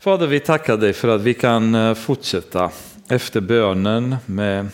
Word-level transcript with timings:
Fader, 0.00 0.26
vi 0.26 0.40
tackar 0.40 0.76
dig 0.76 0.92
för 0.92 1.08
att 1.08 1.20
vi 1.20 1.34
kan 1.34 1.74
eh, 1.74 1.94
fortsätta 1.94 2.70
efter 3.08 3.40
bönen 3.40 4.16
med 4.26 4.68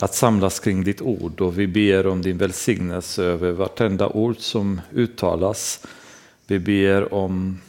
att 0.00 0.14
samlas 0.14 0.60
kring 0.60 0.84
ditt 0.84 1.02
ord 1.02 1.40
och 1.40 1.58
vi 1.58 1.66
ber 1.66 2.06
om 2.06 2.22
din 2.22 2.38
välsignelse 2.38 3.24
över 3.24 3.52
vartenda 3.52 4.08
ord 4.08 4.36
som 4.38 4.80
uttalas. 4.92 5.86
Vi 6.46 6.58
ber 6.58 7.14
om 7.14 7.60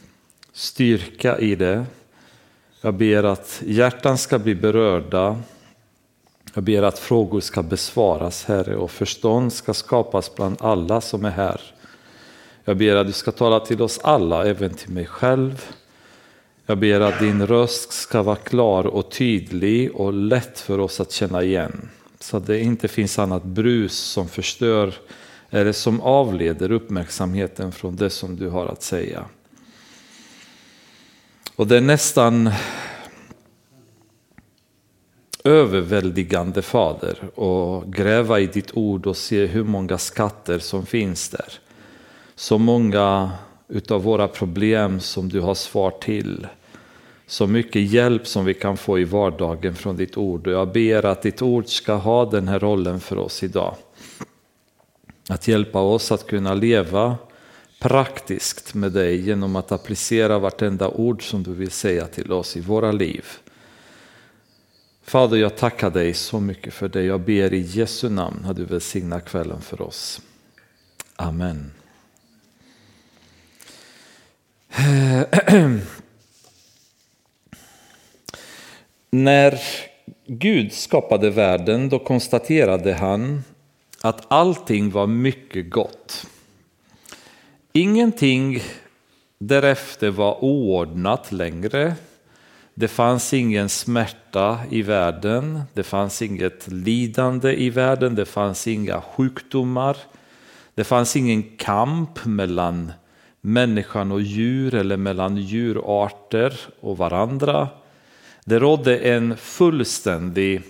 styrka 0.52 1.38
i 1.38 1.54
det. 1.54 1.86
Jag 2.80 2.94
ber 2.94 3.22
att 3.22 3.62
hjärtan 3.66 4.18
ska 4.18 4.38
bli 4.38 4.54
berörda. 4.54 5.40
Jag 6.54 6.64
ber 6.64 6.82
att 6.82 6.98
frågor 6.98 7.40
ska 7.40 7.62
besvaras, 7.62 8.44
Herre, 8.44 8.76
och 8.76 8.90
förstånd 8.90 9.52
ska 9.52 9.74
skapas 9.74 10.34
bland 10.34 10.56
alla 10.60 11.00
som 11.00 11.24
är 11.24 11.30
här. 11.30 11.60
Jag 12.64 12.76
ber 12.76 12.96
att 12.96 13.06
du 13.06 13.12
ska 13.12 13.32
tala 13.32 13.60
till 13.60 13.82
oss 13.82 14.00
alla, 14.02 14.44
även 14.44 14.74
till 14.74 14.90
mig 14.90 15.06
själv. 15.06 15.72
Jag 16.68 16.78
ber 16.78 17.00
att 17.00 17.18
din 17.18 17.46
röst 17.46 17.92
ska 17.92 18.22
vara 18.22 18.36
klar 18.36 18.86
och 18.86 19.10
tydlig 19.10 19.94
och 19.94 20.12
lätt 20.12 20.60
för 20.60 20.78
oss 20.78 21.00
att 21.00 21.12
känna 21.12 21.42
igen. 21.42 21.88
Så 22.20 22.36
att 22.36 22.46
det 22.46 22.60
inte 22.60 22.88
finns 22.88 23.18
annat 23.18 23.44
brus 23.44 23.94
som 23.98 24.28
förstör 24.28 24.94
eller 25.50 25.72
som 25.72 26.00
avleder 26.00 26.72
uppmärksamheten 26.72 27.72
från 27.72 27.96
det 27.96 28.10
som 28.10 28.36
du 28.36 28.48
har 28.48 28.66
att 28.66 28.82
säga. 28.82 29.24
Och 31.56 31.66
det 31.66 31.76
är 31.76 31.80
nästan 31.80 32.50
överväldigande 35.44 36.62
Fader 36.62 37.38
och 37.38 37.92
gräva 37.92 38.40
i 38.40 38.46
ditt 38.46 38.76
ord 38.76 39.06
och 39.06 39.16
se 39.16 39.46
hur 39.46 39.64
många 39.64 39.98
skatter 39.98 40.58
som 40.58 40.86
finns 40.86 41.28
där. 41.28 41.52
Så 42.34 42.58
många 42.58 43.32
utav 43.68 44.02
våra 44.02 44.28
problem 44.28 45.00
som 45.00 45.28
du 45.28 45.40
har 45.40 45.54
svar 45.54 45.90
till. 45.90 46.46
Så 47.26 47.46
mycket 47.46 47.82
hjälp 47.82 48.26
som 48.26 48.44
vi 48.44 48.54
kan 48.54 48.76
få 48.76 48.98
i 48.98 49.04
vardagen 49.04 49.74
från 49.74 49.96
ditt 49.96 50.16
ord. 50.16 50.46
Och 50.46 50.52
jag 50.52 50.72
ber 50.72 51.04
att 51.06 51.22
ditt 51.22 51.42
ord 51.42 51.66
ska 51.66 51.94
ha 51.94 52.30
den 52.30 52.48
här 52.48 52.58
rollen 52.58 53.00
för 53.00 53.18
oss 53.18 53.42
idag. 53.42 53.76
Att 55.28 55.48
hjälpa 55.48 55.80
oss 55.80 56.12
att 56.12 56.26
kunna 56.26 56.54
leva 56.54 57.16
praktiskt 57.80 58.74
med 58.74 58.92
dig 58.92 59.20
genom 59.20 59.56
att 59.56 59.72
applicera 59.72 60.38
vartenda 60.38 60.88
ord 60.88 61.30
som 61.30 61.42
du 61.42 61.52
vill 61.54 61.70
säga 61.70 62.06
till 62.06 62.32
oss 62.32 62.56
i 62.56 62.60
våra 62.60 62.92
liv. 62.92 63.24
Fader, 65.02 65.36
jag 65.36 65.56
tackar 65.56 65.90
dig 65.90 66.14
så 66.14 66.40
mycket 66.40 66.74
för 66.74 66.88
det. 66.88 67.02
Jag 67.02 67.20
ber 67.20 67.52
i 67.52 67.60
Jesu 67.60 68.08
namn 68.08 68.44
att 68.44 68.56
du 68.56 68.64
välsignar 68.64 69.20
kvällen 69.20 69.60
för 69.60 69.82
oss. 69.82 70.20
Amen. 71.16 71.75
Eh, 74.78 75.22
När 79.10 79.60
Gud 80.26 80.72
skapade 80.72 81.30
världen 81.30 81.88
då 81.88 81.98
konstaterade 81.98 82.94
han 82.94 83.44
att 84.00 84.24
allting 84.28 84.90
var 84.90 85.06
mycket 85.06 85.70
gott. 85.70 86.26
Ingenting 87.72 88.62
därefter 89.38 90.10
var 90.10 90.44
oordnat 90.44 91.32
längre. 91.32 91.94
Det 92.74 92.88
fanns 92.88 93.34
ingen 93.34 93.68
smärta 93.68 94.58
i 94.70 94.82
världen, 94.82 95.62
det 95.74 95.82
fanns 95.82 96.22
inget 96.22 96.68
lidande 96.68 97.52
i 97.52 97.70
världen, 97.70 98.14
det 98.14 98.26
fanns 98.26 98.66
inga 98.66 99.00
sjukdomar. 99.00 99.96
Det 100.74 100.84
fanns 100.84 101.16
ingen 101.16 101.42
kamp 101.56 102.24
mellan 102.24 102.92
människan 103.46 104.12
och 104.12 104.20
djur 104.20 104.74
eller 104.74 104.96
mellan 104.96 105.36
djurarter 105.36 106.60
och 106.80 106.98
varandra. 106.98 107.68
Det 108.44 108.58
rådde 108.58 108.98
en 108.98 109.36
fullständig 109.36 110.62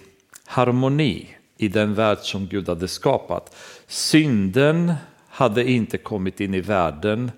harmoni 0.46 1.28
i 1.56 1.68
den 1.68 1.94
värld 1.94 2.18
som 2.18 2.46
Gud 2.46 2.68
hade 2.68 2.88
skapat. 2.88 3.56
Synden 3.86 4.94
hade 5.28 5.70
inte 5.70 5.98
kommit 5.98 6.40
in 6.40 6.54
i 6.54 6.60
världen 6.60 7.30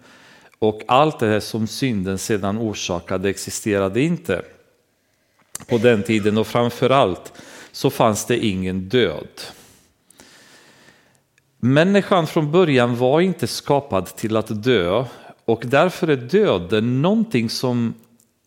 och 0.58 0.82
allt 0.88 1.18
det 1.18 1.26
här 1.26 1.40
som 1.40 1.66
synden 1.66 2.18
sedan 2.18 2.58
orsakade 2.58 3.28
existerade 3.28 4.00
inte 4.00 4.42
på 5.68 5.78
den 5.78 6.02
tiden 6.02 6.38
och 6.38 6.46
framförallt 6.46 7.32
så 7.72 7.90
fanns 7.90 8.26
det 8.26 8.38
ingen 8.38 8.88
död. 8.88 9.40
Människan 11.58 12.26
från 12.26 12.52
början 12.52 12.96
var 12.96 13.20
inte 13.20 13.46
skapad 13.46 14.06
till 14.06 14.36
att 14.36 14.62
dö 14.64 15.04
och 15.48 15.62
därför 15.66 16.08
är 16.08 16.16
döden 16.16 17.02
någonting 17.02 17.50
som 17.50 17.94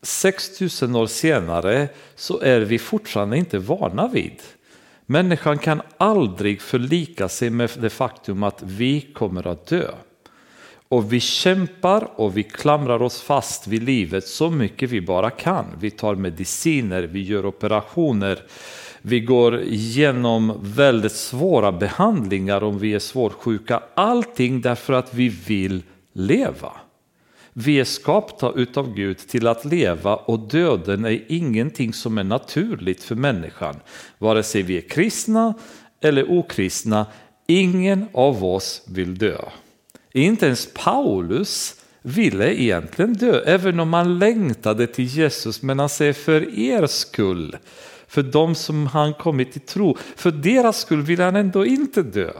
6000 0.01 0.95
år 0.95 1.07
senare 1.07 1.89
så 2.15 2.39
är 2.39 2.59
vi 2.59 2.79
fortfarande 2.79 3.37
inte 3.37 3.59
vana 3.59 4.07
vid. 4.07 4.41
Människan 5.05 5.57
kan 5.57 5.81
aldrig 5.97 6.61
förlika 6.61 7.29
sig 7.29 7.49
med 7.49 7.69
det 7.79 7.89
faktum 7.89 8.43
att 8.43 8.63
vi 8.63 9.01
kommer 9.01 9.47
att 9.47 9.67
dö. 9.67 9.87
Och 10.89 11.13
vi 11.13 11.19
kämpar 11.19 12.09
och 12.15 12.37
vi 12.37 12.43
klamrar 12.43 13.01
oss 13.01 13.21
fast 13.21 13.67
vid 13.67 13.83
livet 13.83 14.27
så 14.27 14.49
mycket 14.49 14.89
vi 14.89 15.01
bara 15.01 15.29
kan. 15.29 15.65
Vi 15.79 15.91
tar 15.91 16.15
mediciner, 16.15 17.03
vi 17.03 17.21
gör 17.21 17.45
operationer, 17.45 18.43
vi 19.01 19.19
går 19.19 19.61
igenom 19.61 20.59
väldigt 20.61 21.15
svåra 21.15 21.71
behandlingar 21.71 22.63
om 22.63 22.79
vi 22.79 22.93
är 22.93 22.99
svårt 22.99 23.33
sjuka. 23.33 23.83
Allting 23.93 24.61
därför 24.61 24.93
att 24.93 25.13
vi 25.13 25.29
vill 25.29 25.83
leva. 26.13 26.71
Vi 27.53 27.79
är 27.79 27.83
skapta 27.83 28.51
utav 28.55 28.93
Gud 28.93 29.17
till 29.17 29.47
att 29.47 29.65
leva 29.65 30.15
och 30.15 30.39
döden 30.39 31.05
är 31.05 31.25
ingenting 31.27 31.93
som 31.93 32.17
är 32.17 32.23
naturligt 32.23 33.03
för 33.03 33.15
människan. 33.15 33.75
Vare 34.17 34.43
sig 34.43 34.61
vi 34.61 34.77
är 34.77 34.89
kristna 34.89 35.53
eller 36.01 36.31
okristna, 36.31 37.05
ingen 37.47 38.05
av 38.13 38.45
oss 38.45 38.85
vill 38.87 39.17
dö. 39.17 39.37
Inte 40.13 40.45
ens 40.45 40.69
Paulus 40.73 41.75
ville 42.01 42.61
egentligen 42.61 43.13
dö, 43.13 43.43
även 43.45 43.79
om 43.79 43.93
han 43.93 44.19
längtade 44.19 44.87
till 44.87 45.05
Jesus. 45.05 45.61
Men 45.61 45.79
han 45.79 45.89
säger 45.89 46.13
för 46.13 46.59
er 46.59 46.87
skull, 46.87 47.57
för 48.07 48.23
de 48.23 48.55
som 48.55 48.87
han 48.87 49.13
kommit 49.13 49.51
till 49.51 49.61
tro, 49.61 49.97
för 50.15 50.31
deras 50.31 50.77
skull 50.77 51.01
vill 51.01 51.19
han 51.19 51.35
ändå 51.35 51.65
inte 51.65 52.03
dö. 52.03 52.31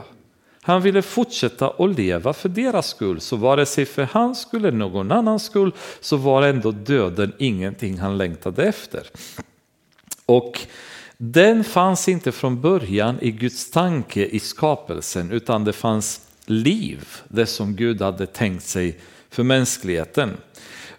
Han 0.64 0.82
ville 0.82 1.02
fortsätta 1.02 1.68
att 1.68 1.96
leva 1.96 2.32
för 2.32 2.48
deras 2.48 2.88
skull, 2.88 3.20
så 3.20 3.36
vare 3.36 3.66
sig 3.66 3.86
för 3.86 4.08
hans 4.12 4.40
skull 4.40 4.64
eller 4.64 4.78
någon 4.78 5.12
annans 5.12 5.44
skull 5.44 5.72
så 6.00 6.16
var 6.16 6.42
ändå 6.42 6.70
döden 6.70 7.32
ingenting 7.38 7.98
han 7.98 8.18
längtade 8.18 8.64
efter. 8.64 9.06
Och 10.26 10.60
den 11.16 11.64
fanns 11.64 12.08
inte 12.08 12.32
från 12.32 12.60
början 12.60 13.18
i 13.20 13.30
Guds 13.30 13.70
tanke 13.70 14.26
i 14.26 14.40
skapelsen 14.40 15.30
utan 15.30 15.64
det 15.64 15.72
fanns 15.72 16.20
liv, 16.46 17.08
det 17.28 17.46
som 17.46 17.76
Gud 17.76 18.02
hade 18.02 18.26
tänkt 18.26 18.64
sig 18.64 18.98
för 19.30 19.42
mänskligheten. 19.42 20.30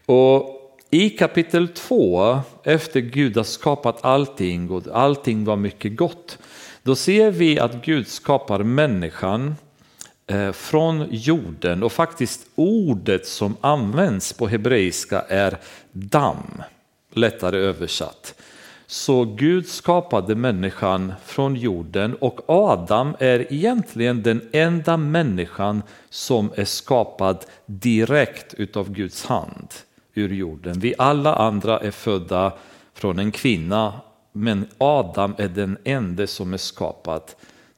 Och 0.06 0.60
i 0.90 1.10
kapitel 1.10 1.68
2, 1.68 2.40
efter 2.64 3.00
Gud 3.00 3.38
har 3.38 3.44
skapat 3.44 4.06
allting 4.06 4.70
och 4.70 4.84
allting 4.94 5.46
var 5.46 5.56
mycket 5.56 5.96
gott, 5.96 6.38
då 6.84 6.96
ser 6.96 7.32
vi 7.32 7.60
att 7.60 7.86
Gud 7.86 8.08
skapar 8.08 8.64
människan 8.64 9.56
eh, 10.28 10.52
från 10.52 11.08
jorden 11.12 11.84
och 11.84 11.92
faktiskt 11.92 12.48
ordet 12.56 13.28
som 13.28 13.58
används 13.62 14.34
på 14.34 14.48
hebreiska 14.48 15.22
är 15.22 15.58
damm, 15.92 16.64
lättare 17.14 17.58
översatt. 17.58 18.36
Så 18.88 19.26
Gud 19.26 19.68
skapade 19.68 20.36
människan 20.36 21.14
från 21.26 21.56
jorden 21.56 22.16
och 22.16 22.42
Adam 22.50 23.16
är 23.20 23.54
egentligen 23.54 24.24
den 24.24 24.50
enda 24.52 24.98
människan 24.98 25.84
som 26.10 26.52
är 26.56 26.66
skapad 26.66 27.46
direkt 27.66 28.54
utav 28.54 28.92
Guds 28.92 29.26
hand 29.26 29.68
ur 30.14 30.30
jorden. 30.30 30.80
Vi 30.80 30.94
alla 30.98 31.36
andra 31.36 31.80
är 31.80 31.92
födda 31.92 32.54
från 32.94 33.20
en 33.20 33.32
kvinna 33.32 33.94
men 34.34 34.66
Adam 34.78 35.36
är 35.38 35.48
den 35.48 35.78
enda 35.84 36.28
som 36.28 36.54
är 36.54 36.58
skapad 36.58 37.22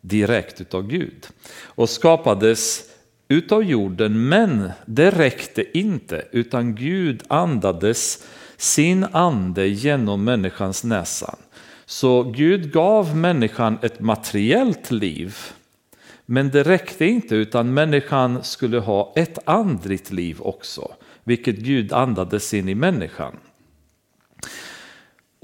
direkt 0.01 0.61
utav 0.61 0.87
Gud. 0.87 1.27
Och 1.63 1.89
skapades 1.89 2.89
utav 3.27 3.63
jorden, 3.63 4.29
men 4.29 4.71
det 4.85 5.11
räckte 5.11 5.77
inte, 5.77 6.27
utan 6.31 6.75
Gud 6.75 7.23
andades 7.27 8.27
sin 8.57 9.05
ande 9.11 9.67
genom 9.67 10.23
människans 10.23 10.83
näsan. 10.83 11.35
Så 11.85 12.23
Gud 12.23 12.71
gav 12.71 13.17
människan 13.17 13.77
ett 13.81 13.99
materiellt 13.99 14.91
liv, 14.91 15.37
men 16.25 16.49
det 16.49 16.63
räckte 16.63 17.05
inte 17.05 17.35
utan 17.35 17.73
människan 17.73 18.43
skulle 18.43 18.79
ha 18.79 19.13
ett 19.15 19.39
andligt 19.45 20.11
liv 20.11 20.37
också, 20.41 20.93
vilket 21.23 21.57
Gud 21.57 21.93
andades 21.93 22.53
in 22.53 22.69
i 22.69 22.75
människan. 22.75 23.37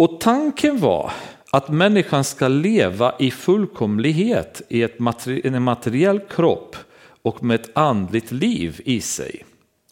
Och 0.02 0.20
tanken 0.20 0.80
var 0.80 1.12
att 1.52 1.70
människan 1.70 2.24
ska 2.24 2.48
leva 2.48 3.14
i 3.20 3.32
fullkomlighet 3.32 4.62
i 4.70 4.84
ett 4.84 5.00
materi 5.00 5.42
en 5.44 5.64
materiell 5.64 6.20
kropp 6.20 6.76
och 7.22 7.44
med 7.44 7.62
ett 7.62 7.78
andligt 7.78 8.32
liv 8.32 8.82
i 8.86 9.02
sig. 9.02 9.46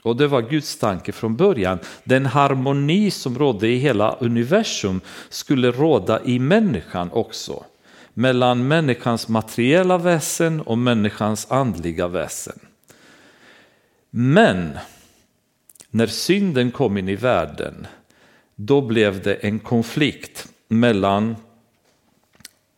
Och 0.03 0.15
det 0.15 0.27
var 0.27 0.41
Guds 0.41 0.77
tanke 0.77 1.11
från 1.11 1.35
början. 1.35 1.79
Den 2.03 2.25
harmoni 2.25 3.11
som 3.11 3.39
rådde 3.39 3.67
i 3.67 3.75
hela 3.75 4.15
universum 4.19 5.01
skulle 5.29 5.71
råda 5.71 6.23
i 6.23 6.39
människan 6.39 7.09
också. 7.11 7.63
Mellan 8.13 8.67
människans 8.67 9.27
materiella 9.27 9.97
väsen 9.97 10.61
och 10.61 10.77
människans 10.77 11.51
andliga 11.51 12.07
väsen. 12.07 12.59
Men 14.09 14.77
när 15.89 16.07
synden 16.07 16.71
kom 16.71 16.97
in 16.97 17.09
i 17.09 17.15
världen, 17.15 17.87
då 18.61 18.81
blev 18.81 19.21
det 19.21 19.33
en 19.33 19.59
konflikt 19.59 20.47
mellan 20.67 21.35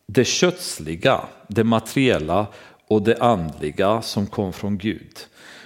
det 0.06 0.24
kötsliga, 0.24 1.20
det 1.48 1.64
materiella 1.64 2.46
och 2.88 3.02
det 3.02 3.22
andliga 3.22 4.02
som 4.02 4.26
kom 4.26 4.52
från 4.52 4.78
Gud. 4.78 5.18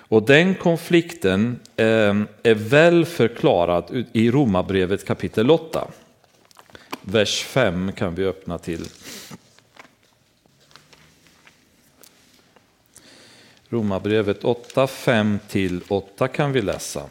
Och 0.08 0.26
den 0.26 0.54
konflikten 0.54 1.60
eh, 1.76 2.14
är 2.42 2.54
väl 2.54 3.04
förklarad 3.04 4.04
i 4.12 4.30
Romarbrevet 4.30 5.06
kapitel 5.06 5.50
8. 5.50 5.88
Vers 7.02 7.42
5 7.42 7.92
kan 7.92 8.14
vi 8.14 8.24
öppna 8.24 8.58
till. 8.58 8.84
Romarbrevet 13.68 14.44
8, 14.44 14.86
5 14.86 15.38
till 15.48 15.80
8 15.88 16.28
kan 16.28 16.52
vi 16.52 16.62
läsa. 16.62 17.02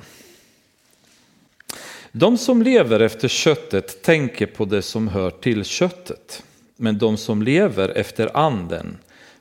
De 2.17 2.37
som 2.37 2.61
lever 2.61 2.99
efter 2.99 3.27
köttet 3.27 4.01
tänker 4.03 4.45
på 4.45 4.65
det 4.65 4.81
som 4.81 5.07
hör 5.07 5.29
till 5.29 5.63
köttet, 5.63 6.43
men 6.75 6.97
de 6.97 7.17
som 7.17 7.41
lever 7.41 7.89
efter 7.89 8.37
anden 8.37 8.97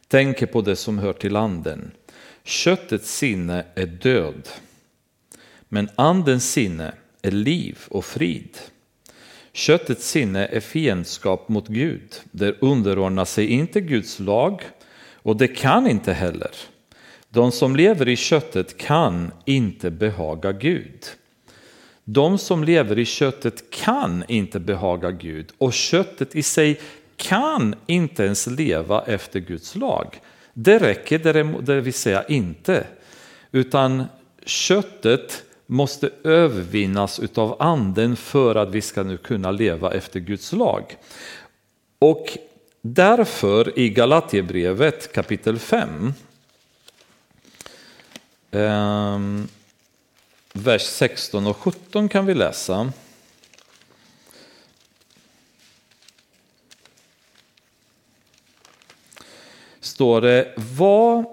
tänker 0.09 0.47
på 0.47 0.61
det 0.61 0.76
som 0.76 0.99
hör 0.99 1.12
till 1.12 1.37
anden. 1.37 1.91
Köttets 2.44 3.17
sinne 3.17 3.65
är 3.75 3.87
död, 3.87 4.49
men 5.69 5.88
andens 5.94 6.53
sinne 6.53 6.94
är 7.23 7.31
liv 7.31 7.79
och 7.88 8.05
frid. 8.05 8.59
Köttets 9.53 10.09
sinne 10.09 10.47
är 10.47 10.61
fiendskap 10.61 11.49
mot 11.49 11.69
Gud, 11.69 12.21
det 12.31 12.56
underordnar 12.61 13.25
sig 13.25 13.47
inte 13.47 13.81
Guds 13.81 14.21
lag 14.21 14.62
och 15.12 15.37
det 15.37 15.49
kan 15.49 15.87
inte 15.87 16.12
heller. 16.12 16.50
De 17.29 17.53
som 17.53 17.76
lever 17.76 18.09
i 18.09 18.17
köttet 18.17 18.79
kan 18.79 19.32
inte 19.44 19.91
behaga 19.91 20.53
Gud. 20.53 21.05
De 22.05 22.39
som 22.39 22.65
lever 22.65 22.99
i 22.99 23.05
köttet 23.05 23.71
kan 23.71 24.25
inte 24.29 24.61
behaga 24.61 25.11
Gud 25.11 25.53
och 25.59 25.73
köttet 25.73 26.37
i 26.37 26.43
sig 26.43 26.81
kan 27.17 27.75
inte 27.87 28.25
ens 28.25 28.47
leva 28.47 29.03
efter 29.03 29.41
Guds 29.41 29.75
lag. 29.75 30.21
Det 30.53 30.79
räcker 30.79 31.19
det 31.62 31.81
vill 31.81 31.95
säga 31.95 32.25
inte, 32.25 32.87
utan 33.53 34.05
köttet 34.45 35.45
måste 35.67 36.11
övervinnas 36.25 37.21
av 37.35 37.56
anden 37.62 38.17
för 38.17 38.55
att 38.55 38.71
vi 38.71 38.81
ska 38.81 39.03
nu 39.03 39.17
kunna 39.17 39.50
leva 39.50 39.93
efter 39.93 40.21
Guds 40.21 40.53
lag. 40.53 40.97
Och 41.99 42.39
därför 42.81 43.79
i 43.79 43.89
Galaterbrevet 43.89 45.12
kapitel 45.12 45.59
5 45.59 46.12
um, 48.50 49.49
vers 50.56 50.83
16 50.83 51.47
och 51.47 51.56
17 51.56 52.09
kan 52.09 52.27
vi 52.27 52.35
läsa. 52.35 52.93
står 59.95 60.21
det, 60.21 60.53
vad, 60.56 61.25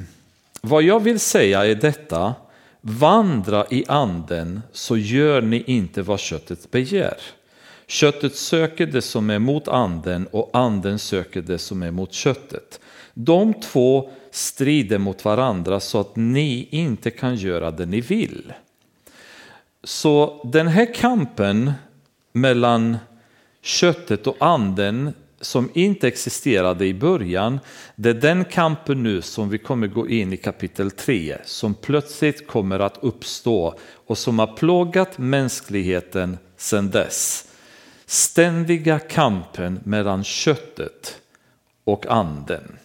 vad 0.60 0.82
jag 0.82 1.00
vill 1.00 1.20
säga 1.20 1.66
är 1.66 1.74
detta, 1.74 2.34
vandra 2.80 3.66
i 3.70 3.84
anden 3.88 4.62
så 4.72 4.96
gör 4.96 5.42
ni 5.42 5.62
inte 5.66 6.02
vad 6.02 6.20
köttet 6.20 6.70
begär. 6.70 7.16
Köttet 7.86 8.36
söker 8.36 8.86
det 8.86 9.02
som 9.02 9.30
är 9.30 9.38
mot 9.38 9.68
anden 9.68 10.26
och 10.26 10.50
anden 10.52 10.98
söker 10.98 11.42
det 11.42 11.58
som 11.58 11.82
är 11.82 11.90
mot 11.90 12.12
köttet. 12.12 12.80
De 13.14 13.54
två 13.54 14.10
strider 14.34 14.98
mot 14.98 15.24
varandra 15.24 15.80
så 15.80 16.00
att 16.00 16.16
ni 16.16 16.68
inte 16.70 17.10
kan 17.10 17.36
göra 17.36 17.70
det 17.70 17.86
ni 17.86 18.00
vill. 18.00 18.52
Så 19.84 20.40
den 20.52 20.68
här 20.68 20.94
kampen 20.94 21.72
mellan 22.32 22.96
köttet 23.62 24.26
och 24.26 24.36
anden 24.40 25.12
som 25.40 25.70
inte 25.74 26.08
existerade 26.08 26.86
i 26.86 26.94
början, 26.94 27.60
det 27.96 28.10
är 28.10 28.14
den 28.14 28.44
kampen 28.44 29.02
nu 29.02 29.22
som 29.22 29.48
vi 29.48 29.58
kommer 29.58 29.86
gå 29.86 30.08
in 30.08 30.32
i 30.32 30.36
kapitel 30.36 30.90
3 30.90 31.36
som 31.44 31.74
plötsligt 31.74 32.46
kommer 32.46 32.78
att 32.78 32.98
uppstå 33.02 33.78
och 34.06 34.18
som 34.18 34.38
har 34.38 34.56
plågat 34.56 35.18
mänskligheten 35.18 36.38
sedan 36.56 36.90
dess. 36.90 37.48
Ständiga 38.06 38.98
kampen 38.98 39.80
mellan 39.84 40.24
köttet 40.24 41.20
och 41.84 42.06
anden. 42.06 42.78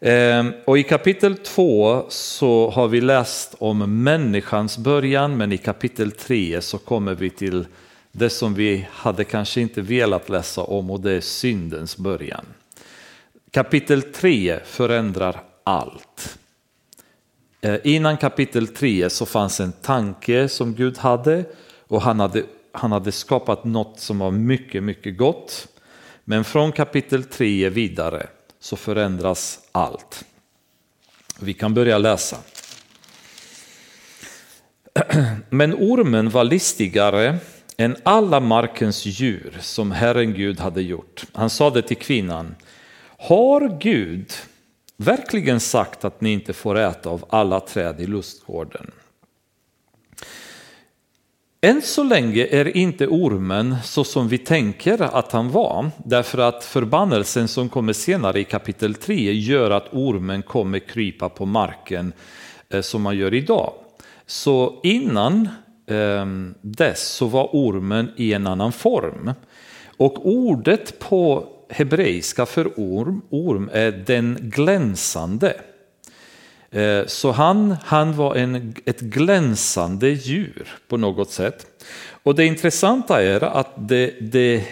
Ehm, 0.00 0.52
och 0.64 0.78
i 0.78 0.82
kapitel 0.82 1.36
2 1.36 2.06
så 2.08 2.70
har 2.70 2.88
vi 2.88 3.00
läst 3.00 3.54
om 3.58 4.02
människans 4.02 4.78
början 4.78 5.36
men 5.36 5.52
i 5.52 5.58
kapitel 5.58 6.12
3 6.12 6.60
så 6.60 6.78
kommer 6.78 7.14
vi 7.14 7.30
till 7.30 7.66
det 8.12 8.30
som 8.30 8.54
vi 8.54 8.88
hade 8.90 9.24
kanske 9.24 9.60
inte 9.60 9.80
velat 9.80 10.28
läsa 10.28 10.62
om 10.62 10.90
och 10.90 11.00
det 11.00 11.12
är 11.12 11.20
syndens 11.20 11.96
början. 11.96 12.44
Kapitel 13.50 14.02
3 14.02 14.58
förändrar 14.64 15.40
allt. 15.64 16.38
Ehm, 17.60 17.78
innan 17.84 18.16
kapitel 18.16 18.66
3 18.66 19.10
så 19.10 19.26
fanns 19.26 19.60
en 19.60 19.72
tanke 19.72 20.48
som 20.48 20.74
Gud 20.74 20.98
hade 20.98 21.44
och 21.88 22.02
han 22.02 22.20
hade, 22.20 22.42
han 22.72 22.92
hade 22.92 23.12
skapat 23.12 23.64
något 23.64 24.00
som 24.00 24.18
var 24.18 24.30
mycket, 24.30 24.82
mycket 24.82 25.16
gott. 25.16 25.68
Men 26.24 26.44
från 26.44 26.72
kapitel 26.72 27.24
3 27.24 27.68
vidare 27.68 28.26
så 28.60 28.76
förändras 28.76 29.60
allt. 29.72 30.24
Vi 31.40 31.54
kan 31.54 31.74
börja 31.74 31.98
läsa. 31.98 32.36
Men 35.50 35.74
ormen 35.74 36.30
var 36.30 36.44
listigare 36.44 37.38
än 37.76 37.96
alla 38.02 38.40
markens 38.40 39.06
djur 39.06 39.58
som 39.60 39.92
Herren 39.92 40.34
Gud 40.34 40.60
hade 40.60 40.82
gjort. 40.82 41.24
Han 41.32 41.50
sade 41.50 41.82
till 41.82 41.96
kvinnan, 41.96 42.54
har 43.18 43.78
Gud 43.80 44.32
verkligen 44.96 45.60
sagt 45.60 46.04
att 46.04 46.20
ni 46.20 46.32
inte 46.32 46.52
får 46.52 46.78
äta 46.78 47.10
av 47.10 47.24
alla 47.28 47.60
träd 47.60 48.00
i 48.00 48.06
lustgården? 48.06 48.90
Än 51.60 51.82
så 51.82 52.02
länge 52.02 52.46
är 52.50 52.76
inte 52.76 53.06
ormen 53.06 53.76
så 53.84 54.04
som 54.04 54.28
vi 54.28 54.38
tänker 54.38 55.02
att 55.02 55.32
han 55.32 55.50
var, 55.50 55.90
därför 56.04 56.38
att 56.38 56.64
förbannelsen 56.64 57.48
som 57.48 57.68
kommer 57.68 57.92
senare 57.92 58.40
i 58.40 58.44
kapitel 58.44 58.94
3 58.94 59.32
gör 59.32 59.70
att 59.70 59.94
ormen 59.94 60.42
kommer 60.42 60.78
krypa 60.78 61.28
på 61.28 61.46
marken 61.46 62.12
eh, 62.68 62.80
som 62.80 63.02
man 63.02 63.16
gör 63.16 63.34
idag. 63.34 63.72
Så 64.26 64.80
innan 64.82 65.48
ehm, 65.86 66.54
dess 66.60 67.08
så 67.08 67.26
var 67.26 67.48
ormen 67.52 68.10
i 68.16 68.32
en 68.32 68.46
annan 68.46 68.72
form. 68.72 69.32
Och 69.96 70.26
ordet 70.26 70.98
på 70.98 71.46
hebreiska 71.70 72.46
för 72.46 72.72
orm, 72.76 73.22
orm 73.30 73.70
är 73.72 73.92
den 73.92 74.38
glänsande. 74.40 75.60
Eh, 76.70 77.06
så 77.06 77.32
han, 77.32 77.76
han 77.84 78.16
var 78.16 78.34
en, 78.34 78.74
ett 78.84 79.00
glänsande 79.00 80.08
djur 80.08 80.68
på 80.88 80.96
något 80.96 81.30
sätt. 81.30 81.66
Och 82.22 82.34
det 82.34 82.44
intressanta 82.44 83.22
är 83.22 83.44
att 83.44 83.88
det, 83.88 84.14
det 84.20 84.64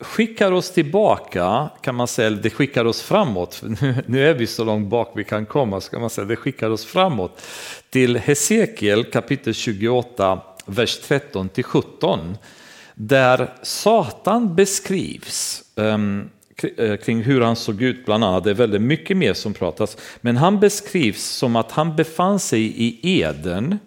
skickar 0.00 0.52
oss 0.52 0.70
tillbaka, 0.70 1.70
kan 1.80 1.94
man 1.94 2.08
säga, 2.08 2.30
det 2.30 2.50
skickar 2.50 2.84
oss 2.84 3.02
framåt. 3.02 3.62
Nu 4.06 4.28
är 4.28 4.34
vi 4.34 4.46
så 4.46 4.64
långt 4.64 4.88
bak 4.88 5.12
vi 5.14 5.24
kan 5.24 5.46
komma, 5.46 5.80
så 5.80 5.90
kan 5.90 6.00
man 6.00 6.10
säga, 6.10 6.24
det 6.24 6.36
skickar 6.36 6.70
oss 6.70 6.84
framåt 6.84 7.42
till 7.90 8.16
Hesekiel 8.16 9.04
kapitel 9.04 9.54
28 9.54 10.42
vers 10.66 10.98
13 10.98 11.48
till 11.48 11.64
17 11.64 12.36
där 12.94 13.54
Satan 13.62 14.54
beskrivs 14.54 15.62
um, 15.74 16.30
Eh, 16.62 16.96
kring 16.96 17.22
hur 17.22 17.40
han 17.40 17.56
såg 17.56 17.82
ut 17.82 18.04
bland 18.04 18.24
annat. 18.24 18.44
Det 18.44 18.50
är 18.50 18.54
väldigt 18.54 18.82
mycket 18.82 19.16
mer 19.16 19.34
som 19.34 19.54
pratas. 19.54 19.96
Men 20.20 20.36
han 20.36 20.60
beskrivs 20.60 21.24
som 21.24 21.56
att 21.56 21.72
han 21.72 21.96
befann 21.96 22.38
sig 22.38 22.62
i 22.62 23.20
Eden 23.20 23.78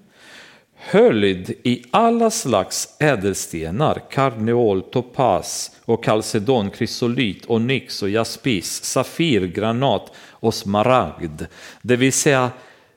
höljd 0.75 1.49
i 1.49 1.83
alla 1.91 2.31
slags 2.31 2.95
ädelstenar, 2.99 4.01
karneol, 4.11 4.81
topas 4.81 5.71
och 5.85 6.03
kalcedon, 6.03 6.69
krysolit, 6.69 7.45
onyx 7.45 8.03
och 8.03 8.09
jaspis, 8.09 8.83
safir, 8.83 9.47
granat 9.47 10.11
och 10.29 10.53
smaragd. 10.53 11.41
Det 11.81 11.95
vill 11.95 12.13
säga 12.13 12.51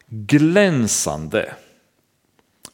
glänsande 0.09 1.52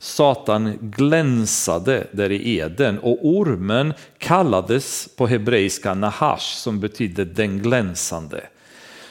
Satan 0.03 0.79
glänsade 0.81 2.07
där 2.13 2.33
i 2.33 2.59
Eden 2.59 2.99
och 2.99 3.19
ormen 3.23 3.95
kallades 4.19 5.09
på 5.17 5.27
hebreiska 5.27 5.95
nahash 5.95 6.57
som 6.57 6.81
betyder 6.81 7.25
den 7.25 7.59
glänsande. 7.59 8.41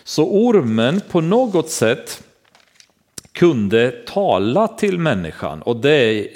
Så 0.04 0.26
ormen 0.26 1.02
på 1.10 1.22
något 1.22 1.70
sätt 1.70 2.24
kunde 3.32 3.92
tala 3.92 4.68
till 4.68 5.00
människan. 5.00 5.62
Och 5.62 5.76
det, 5.76 6.28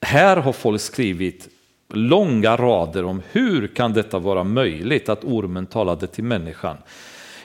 här 0.00 0.36
har 0.36 0.52
folk 0.52 0.80
skrivit 0.80 1.48
långa 1.92 2.56
rader 2.56 3.04
om 3.04 3.22
hur 3.32 3.66
kan 3.66 3.92
detta 3.92 4.18
vara 4.18 4.44
möjligt 4.44 5.08
att 5.08 5.24
ormen 5.24 5.66
talade 5.66 6.06
till 6.06 6.24
människan. 6.24 6.76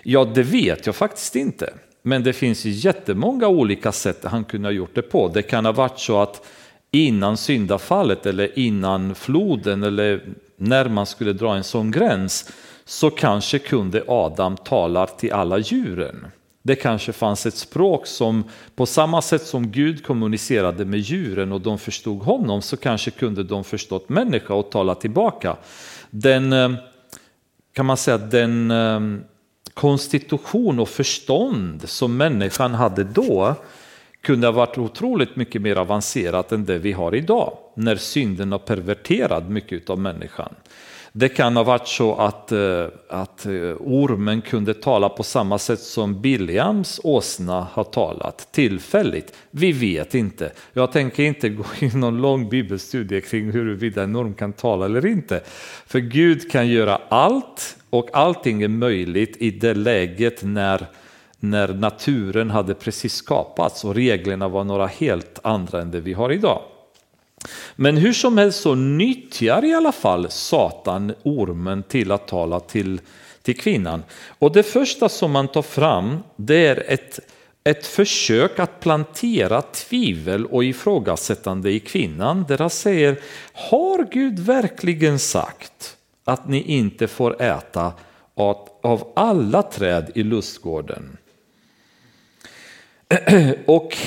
Ja, 0.03 0.25
det 0.25 0.43
vet 0.43 0.85
jag 0.85 0.95
faktiskt 0.95 1.35
inte. 1.35 1.73
Men 2.01 2.23
det 2.23 2.33
finns 2.33 2.65
jättemånga 2.65 3.47
olika 3.47 3.91
sätt 3.91 4.25
han 4.25 4.43
kunde 4.43 4.67
ha 4.67 4.73
gjort 4.73 4.95
det 4.95 5.01
på. 5.01 5.27
Det 5.27 5.41
kan 5.41 5.65
ha 5.65 5.71
varit 5.71 5.99
så 5.99 6.21
att 6.21 6.45
innan 6.91 7.37
syndafallet 7.37 8.25
eller 8.25 8.59
innan 8.59 9.15
floden 9.15 9.83
eller 9.83 10.21
när 10.57 10.89
man 10.89 11.05
skulle 11.05 11.33
dra 11.33 11.55
en 11.55 11.63
sån 11.63 11.91
gräns 11.91 12.51
så 12.85 13.09
kanske 13.09 13.59
kunde 13.59 14.03
Adam 14.07 14.57
tala 14.57 15.07
till 15.07 15.33
alla 15.33 15.57
djuren. 15.57 16.25
Det 16.63 16.75
kanske 16.75 17.13
fanns 17.13 17.45
ett 17.45 17.55
språk 17.55 18.07
som 18.07 18.43
på 18.75 18.85
samma 18.85 19.21
sätt 19.21 19.41
som 19.41 19.71
Gud 19.71 20.05
kommunicerade 20.05 20.85
med 20.85 20.99
djuren 20.99 21.51
och 21.51 21.61
de 21.61 21.79
förstod 21.79 22.19
honom 22.19 22.61
så 22.61 22.77
kanske 22.77 23.11
kunde 23.11 23.43
de 23.43 23.63
förstått 23.63 24.09
människa 24.09 24.53
och 24.53 24.71
tala 24.71 24.95
tillbaka. 24.95 25.57
Den, 26.09 26.53
eh, 26.53 26.71
kan 27.73 27.85
man 27.85 27.97
säga, 27.97 28.17
den 28.17 28.71
eh, 28.71 28.99
konstitution 29.73 30.79
och 30.79 30.89
förstånd 30.89 31.89
som 31.89 32.17
människan 32.17 32.73
hade 32.73 33.03
då 33.03 33.55
kunde 34.21 34.47
ha 34.47 34.51
varit 34.51 34.77
otroligt 34.77 35.35
mycket 35.35 35.61
mer 35.61 35.75
avancerat 35.75 36.51
än 36.51 36.65
det 36.65 36.77
vi 36.77 36.91
har 36.91 37.15
idag 37.15 37.57
när 37.75 37.95
synden 37.95 38.51
har 38.51 38.59
perverterat 38.59 39.49
mycket 39.49 39.89
av 39.89 39.99
människan. 39.99 40.55
Det 41.13 41.29
kan 41.29 41.55
ha 41.55 41.63
varit 41.63 41.87
så 41.87 42.15
att, 42.15 42.51
eh, 42.51 42.85
att 43.09 43.45
eh, 43.45 43.51
ormen 43.79 44.41
kunde 44.41 44.73
tala 44.73 45.09
på 45.09 45.23
samma 45.23 45.57
sätt 45.57 45.79
som 45.79 46.21
Biljams 46.21 46.99
åsna 47.03 47.67
har 47.71 47.83
talat 47.83 48.47
tillfälligt. 48.51 49.33
Vi 49.51 49.71
vet 49.71 50.15
inte. 50.15 50.51
Jag 50.73 50.91
tänker 50.91 51.23
inte 51.23 51.49
gå 51.49 51.63
in 51.79 51.99
någon 51.99 52.21
lång 52.21 52.49
bibelstudie 52.49 53.21
kring 53.21 53.51
huruvida 53.51 54.03
en 54.03 54.15
orm 54.15 54.33
kan 54.33 54.53
tala 54.53 54.85
eller 54.85 55.05
inte. 55.05 55.41
För 55.85 55.99
Gud 55.99 56.51
kan 56.51 56.67
göra 56.67 57.01
allt 57.09 57.77
och 57.89 58.09
allting 58.13 58.61
är 58.61 58.67
möjligt 58.67 59.37
i 59.37 59.51
det 59.51 59.73
läget 59.73 60.43
när, 60.43 60.85
när 61.39 61.73
naturen 61.73 62.49
hade 62.49 62.73
precis 62.73 63.13
skapats 63.13 63.85
och 63.85 63.95
reglerna 63.95 64.47
var 64.47 64.63
några 64.63 64.87
helt 64.87 65.39
andra 65.43 65.81
än 65.81 65.91
det 65.91 65.99
vi 65.99 66.13
har 66.13 66.31
idag. 66.31 66.61
Men 67.75 67.97
hur 67.97 68.13
som 68.13 68.37
helst 68.37 68.61
så 68.61 68.75
nyttjar 68.75 69.65
i 69.65 69.73
alla 69.73 69.91
fall 69.91 70.27
Satan 70.29 71.13
ormen 71.23 71.83
till 71.83 72.11
att 72.11 72.27
tala 72.27 72.59
till, 72.59 73.01
till 73.41 73.57
kvinnan. 73.57 74.03
Och 74.27 74.51
det 74.51 74.63
första 74.63 75.09
som 75.09 75.31
man 75.31 75.47
tar 75.47 75.61
fram 75.61 76.19
det 76.35 76.67
är 76.67 76.83
ett, 76.87 77.19
ett 77.63 77.87
försök 77.87 78.59
att 78.59 78.79
plantera 78.79 79.61
tvivel 79.61 80.45
och 80.45 80.63
ifrågasättande 80.63 81.71
i 81.71 81.79
kvinnan. 81.79 82.45
Där 82.47 82.57
han 82.57 82.69
säger, 82.69 83.19
har 83.53 84.07
Gud 84.11 84.39
verkligen 84.39 85.19
sagt 85.19 85.97
att 86.23 86.47
ni 86.47 86.61
inte 86.61 87.07
får 87.07 87.41
äta 87.41 87.93
av 88.81 89.11
alla 89.15 89.63
träd 89.63 90.11
i 90.15 90.23
lustgården? 90.23 91.17
Och 93.65 93.97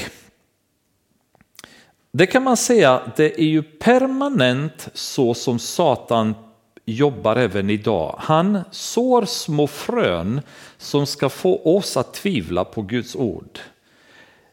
det 2.16 2.26
kan 2.26 2.42
man 2.42 2.56
säga, 2.56 3.12
det 3.16 3.40
är 3.40 3.44
ju 3.44 3.62
permanent 3.62 4.88
så 4.94 5.34
som 5.34 5.58
Satan 5.58 6.34
jobbar 6.84 7.36
även 7.36 7.70
idag. 7.70 8.16
Han 8.18 8.60
sår 8.70 9.24
små 9.24 9.66
frön 9.66 10.40
som 10.78 11.06
ska 11.06 11.28
få 11.28 11.76
oss 11.76 11.96
att 11.96 12.14
tvivla 12.14 12.64
på 12.64 12.82
Guds 12.82 13.16
ord. 13.16 13.58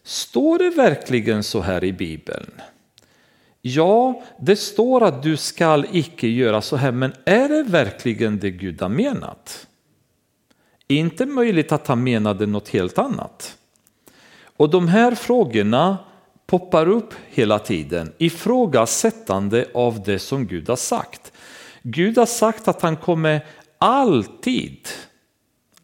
Står 0.03 0.59
det 0.59 0.69
verkligen 0.69 1.43
så 1.43 1.61
här 1.61 1.83
i 1.83 1.93
Bibeln? 1.93 2.51
Ja, 3.61 4.23
det 4.39 4.55
står 4.55 5.03
att 5.03 5.23
du 5.23 5.37
skall 5.37 5.85
icke 5.91 6.27
göra 6.27 6.61
så 6.61 6.75
här, 6.75 6.91
men 6.91 7.13
är 7.25 7.49
det 7.49 7.63
verkligen 7.63 8.39
det 8.39 8.51
Gud 8.51 8.81
har 8.81 8.89
menat? 8.89 9.67
Inte 10.87 11.25
möjligt 11.25 11.71
att 11.71 11.87
han 11.87 12.03
menade 12.03 12.45
något 12.45 12.69
helt 12.69 12.97
annat. 12.97 13.57
Och 14.57 14.69
de 14.69 14.87
här 14.87 15.15
frågorna 15.15 15.97
poppar 16.51 16.88
upp 16.88 17.13
hela 17.29 17.60
tiden, 17.60 18.13
ifrågasättande 18.17 19.65
av 19.74 20.03
det 20.03 20.20
som 20.20 20.48
Gud 20.48 20.70
har 20.70 20.75
sagt. 20.75 21.31
Gud 21.84 22.17
har 22.17 22.25
sagt 22.25 22.67
att 22.67 22.81
han 22.81 22.98
kommer 22.98 23.46
alltid, 23.77 24.88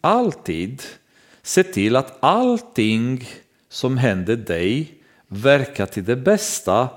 alltid 0.02 0.82
se 1.42 1.64
till 1.64 1.96
att 1.96 2.18
allting 2.20 3.30
som 3.70 3.98
händer 3.98 4.36
dig 4.36 4.94
verkar 5.28 5.86
till 5.86 6.06
det 6.06 6.16
bästa 6.16 6.90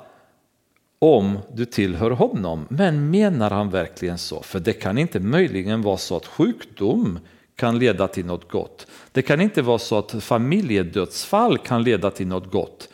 om 0.98 1.38
du 1.52 1.64
tillhör 1.64 2.10
honom. 2.10 2.66
Men 2.70 3.10
menar 3.10 3.50
han 3.50 3.70
verkligen 3.70 4.18
så? 4.18 4.42
För 4.42 4.60
det 4.60 4.72
kan 4.72 4.98
inte 4.98 5.20
möjligen 5.20 5.82
vara 5.82 5.96
så 5.96 6.16
att 6.16 6.26
sjukdom 6.26 7.18
kan 7.56 7.78
leda 7.78 8.08
till 8.08 8.26
något 8.26 8.50
gott. 8.50 8.86
Det 9.12 9.22
kan 9.22 9.40
inte 9.40 9.62
vara 9.62 9.78
så 9.78 9.98
att 9.98 10.22
familjedödsfall 10.22 11.58
kan 11.58 11.82
leda 11.82 12.10
till 12.10 12.26
något 12.26 12.52
gott. 12.52 12.88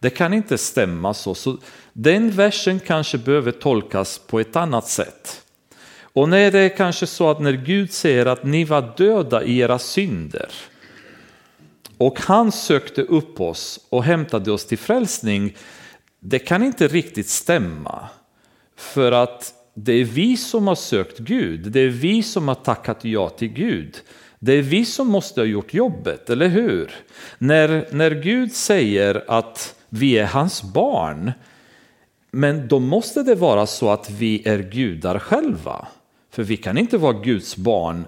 Det 0.00 0.10
kan 0.10 0.34
inte 0.34 0.58
stämma 0.58 1.14
så. 1.14 1.34
så 1.34 1.58
den 1.92 2.30
versen 2.30 2.80
kanske 2.80 3.18
behöver 3.18 3.52
tolkas 3.52 4.18
på 4.18 4.40
ett 4.40 4.56
annat 4.56 4.88
sätt. 4.88 5.42
Och 6.12 6.28
när 6.28 6.50
det 6.50 6.58
är 6.58 6.76
kanske 6.76 7.06
så 7.06 7.30
att 7.30 7.40
när 7.40 7.52
Gud 7.52 7.92
säger 7.92 8.26
att 8.26 8.44
ni 8.44 8.64
var 8.64 8.94
döda 8.96 9.44
i 9.44 9.58
era 9.58 9.78
synder 9.78 10.48
och 11.98 12.20
han 12.20 12.52
sökte 12.52 13.02
upp 13.02 13.40
oss 13.40 13.80
och 13.88 14.04
hämtade 14.04 14.52
oss 14.52 14.66
till 14.66 14.78
frälsning, 14.78 15.56
det 16.20 16.38
kan 16.38 16.62
inte 16.62 16.88
riktigt 16.88 17.28
stämma. 17.28 18.08
För 18.76 19.12
att 19.12 19.54
det 19.74 19.92
är 19.92 20.04
vi 20.04 20.36
som 20.36 20.66
har 20.66 20.74
sökt 20.74 21.18
Gud, 21.18 21.72
det 21.72 21.80
är 21.80 21.88
vi 21.88 22.22
som 22.22 22.48
har 22.48 22.54
tackat 22.54 23.04
ja 23.04 23.28
till 23.28 23.48
Gud. 23.48 23.96
Det 24.38 24.52
är 24.52 24.62
vi 24.62 24.84
som 24.84 25.08
måste 25.08 25.40
ha 25.40 25.46
gjort 25.46 25.74
jobbet, 25.74 26.30
eller 26.30 26.48
hur? 26.48 26.90
När, 27.38 27.86
när 27.90 28.10
Gud 28.10 28.52
säger 28.52 29.24
att 29.28 29.74
vi 29.90 30.18
är 30.18 30.26
hans 30.26 30.62
barn. 30.62 31.32
Men 32.30 32.68
då 32.68 32.78
måste 32.78 33.22
det 33.22 33.34
vara 33.34 33.66
så 33.66 33.90
att 33.90 34.10
vi 34.10 34.48
är 34.48 34.58
gudar 34.58 35.18
själva. 35.18 35.86
För 36.30 36.42
vi 36.42 36.56
kan 36.56 36.78
inte 36.78 36.98
vara 36.98 37.12
Guds 37.12 37.56
barn 37.56 38.04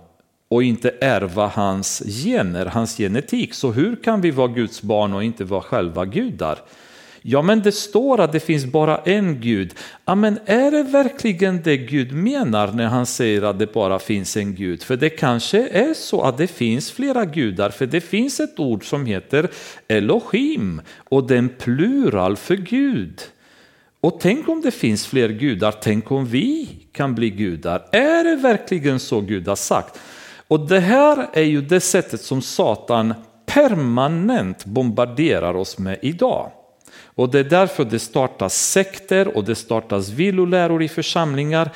och 0.49 0.63
inte 0.63 0.95
ärva 1.01 1.47
hans 1.47 2.03
gener, 2.07 2.67
hans 2.67 2.97
genetik. 2.97 3.55
Så 3.55 3.73
hur 3.73 3.97
kan 3.97 4.21
vi 4.21 4.31
vara 4.31 4.49
Guds 4.49 4.83
barn 4.83 5.13
och 5.13 5.25
inte 5.25 5.45
vara 5.45 5.61
själva 5.61 6.05
gudar? 6.05 6.59
Ja, 7.25 7.43
men 7.43 7.63
det 7.63 7.73
står 7.73 8.21
att 8.21 8.33
det 8.33 8.41
finns 8.41 8.65
bara 8.65 8.99
en 8.99 9.41
Gud. 9.41 9.75
Ja, 10.05 10.15
men 10.15 10.39
är 10.47 10.71
det 10.71 10.83
verkligen 10.83 11.63
det 11.63 11.77
Gud 11.77 12.13
menar 12.13 12.73
när 12.73 12.87
han 12.87 13.07
säger 13.07 13.43
att 13.43 13.59
det 13.59 13.73
bara 13.73 13.99
finns 13.99 14.37
en 14.37 14.55
Gud? 14.55 14.83
För 14.83 14.97
det 14.97 15.11
kanske 15.11 15.69
är 15.69 15.95
så 15.95 16.23
att 16.23 16.39
det 16.39 16.47
finns 16.47 16.91
flera 16.91 17.25
gudar, 17.25 17.71
för 17.71 17.87
det 17.87 18.01
finns 18.01 18.41
ett 18.41 18.59
ord 18.59 18.89
som 18.89 19.07
heter 19.07 19.51
Elohim 19.89 20.83
och 20.97 21.27
det 21.27 21.35
är 21.35 21.39
en 21.39 21.49
plural 21.49 22.37
för 22.37 22.57
Gud. 22.57 23.21
Och 24.01 24.21
tänk 24.21 24.49
om 24.49 24.61
det 24.61 24.71
finns 24.71 25.07
fler 25.07 25.29
gudar, 25.29 25.73
tänk 25.73 26.11
om 26.11 26.27
vi 26.27 26.69
kan 26.93 27.15
bli 27.15 27.31
gudar. 27.31 27.89
Är 27.93 28.25
det 28.25 28.37
verkligen 28.37 29.01
så 29.01 29.21
Gud 29.21 29.49
har 29.49 29.57
sagt? 29.57 30.01
Och 30.49 30.69
det 30.69 30.81
här 30.81 31.29
är 31.33 31.43
ju 31.43 31.61
det 31.61 31.81
sättet 31.81 32.21
som 32.21 32.43
Satan 32.43 33.15
permanent 33.47 34.65
bombarderar 34.65 35.55
oss 35.55 35.79
med 35.79 35.99
idag. 36.03 36.51
Och 37.15 37.31
det 37.31 37.39
är 37.39 37.45
därför 37.45 37.85
det 37.85 37.99
startas 37.99 38.55
sekter 38.55 39.37
och 39.37 39.45
det 39.45 39.55
startas 39.55 40.09
viloläror 40.09 40.83
i 40.83 40.89
församlingar. 40.89 41.71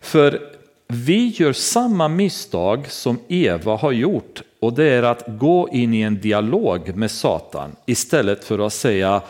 För 0.00 0.40
vi 0.88 1.28
gör 1.28 1.52
samma 1.52 2.08
misstag 2.08 2.86
som 2.90 3.18
Eva 3.28 3.76
har 3.76 3.92
gjort 3.92 4.42
och 4.60 4.72
det 4.72 4.84
är 4.84 5.02
att 5.02 5.24
gå 5.26 5.68
in 5.72 5.94
i 5.94 6.00
en 6.00 6.20
dialog 6.20 6.96
med 6.96 7.10
Satan 7.10 7.76
istället 7.86 8.44
för 8.44 8.66
att 8.66 8.72
säga 8.72 9.22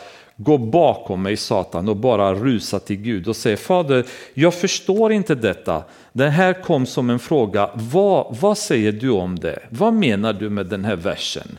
gå 0.43 0.59
bakom 0.59 1.23
mig 1.23 1.37
Satan 1.37 1.89
och 1.89 1.97
bara 1.97 2.35
rusa 2.35 2.79
till 2.79 2.97
Gud 2.97 3.29
och 3.29 3.37
säga 3.37 3.57
Fader, 3.57 4.07
jag 4.35 4.55
förstår 4.55 5.13
inte 5.13 5.35
detta. 5.35 5.83
Det 6.13 6.29
här 6.29 6.63
kom 6.63 6.87
som 6.87 7.11
en 7.11 7.19
fråga, 7.19 7.71
vad, 7.75 8.37
vad 8.41 8.59
säger 8.59 8.93
du 8.93 9.11
om 9.11 9.39
det? 9.39 9.59
Vad 9.71 9.95
menar 9.95 10.33
du 10.33 10.51
med 10.51 10.67
den 10.67 10.85
här 10.85 10.97
versen? 10.97 11.59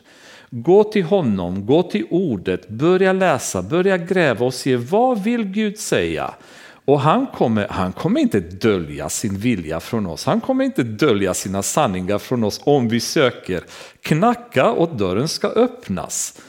Gå 0.53 0.83
till 0.83 1.03
honom, 1.03 1.65
gå 1.65 1.83
till 1.83 2.05
ordet, 2.09 2.69
börja 2.69 3.13
läsa, 3.13 3.61
börja 3.61 3.97
gräva 3.97 4.45
och 4.45 4.53
se 4.53 4.75
vad 4.75 5.23
vill 5.23 5.43
Gud 5.43 5.79
säga. 5.79 6.33
Och 6.85 6.99
han 6.99 7.27
kommer, 7.27 7.67
han 7.69 7.93
kommer 7.93 8.21
inte 8.21 8.39
dölja 8.39 9.09
sin 9.09 9.37
vilja 9.37 9.79
från 9.79 10.05
oss, 10.05 10.25
han 10.25 10.41
kommer 10.41 10.65
inte 10.65 10.83
dölja 10.83 11.33
sina 11.33 11.63
sanningar 11.63 12.17
från 12.17 12.43
oss 12.43 12.61
om 12.63 12.89
vi 12.89 12.99
söker. 12.99 13.63
Knacka 14.01 14.71
och 14.71 14.95
dörren 14.95 15.27
ska 15.27 15.47
öppnas. 15.47 16.41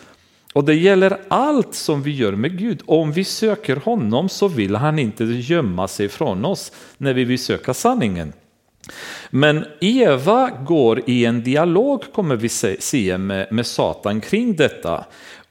Och 0.53 0.65
det 0.65 0.75
gäller 0.75 1.21
allt 1.29 1.75
som 1.75 2.03
vi 2.03 2.11
gör 2.11 2.33
med 2.33 2.59
Gud. 2.59 2.83
Om 2.87 3.13
vi 3.13 3.25
söker 3.25 3.77
honom 3.77 4.29
så 4.29 4.49
vill 4.49 4.77
han 4.77 4.99
inte 4.99 5.25
gömma 5.25 5.89
sig 5.89 6.09
från 6.09 6.45
oss 6.45 6.73
när 6.99 7.15
vi 7.15 7.25
vill 7.25 7.39
söka 7.39 7.75
sanningen. 7.75 8.33
Men 9.31 9.65
Eva 9.81 10.51
går 10.67 11.03
i 11.07 11.25
en 11.25 11.43
dialog 11.43 12.05
kommer 12.13 12.37
vi 12.37 12.49
se 12.79 13.19
med, 13.19 13.53
med 13.53 13.67
Satan 13.67 14.21
kring 14.21 14.57
detta. 14.57 15.05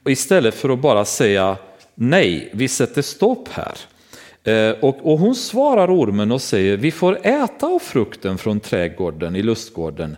Istället 0.08 0.54
för 0.54 0.68
att 0.68 0.78
bara 0.78 1.04
säga 1.04 1.56
nej, 1.94 2.50
vi 2.52 2.68
sätter 2.68 3.02
stopp 3.02 3.48
här. 3.48 3.74
Eh, 4.44 4.70
och, 4.80 5.12
och, 5.12 5.18
hon 5.18 5.34
svarar 5.34 6.00
ormen 6.00 6.32
och 6.32 6.42
säger 6.42 6.76
vi 6.76 6.90
får 6.90 7.26
äta 7.26 7.66
av 7.66 7.78
frukten 7.78 8.38
från 8.38 8.60
trädgården 8.60 9.36
i 9.36 9.42
lustgården. 9.42 10.16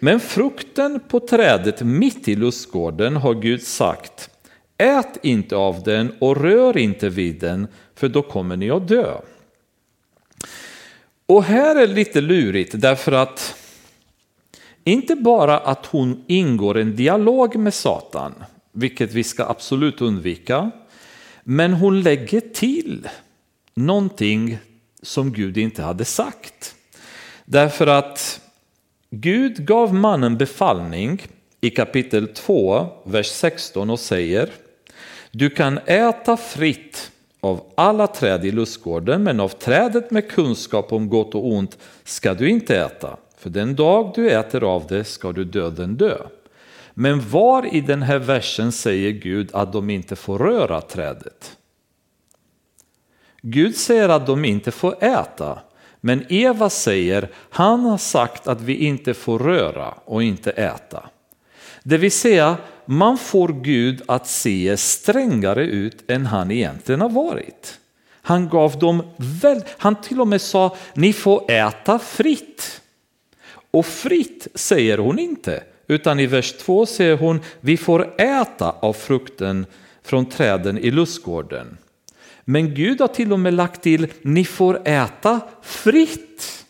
Men 0.00 0.20
frukten 0.20 1.00
på 1.08 1.20
trädet 1.20 1.82
mitt 1.82 2.28
i 2.28 2.36
lustgården 2.36 3.16
har 3.16 3.34
Gud 3.34 3.62
sagt 3.62 4.30
ät 4.78 5.18
inte 5.22 5.56
av 5.56 5.82
den 5.82 6.12
och 6.18 6.36
rör 6.36 6.76
inte 6.76 7.08
vid 7.08 7.40
den 7.40 7.66
för 7.94 8.08
då 8.08 8.22
kommer 8.22 8.56
ni 8.56 8.70
att 8.70 8.88
dö. 8.88 9.14
Och 11.26 11.44
här 11.44 11.76
är 11.76 11.86
det 11.86 11.94
lite 11.94 12.20
lurigt 12.20 12.72
därför 12.74 13.12
att 13.12 13.54
inte 14.84 15.16
bara 15.16 15.58
att 15.58 15.86
hon 15.86 16.24
ingår 16.26 16.76
en 16.76 16.96
dialog 16.96 17.56
med 17.56 17.74
Satan, 17.74 18.34
vilket 18.72 19.12
vi 19.12 19.24
ska 19.24 19.44
absolut 19.44 20.00
undvika, 20.00 20.70
men 21.44 21.72
hon 21.72 22.00
lägger 22.00 22.40
till 22.40 23.08
någonting 23.74 24.58
som 25.02 25.32
Gud 25.32 25.58
inte 25.58 25.82
hade 25.82 26.04
sagt. 26.04 26.74
Därför 27.44 27.86
att 27.86 28.40
Gud 29.10 29.66
gav 29.66 29.94
mannen 29.94 30.36
befallning 30.36 31.22
i 31.60 31.70
kapitel 31.70 32.28
2, 32.28 32.88
vers 33.04 33.26
16 33.26 33.90
och 33.90 34.00
säger 34.00 34.50
Du 35.30 35.50
kan 35.50 35.78
äta 35.86 36.36
fritt 36.36 37.10
av 37.40 37.72
alla 37.74 38.06
träd 38.06 38.44
i 38.44 38.52
lustgården, 38.52 39.22
men 39.22 39.40
av 39.40 39.48
trädet 39.48 40.10
med 40.10 40.30
kunskap 40.30 40.92
om 40.92 41.08
gott 41.08 41.34
och 41.34 41.46
ont 41.52 41.78
ska 42.04 42.34
du 42.34 42.48
inte 42.50 42.78
äta, 42.78 43.16
för 43.38 43.50
den 43.50 43.76
dag 43.76 44.12
du 44.14 44.30
äter 44.30 44.64
av 44.64 44.86
det 44.88 45.04
ska 45.04 45.32
du 45.32 45.44
döden 45.44 45.96
dö. 45.96 46.18
Men 46.94 47.30
var 47.30 47.74
i 47.74 47.80
den 47.80 48.02
här 48.02 48.18
versen 48.18 48.72
säger 48.72 49.10
Gud 49.10 49.50
att 49.52 49.72
de 49.72 49.90
inte 49.90 50.16
får 50.16 50.38
röra 50.38 50.80
trädet? 50.80 51.56
Gud 53.42 53.76
säger 53.76 54.08
att 54.08 54.26
de 54.26 54.44
inte 54.44 54.70
får 54.70 55.04
äta, 55.04 55.58
men 56.00 56.24
Eva 56.28 56.70
säger 56.70 57.28
han 57.50 57.80
har 57.80 57.98
sagt 57.98 58.46
att 58.48 58.60
vi 58.60 58.74
inte 58.74 59.14
får 59.14 59.38
röra 59.38 59.94
och 60.04 60.22
inte 60.22 60.50
äta. 60.50 61.02
Det 61.82 61.98
vill 61.98 62.12
säga, 62.12 62.56
man 62.86 63.18
får 63.18 63.48
Gud 63.48 64.02
att 64.06 64.26
se 64.26 64.76
strängare 64.76 65.64
ut 65.64 66.10
än 66.10 66.26
han 66.26 66.50
egentligen 66.50 67.00
har 67.00 67.08
varit. 67.08 67.78
Han 68.22 68.48
gav 68.48 68.78
dem 68.78 69.02
väl, 69.16 69.62
han 69.78 70.00
till 70.00 70.20
och 70.20 70.28
med 70.28 70.40
sa 70.40 70.76
ni 70.94 71.12
får 71.12 71.50
äta 71.50 71.98
fritt. 71.98 72.80
Och 73.70 73.86
fritt 73.86 74.46
säger 74.54 74.98
hon 74.98 75.18
inte, 75.18 75.62
utan 75.86 76.20
i 76.20 76.26
vers 76.26 76.52
2 76.52 76.86
säger 76.86 77.16
hon 77.16 77.40
vi 77.60 77.76
får 77.76 78.20
äta 78.20 78.70
av 78.70 78.92
frukten 78.92 79.66
från 80.02 80.26
träden 80.26 80.78
i 80.78 80.90
lustgården. 80.90 81.78
Men 82.44 82.74
Gud 82.74 83.00
har 83.00 83.08
till 83.08 83.32
och 83.32 83.40
med 83.40 83.54
lagt 83.54 83.82
till 83.82 84.06
ni 84.22 84.44
får 84.44 84.88
äta 84.88 85.40
fritt. 85.62 86.64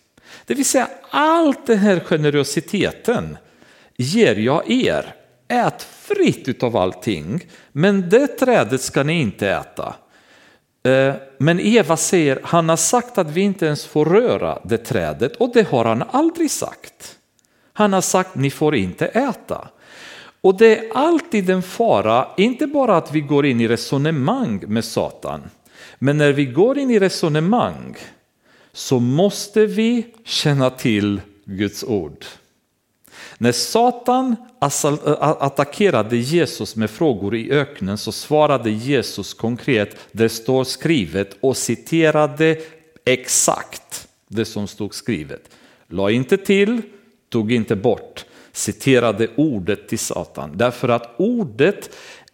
Det 0.47 0.55
vill 0.55 0.65
säga 0.65 0.89
allt 1.11 1.67
den 1.67 1.79
här 1.79 2.01
generositeten 2.01 3.37
ger 3.97 4.37
jag 4.37 4.71
er. 4.71 5.16
Ät 5.49 5.83
fritt 5.83 6.49
utav 6.49 6.77
allting, 6.77 7.41
men 7.73 8.09
det 8.09 8.27
trädet 8.27 8.81
ska 8.81 9.03
ni 9.03 9.21
inte 9.21 9.49
äta. 9.49 9.95
Eh, 10.83 11.15
men 11.39 11.61
Eva 11.61 11.97
säger, 11.97 12.41
han 12.43 12.69
har 12.69 12.77
sagt 12.77 13.19
att 13.19 13.31
vi 13.31 13.41
inte 13.41 13.67
ens 13.67 13.87
får 13.87 14.05
röra 14.05 14.59
det 14.65 14.79
trädet 14.79 15.37
och 15.37 15.51
det 15.55 15.69
har 15.69 15.85
han 15.85 16.05
aldrig 16.11 16.51
sagt. 16.51 17.19
Han 17.73 17.93
har 17.93 18.01
sagt, 18.01 18.35
ni 18.35 18.51
får 18.51 18.75
inte 18.75 19.07
äta. 19.07 19.69
Och 20.41 20.57
det 20.57 20.79
är 20.79 20.91
alltid 20.95 21.51
en 21.51 21.63
fara, 21.63 22.29
inte 22.37 22.67
bara 22.67 22.97
att 22.97 23.13
vi 23.13 23.21
går 23.21 23.47
in 23.47 23.61
i 23.61 23.69
resonemang 23.69 24.65
med 24.67 24.85
Satan, 24.85 25.43
men 25.99 26.19
när 26.19 26.33
vi 26.33 26.45
går 26.45 26.79
in 26.79 26.91
i 26.91 26.99
resonemang 26.99 27.97
så 28.73 29.01
måste 29.01 29.67
vi 29.67 30.07
känna 30.25 30.71
till 30.71 31.21
Guds 31.45 31.85
ord. 31.85 32.25
När 33.39 33.53
Satan 33.53 34.37
attackerade 35.19 36.17
Jesus 36.17 36.77
med 36.77 36.91
frågor 36.91 37.35
i 37.35 37.51
öknen 37.51 37.99
så 37.99 38.13
svarade 38.13 38.71
Jesus 38.71 39.35
konkret, 39.35 39.97
det 40.13 40.29
står 40.29 40.65
skrivet 40.65 41.37
och 41.41 41.57
citerade 41.57 42.57
exakt 43.05 44.09
det 44.29 44.45
som 44.45 44.69
stod 44.69 44.95
skrivet. 44.95 45.51
La 45.89 46.11
inte 46.11 46.37
till, 46.37 46.83
tog 47.29 47.53
inte 47.53 47.77
bort, 47.77 48.25
citerade 48.53 49.29
ordet 49.37 49.89
till 49.89 49.99
Satan. 49.99 50.51
Därför 50.55 50.89
att 50.89 51.15
ordet 51.19 51.91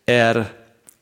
är 0.06 0.44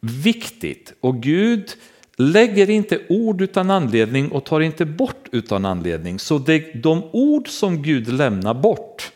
viktigt 0.01 0.93
och 1.01 1.23
Gud 1.23 1.71
lägger 2.17 2.71
inte 2.71 3.01
ord 3.09 3.41
utan 3.41 3.71
anledning 3.71 4.29
och 4.33 4.45
tar 4.45 4.61
inte 4.61 4.85
bort 4.85 5.29
utan 5.33 5.65
anledning. 5.65 6.19
Så 6.19 6.39
det, 6.39 6.83
de 6.83 7.03
ord 7.13 7.49
som 7.49 7.83
Gud 7.83 8.09
lämnar 8.09 8.55
bort 8.55 9.13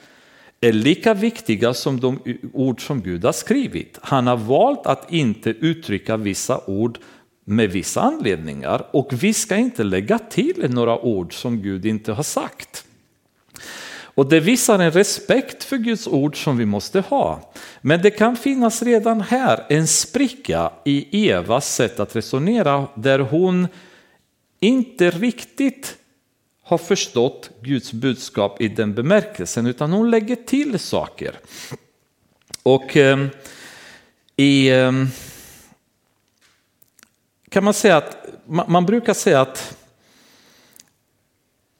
är 0.64 0.72
lika 0.72 1.14
viktiga 1.14 1.74
som 1.74 2.00
de 2.00 2.18
ord 2.52 2.86
som 2.86 3.02
Gud 3.02 3.24
har 3.24 3.32
skrivit. 3.32 3.98
Han 4.02 4.26
har 4.26 4.36
valt 4.36 4.86
att 4.86 5.12
inte 5.12 5.50
uttrycka 5.50 6.16
vissa 6.16 6.60
ord 6.66 6.98
med 7.44 7.70
vissa 7.70 8.00
anledningar 8.00 8.86
och 8.90 9.12
vi 9.12 9.34
ska 9.34 9.56
inte 9.56 9.84
lägga 9.84 10.18
till 10.18 10.70
några 10.70 10.98
ord 10.98 11.40
som 11.40 11.62
Gud 11.62 11.86
inte 11.86 12.12
har 12.12 12.22
sagt. 12.22 12.84
Och 14.16 14.28
det 14.28 14.40
visar 14.40 14.78
en 14.78 14.90
respekt 14.90 15.64
för 15.64 15.76
Guds 15.76 16.06
ord 16.06 16.44
som 16.44 16.56
vi 16.56 16.66
måste 16.66 17.00
ha. 17.00 17.52
Men 17.80 18.02
det 18.02 18.10
kan 18.10 18.36
finnas 18.36 18.82
redan 18.82 19.20
här 19.20 19.66
en 19.68 19.86
spricka 19.86 20.72
i 20.84 21.28
Evas 21.30 21.74
sätt 21.74 22.00
att 22.00 22.16
resonera 22.16 22.86
där 22.94 23.18
hon 23.18 23.68
inte 24.60 25.10
riktigt 25.10 25.96
har 26.64 26.78
förstått 26.78 27.50
Guds 27.62 27.92
budskap 27.92 28.60
i 28.60 28.68
den 28.68 28.94
bemärkelsen 28.94 29.66
utan 29.66 29.92
hon 29.92 30.10
lägger 30.10 30.36
till 30.36 30.78
saker. 30.78 31.34
Och 32.62 32.96
eh, 32.96 33.26
i, 34.36 34.68
eh, 34.68 34.92
kan 37.48 37.64
man 37.64 37.74
säga 37.74 37.96
att 37.96 38.26
man, 38.46 38.72
man 38.72 38.86
brukar 38.86 39.14
säga 39.14 39.40
att 39.40 39.76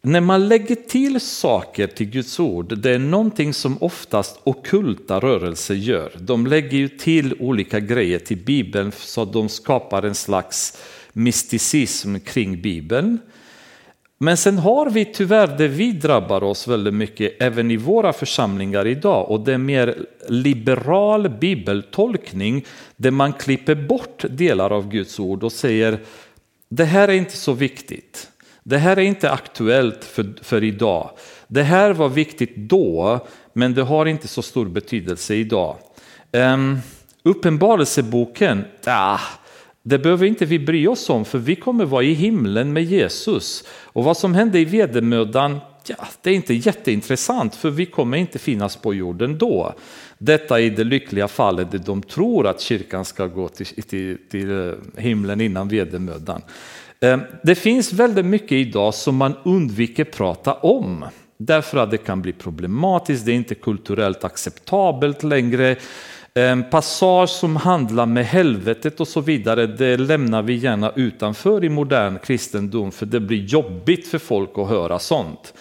när 0.02 0.20
man 0.20 0.48
lägger 0.48 0.74
till 0.74 1.20
saker 1.20 1.86
till 1.86 2.10
Guds 2.10 2.40
ord, 2.40 2.78
det 2.78 2.90
är 2.90 2.98
någonting 2.98 3.54
som 3.54 3.82
oftast 3.82 4.40
okulta 4.44 5.20
rörelser 5.20 5.74
gör. 5.74 6.12
De 6.18 6.46
lägger 6.46 6.78
ju 6.78 6.88
till 6.88 7.34
olika 7.40 7.80
grejer 7.80 8.18
till 8.18 8.36
Bibeln 8.36 8.92
så 8.92 9.22
att 9.22 9.32
de 9.32 9.48
skapar 9.48 10.02
en 10.02 10.14
slags 10.14 10.78
mysticism 11.12 12.16
kring 12.18 12.62
Bibeln. 12.62 13.18
Men 14.24 14.36
sen 14.36 14.58
har 14.58 14.90
vi 14.90 15.04
tyvärr 15.04 15.46
det 15.46 15.68
vi 15.68 15.92
drabbar 15.92 16.42
oss 16.42 16.68
väldigt 16.68 16.94
mycket 16.94 17.42
även 17.42 17.70
i 17.70 17.76
våra 17.76 18.12
församlingar 18.12 18.86
idag 18.86 19.30
och 19.30 19.40
det 19.40 19.54
är 19.54 19.58
mer 19.58 20.06
liberal 20.28 21.28
bibeltolkning 21.28 22.64
där 22.96 23.10
man 23.10 23.32
klipper 23.32 23.74
bort 23.74 24.24
delar 24.30 24.72
av 24.72 24.88
Guds 24.88 25.20
ord 25.20 25.44
och 25.44 25.52
säger 25.52 25.98
det 26.68 26.84
här 26.84 27.08
är 27.08 27.12
inte 27.12 27.36
så 27.36 27.52
viktigt. 27.52 28.30
Det 28.62 28.78
här 28.78 28.96
är 28.96 29.02
inte 29.02 29.30
aktuellt 29.30 30.04
för, 30.04 30.34
för 30.42 30.64
idag. 30.64 31.10
Det 31.46 31.62
här 31.62 31.92
var 31.92 32.08
viktigt 32.08 32.56
då, 32.56 33.18
men 33.52 33.74
det 33.74 33.82
har 33.82 34.06
inte 34.06 34.28
så 34.28 34.42
stor 34.42 34.66
betydelse 34.66 35.34
idag. 35.34 35.76
Um, 36.32 36.78
uppenbarelseboken, 37.22 38.64
ah, 38.86 39.20
det 39.86 39.98
behöver 39.98 40.26
inte 40.26 40.44
vi 40.44 40.58
bry 40.58 40.86
oss 40.86 41.10
om 41.10 41.24
för 41.24 41.38
vi 41.38 41.56
kommer 41.56 41.84
vara 41.84 42.02
i 42.02 42.12
himlen 42.12 42.72
med 42.72 42.84
Jesus. 42.84 43.64
Och 43.68 44.04
vad 44.04 44.16
som 44.16 44.34
hände 44.34 44.58
i 44.58 44.64
vedermödan, 44.64 45.60
ja, 45.86 46.08
det 46.22 46.30
är 46.30 46.34
inte 46.34 46.54
jätteintressant 46.54 47.54
för 47.54 47.70
vi 47.70 47.86
kommer 47.86 48.18
inte 48.18 48.38
finnas 48.38 48.76
på 48.76 48.94
jorden 48.94 49.38
då. 49.38 49.74
Detta 50.18 50.60
är 50.60 50.70
det 50.70 50.84
lyckliga 50.84 51.28
fallet 51.28 51.70
där 51.70 51.78
de 51.78 52.02
tror 52.02 52.46
att 52.46 52.60
kyrkan 52.60 53.04
ska 53.04 53.26
gå 53.26 53.48
till, 53.48 53.66
till, 53.66 54.18
till 54.30 54.68
eh, 54.68 54.74
himlen 54.96 55.40
innan 55.40 55.68
vedermödan. 55.68 56.42
Eh, 57.00 57.18
det 57.42 57.54
finns 57.54 57.92
väldigt 57.92 58.26
mycket 58.26 58.52
idag 58.52 58.94
som 58.94 59.16
man 59.16 59.34
undviker 59.44 60.04
prata 60.04 60.54
om 60.54 61.04
därför 61.36 61.78
att 61.78 61.90
det 61.90 61.98
kan 61.98 62.22
bli 62.22 62.32
problematiskt, 62.32 63.26
det 63.26 63.32
är 63.32 63.36
inte 63.36 63.54
kulturellt 63.54 64.24
acceptabelt 64.24 65.22
längre. 65.22 65.76
En 66.36 66.70
passage 66.70 67.30
som 67.30 67.56
handlar 67.56 68.06
med 68.06 68.26
helvetet 68.26 69.00
och 69.00 69.08
så 69.08 69.20
vidare, 69.20 69.66
det 69.66 69.96
lämnar 69.96 70.42
vi 70.42 70.54
gärna 70.54 70.92
utanför 70.96 71.64
i 71.64 71.68
modern 71.68 72.18
kristendom 72.18 72.92
för 72.92 73.06
det 73.06 73.20
blir 73.20 73.44
jobbigt 73.44 74.08
för 74.08 74.18
folk 74.18 74.50
att 74.54 74.68
höra 74.68 74.98
sånt. 74.98 75.54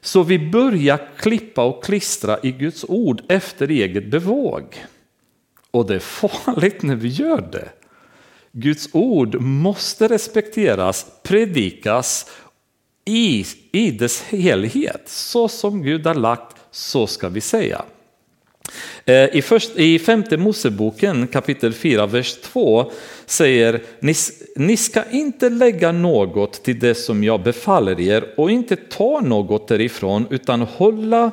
Så 0.00 0.22
vi 0.22 0.50
börjar 0.50 1.08
klippa 1.16 1.64
och 1.64 1.84
klistra 1.84 2.38
i 2.42 2.52
Guds 2.52 2.84
ord 2.88 3.22
efter 3.28 3.68
eget 3.68 4.10
bevåg. 4.10 4.84
Och 5.70 5.86
det 5.86 5.94
är 5.94 5.98
farligt 5.98 6.82
när 6.82 6.96
vi 6.96 7.08
gör 7.08 7.48
det. 7.52 7.68
Guds 8.52 8.88
ord 8.92 9.40
måste 9.40 10.08
respekteras, 10.08 11.06
predikas 11.22 12.30
i, 13.04 13.44
i 13.72 13.90
dess 13.90 14.22
helhet. 14.22 15.02
Så 15.06 15.48
som 15.48 15.82
Gud 15.82 16.06
har 16.06 16.14
lagt, 16.14 16.56
så 16.70 17.06
ska 17.06 17.28
vi 17.28 17.40
säga. 17.40 17.84
Eh, 19.04 19.36
I, 19.36 19.42
först, 19.42 19.76
I 19.76 19.98
femte 19.98 20.36
Moseboken 20.36 21.26
kapitel 21.26 21.72
4, 21.72 22.06
vers 22.06 22.36
2 22.42 22.92
säger 23.26 23.82
ni, 24.00 24.14
ni 24.56 24.76
ska 24.76 25.02
inte 25.10 25.50
lägga 25.50 25.92
något 25.92 26.64
till 26.64 26.78
det 26.78 26.94
som 26.94 27.24
jag 27.24 27.42
befaller 27.42 28.00
er 28.00 28.24
och 28.36 28.50
inte 28.50 28.76
ta 28.76 29.20
något 29.20 29.68
därifrån 29.68 30.26
utan 30.30 30.60
hålla 30.60 31.30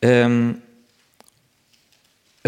eh, 0.00 0.28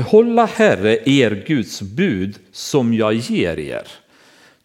Hålla 0.00 0.44
Herre 0.46 0.98
er 1.04 1.44
Guds 1.46 1.82
bud 1.82 2.38
som 2.52 2.94
jag 2.94 3.14
ger 3.14 3.58
er. 3.58 3.88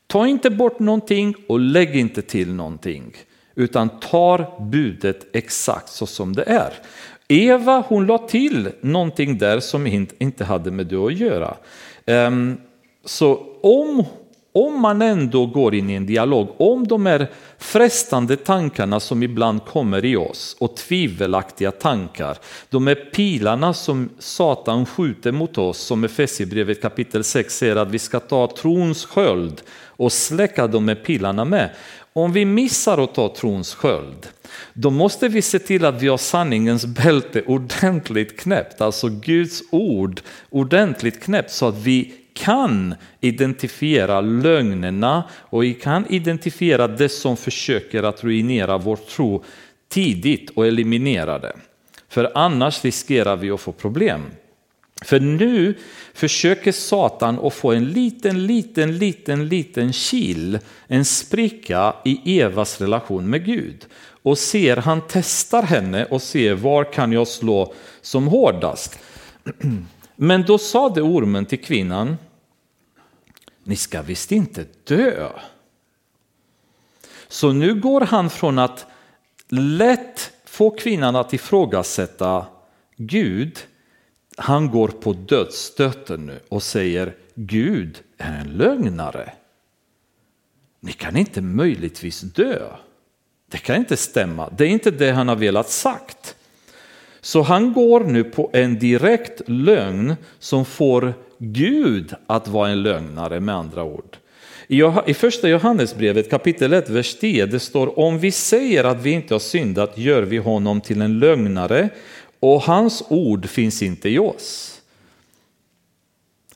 Ta 0.07 0.27
inte 0.27 0.49
bort 0.49 0.79
någonting 0.79 1.35
och 1.47 1.59
lägg 1.59 1.95
inte 1.95 2.21
till 2.21 2.53
någonting 2.53 3.13
utan 3.55 3.99
tar 3.99 4.65
budet 4.71 5.27
exakt 5.33 5.89
så 5.89 6.05
som 6.05 6.35
det 6.35 6.43
är. 6.43 6.73
Eva 7.31 7.83
hon 7.87 8.05
la 8.05 8.17
till 8.17 8.71
någonting 8.81 9.37
där 9.37 9.59
som 9.59 10.07
inte 10.19 10.45
hade 10.45 10.71
med 10.71 10.87
det 10.87 10.95
att 10.95 11.17
göra. 11.17 11.57
Ehm, 12.05 12.57
så 13.05 13.45
om 13.61 14.05
om 14.51 14.81
man 14.81 15.01
ändå 15.01 15.45
går 15.45 15.75
in 15.75 15.89
i 15.89 15.93
en 15.93 16.05
dialog, 16.05 16.49
om 16.57 16.87
de 16.87 17.05
här 17.05 17.27
frestande 17.57 18.35
tankarna 18.35 18.99
som 18.99 19.23
ibland 19.23 19.65
kommer 19.65 20.05
i 20.05 20.15
oss 20.15 20.55
och 20.59 20.75
tvivelaktiga 20.75 21.71
tankar, 21.71 22.37
de 22.69 22.87
här 22.87 22.95
pilarna 22.95 23.73
som 23.73 24.09
Satan 24.19 24.85
skjuter 24.85 25.31
mot 25.31 25.57
oss, 25.57 25.77
som 25.77 26.03
Efesierbrevet 26.03 26.81
kapitel 26.81 27.23
6 27.23 27.57
säger 27.57 27.75
att 27.75 27.91
vi 27.91 27.99
ska 27.99 28.19
ta 28.19 28.47
trons 28.47 29.05
sköld 29.05 29.61
och 29.85 30.11
släcka 30.11 30.67
de 30.67 30.87
här 30.87 30.95
pilarna 30.95 31.45
med. 31.45 31.69
Om 32.13 32.33
vi 32.33 32.45
missar 32.45 33.03
att 33.03 33.15
ta 33.15 33.35
trons 33.35 33.75
sköld, 33.75 34.27
då 34.73 34.89
måste 34.89 35.27
vi 35.27 35.41
se 35.41 35.59
till 35.59 35.85
att 35.85 36.01
vi 36.01 36.07
har 36.07 36.17
sanningens 36.17 36.85
bälte 36.85 37.41
ordentligt 37.41 38.39
knäppt, 38.39 38.81
alltså 38.81 39.09
Guds 39.09 39.63
ord 39.71 40.21
ordentligt 40.49 41.23
knäppt 41.23 41.51
så 41.51 41.67
att 41.67 41.77
vi 41.77 42.13
kan 42.33 42.95
identifiera 43.19 44.21
lögnerna 44.21 45.23
och 45.33 45.63
vi 45.63 45.73
kan 45.73 46.05
identifiera 46.09 46.87
det 46.87 47.09
som 47.09 47.37
försöker 47.37 48.03
att 48.03 48.23
ruinera 48.23 48.77
vår 48.77 48.95
tro 48.95 49.43
tidigt 49.89 50.49
och 50.49 50.67
eliminera 50.67 51.39
det. 51.39 51.53
För 52.09 52.31
annars 52.35 52.83
riskerar 52.83 53.35
vi 53.35 53.51
att 53.51 53.61
få 53.61 53.71
problem. 53.71 54.25
För 55.01 55.19
nu 55.19 55.75
försöker 56.13 56.71
Satan 56.71 57.39
att 57.39 57.53
få 57.53 57.71
en 57.71 57.85
liten, 57.85 58.47
liten, 58.47 58.97
liten, 58.97 59.47
liten 59.47 59.93
kil, 59.93 60.59
en 60.87 61.05
spricka 61.05 61.95
i 62.05 62.39
Evas 62.39 62.81
relation 62.81 63.29
med 63.29 63.45
Gud. 63.45 63.85
Och 64.21 64.37
ser, 64.37 64.77
han 64.77 65.01
testar 65.07 65.63
henne 65.63 66.05
och 66.05 66.21
ser 66.21 66.53
var 66.53 66.93
kan 66.93 67.11
jag 67.11 67.27
slå 67.27 67.73
som 68.01 68.27
hårdast. 68.27 68.99
Men 70.15 70.43
då 70.43 70.57
sade 70.57 71.01
ormen 71.01 71.45
till 71.45 71.63
kvinnan, 71.63 72.17
ni 73.63 73.75
ska 73.75 74.01
visst 74.01 74.31
inte 74.31 74.65
dö. 74.83 75.29
Så 77.27 77.51
nu 77.51 77.75
går 77.75 78.01
han 78.01 78.29
från 78.29 78.59
att 78.59 78.85
lätt 79.49 80.31
få 80.45 80.69
kvinnan 80.69 81.15
att 81.15 81.33
ifrågasätta 81.33 82.45
Gud, 82.95 83.59
han 84.37 84.69
går 84.69 84.87
på 84.87 85.13
dödsstöten 85.13 86.25
nu 86.25 86.39
och 86.49 86.63
säger 86.63 87.15
Gud 87.35 88.03
är 88.17 88.39
en 88.39 88.57
lögnare. 88.57 89.33
Ni 90.79 90.91
kan 90.91 91.17
inte 91.17 91.41
möjligtvis 91.41 92.21
dö. 92.21 92.69
Det 93.49 93.57
kan 93.57 93.75
inte 93.75 93.97
stämma, 93.97 94.49
det 94.57 94.63
är 94.63 94.69
inte 94.69 94.91
det 94.91 95.11
han 95.11 95.27
har 95.27 95.35
velat 95.35 95.69
sagt. 95.69 96.35
Så 97.21 97.41
han 97.41 97.73
går 97.73 97.99
nu 97.99 98.23
på 98.23 98.49
en 98.53 98.79
direkt 98.79 99.41
lögn 99.49 100.15
som 100.39 100.65
får 100.65 101.13
Gud 101.37 102.13
att 102.27 102.47
vara 102.47 102.69
en 102.69 102.83
lögnare 102.83 103.39
med 103.39 103.55
andra 103.55 103.83
ord. 103.83 104.17
I 105.07 105.13
första 105.13 105.49
Johannesbrevet 105.49 106.29
kapitel 106.29 106.73
1, 106.73 106.89
vers 106.89 107.15
10, 107.15 107.45
det 107.45 107.59
står 107.59 107.99
om 107.99 108.19
vi 108.19 108.31
säger 108.31 108.83
att 108.83 109.01
vi 109.01 109.11
inte 109.11 109.33
har 109.33 109.39
syndat 109.39 109.97
gör 109.97 110.21
vi 110.21 110.37
honom 110.37 110.81
till 110.81 111.01
en 111.01 111.19
lögnare 111.19 111.89
och 112.39 112.61
hans 112.61 113.03
ord 113.09 113.45
finns 113.45 113.81
inte 113.81 114.09
i 114.09 114.19
oss. 114.19 114.81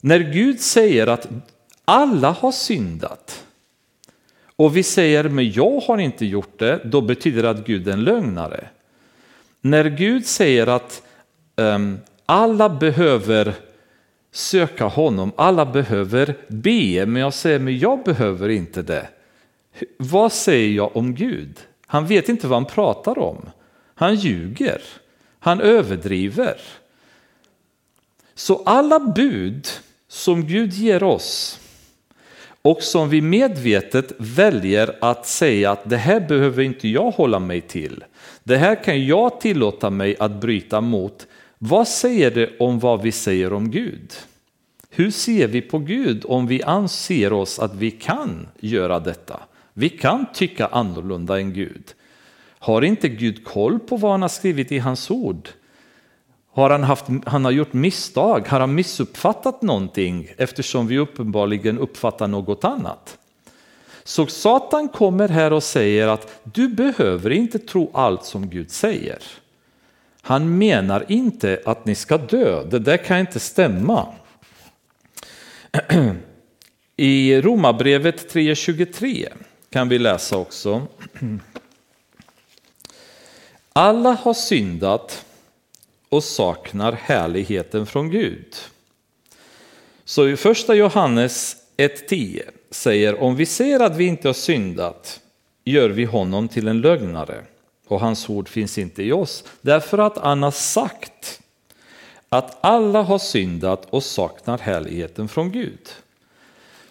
När 0.02 0.20
Gud 0.20 0.62
säger 0.62 1.08
att 1.08 1.28
alla 1.86 2.32
har 2.32 2.52
syndat 2.52 3.43
och 4.56 4.78
vi 4.78 4.84
säger 4.84 5.24
men 5.24 5.52
jag 5.52 5.80
har 5.80 5.98
inte 5.98 6.26
gjort 6.26 6.60
det, 6.60 6.80
då 6.84 7.02
betyder 7.02 7.44
det 7.44 7.50
att 7.50 7.66
Gud 7.66 7.88
är 7.88 7.94
en 7.94 8.04
lögnare. 8.04 8.68
När 9.62 9.86
Gud 9.86 10.26
säger 10.26 10.68
att 10.68 11.02
um, 11.56 12.00
alla 12.26 12.70
behöver 12.70 13.54
söka 14.32 14.86
honom, 14.86 15.32
alla 15.36 15.66
behöver 15.66 16.36
be, 16.48 17.06
men 17.06 17.22
jag 17.22 17.34
säger 17.34 17.60
men 17.60 17.80
jag 17.80 18.04
behöver 18.04 18.50
inte 18.50 18.82
det. 18.82 19.08
Vad 19.98 20.32
säger 20.32 20.76
jag 20.76 20.98
om 20.98 21.16
Gud? 21.16 21.60
Han 21.88 22.08
vet 22.08 22.30
inte 22.30 22.48
vad 22.48 22.60
han 22.60 22.66
pratar 22.66 23.20
om. 23.20 23.50
Han 23.96 24.16
ljuger, 24.16 24.82
han 25.40 25.62
överdriver. 25.62 26.58
Så 28.36 28.64
alla 28.66 29.00
bud 29.00 29.68
som 30.08 30.48
Gud 30.48 30.74
ger 30.74 31.04
oss 31.04 31.60
och 32.64 32.84
som 32.84 33.10
vi 33.10 33.22
medvetet 33.22 34.12
väljer 34.18 34.96
att 35.02 35.28
säga 35.28 35.72
att 35.72 35.90
det 35.90 35.98
här 35.98 36.20
behöver 36.20 36.64
inte 36.64 36.88
jag 36.88 37.12
hålla 37.12 37.40
mig 37.40 37.62
till. 37.62 38.04
Det 38.44 38.58
här 38.58 38.84
kan 38.84 39.06
jag 39.06 39.42
tillåta 39.42 39.90
mig 39.90 40.16
att 40.20 40.42
bryta 40.42 40.82
mot. 40.82 41.28
Vad 41.58 41.88
säger 41.88 42.32
det 42.32 42.50
om 42.60 42.80
vad 42.80 43.02
vi 43.02 43.12
säger 43.12 43.54
om 43.54 43.72
Gud? 43.72 44.14
Hur 44.90 45.12
ser 45.12 45.48
vi 45.48 45.62
på 45.62 45.80
Gud 45.80 46.26
om 46.26 46.48
vi 46.48 46.64
anser 46.64 47.34
oss 47.34 47.60
att 47.60 47.76
vi 47.76 47.92
kan 47.92 48.48
göra 48.60 49.00
detta? 49.00 49.40
Vi 49.74 49.90
kan 49.90 50.26
tycka 50.34 50.66
annorlunda 50.68 51.40
än 51.40 51.54
Gud. 51.54 51.94
Har 52.60 52.82
inte 52.82 53.10
Gud 53.10 53.46
koll 53.46 53.80
på 53.80 53.98
vad 53.98 54.12
han 54.12 54.22
har 54.22 54.30
skrivit 54.30 54.72
i 54.72 54.80
hans 54.80 55.12
ord? 55.12 55.50
Har 56.54 56.70
han, 56.70 56.84
haft, 56.84 57.06
han 57.26 57.46
har 57.46 57.52
gjort 57.52 57.74
misstag? 57.74 58.48
Har 58.48 58.60
han 58.60 58.76
missuppfattat 58.76 59.62
någonting 59.62 60.28
eftersom 60.38 60.88
vi 60.88 60.98
uppenbarligen 60.98 61.80
uppfattar 61.80 62.28
något 62.28 62.64
annat? 62.64 63.18
Så 64.04 64.28
Satan 64.28 64.90
kommer 64.90 65.30
här 65.30 65.54
och 65.54 65.64
säger 65.64 66.08
att 66.08 66.42
du 66.44 66.68
behöver 66.68 67.30
inte 67.30 67.60
tro 67.60 67.92
allt 67.94 68.26
som 68.26 68.50
Gud 68.50 68.72
säger. 68.72 69.24
Han 70.22 70.58
menar 70.58 71.06
inte 71.08 71.62
att 71.66 71.86
ni 71.86 71.96
ska 71.96 72.18
dö, 72.18 72.64
det 72.64 72.80
där 72.80 72.98
kan 72.98 73.20
inte 73.20 73.40
stämma. 73.40 74.08
I 76.98 77.42
Romarbrevet 77.42 78.34
3.23 78.34 79.28
kan 79.70 79.90
vi 79.90 80.00
läsa 80.00 80.38
också. 80.38 80.88
Alla 83.74 84.12
har 84.12 84.34
syndat 84.34 85.26
och 86.14 86.24
saknar 86.24 86.92
härligheten 86.92 87.86
från 87.86 88.10
Gud. 88.10 88.56
Så 90.06 90.28
i 90.28 90.38
första 90.38 90.76
Johannes 90.76 91.56
1.10 91.78 92.42
säger 92.72 93.22
om 93.22 93.36
vi 93.36 93.46
ser 93.46 93.80
att 93.80 93.96
vi 93.96 94.06
inte 94.06 94.28
har 94.28 94.34
syndat 94.34 95.20
gör 95.64 95.90
vi 95.90 96.06
honom 96.06 96.48
till 96.48 96.68
en 96.68 96.82
lögnare 96.82 97.44
och 97.88 98.00
hans 98.00 98.30
ord 98.30 98.50
finns 98.50 98.78
inte 98.78 99.04
i 99.04 99.12
oss. 99.12 99.44
Därför 99.62 99.98
att 99.98 100.18
han 100.18 100.44
har 100.44 100.52
sagt 100.52 101.42
att 102.30 102.58
alla 102.62 103.02
har 103.02 103.20
syndat 103.20 103.88
och 103.90 104.04
saknar 104.04 104.58
härligheten 104.58 105.28
från 105.28 105.52
Gud. 105.52 105.90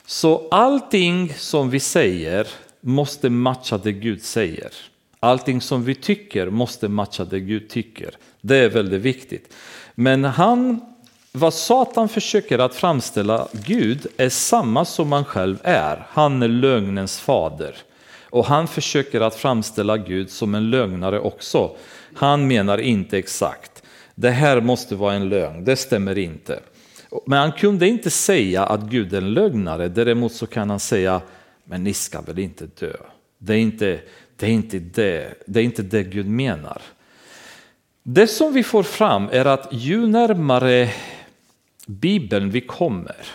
Så 0.07 0.49
allting 0.51 1.35
som 1.35 1.71
vi 1.71 1.81
säger 1.81 2.49
måste 2.81 3.31
matcha 3.31 3.79
det 3.79 3.93
Gud 3.93 4.23
säger. 4.23 4.73
Allting 5.21 5.61
som 5.61 5.85
vi 5.85 5.95
tycker 5.95 6.51
måste 6.51 6.89
matcha 6.89 7.25
det 7.25 7.41
Gud 7.41 7.69
tycker. 7.69 8.17
Det 8.45 8.57
är 8.57 8.69
väldigt 8.69 9.01
viktigt. 9.01 9.55
Men 9.95 10.25
han, 10.25 10.81
vad 11.33 11.55
Satan 11.55 12.09
försöker 12.09 12.59
att 12.59 12.75
framställa 12.75 13.49
Gud 13.53 14.07
är 14.17 14.29
samma 14.29 14.85
som 14.85 15.09
man 15.09 15.25
själv 15.25 15.57
är. 15.63 16.07
Han 16.09 16.43
är 16.43 16.49
lögnens 16.49 17.21
fader. 17.21 17.77
Och 18.33 18.47
han 18.47 18.69
försöker 18.69 19.21
att 19.21 19.35
framställa 19.35 19.97
Gud 19.97 20.31
som 20.31 20.55
en 20.55 20.71
lögnare 20.71 21.21
också. 21.21 21.77
Han 22.15 22.47
menar 22.47 22.79
inte 22.79 23.19
exakt, 23.19 23.83
det 24.15 24.31
här 24.31 24.61
måste 24.61 24.95
vara 24.95 25.15
en 25.15 25.29
lögn, 25.29 25.65
det 25.65 25.77
stämmer 25.77 26.19
inte. 26.19 26.61
Men 27.27 27.39
han 27.39 27.53
kunde 27.53 27.89
inte 27.89 28.11
säga 28.11 28.65
att 28.65 28.81
Gud 28.81 29.15
är 29.15 29.19
en 29.19 29.35
lögnare, 29.35 29.89
däremot 29.89 30.33
så 30.33 30.47
kan 30.47 30.71
han 30.71 30.81
säga, 30.81 31.21
men 31.65 31.85
ni 31.85 31.95
ska 31.95 32.21
väl 32.21 32.39
inte 32.39 32.67
dö. 32.67 32.97
Det 33.39 33.53
är 33.53 33.59
inte, 33.59 34.01
det 34.37 34.47
är 34.47 34.51
inte 34.51 34.79
det, 34.79 35.35
det 35.47 35.61
är 35.61 35.65
inte 35.65 35.83
det 35.83 36.03
Gud 36.03 36.29
menar. 36.29 36.83
Det 38.03 38.27
som 38.27 38.53
vi 38.53 38.63
får 38.63 38.83
fram 38.83 39.29
är 39.33 39.45
att 39.45 39.69
ju 39.71 40.07
närmare 40.07 40.91
Bibeln 41.87 42.51
vi 42.51 42.61
kommer, 42.61 43.27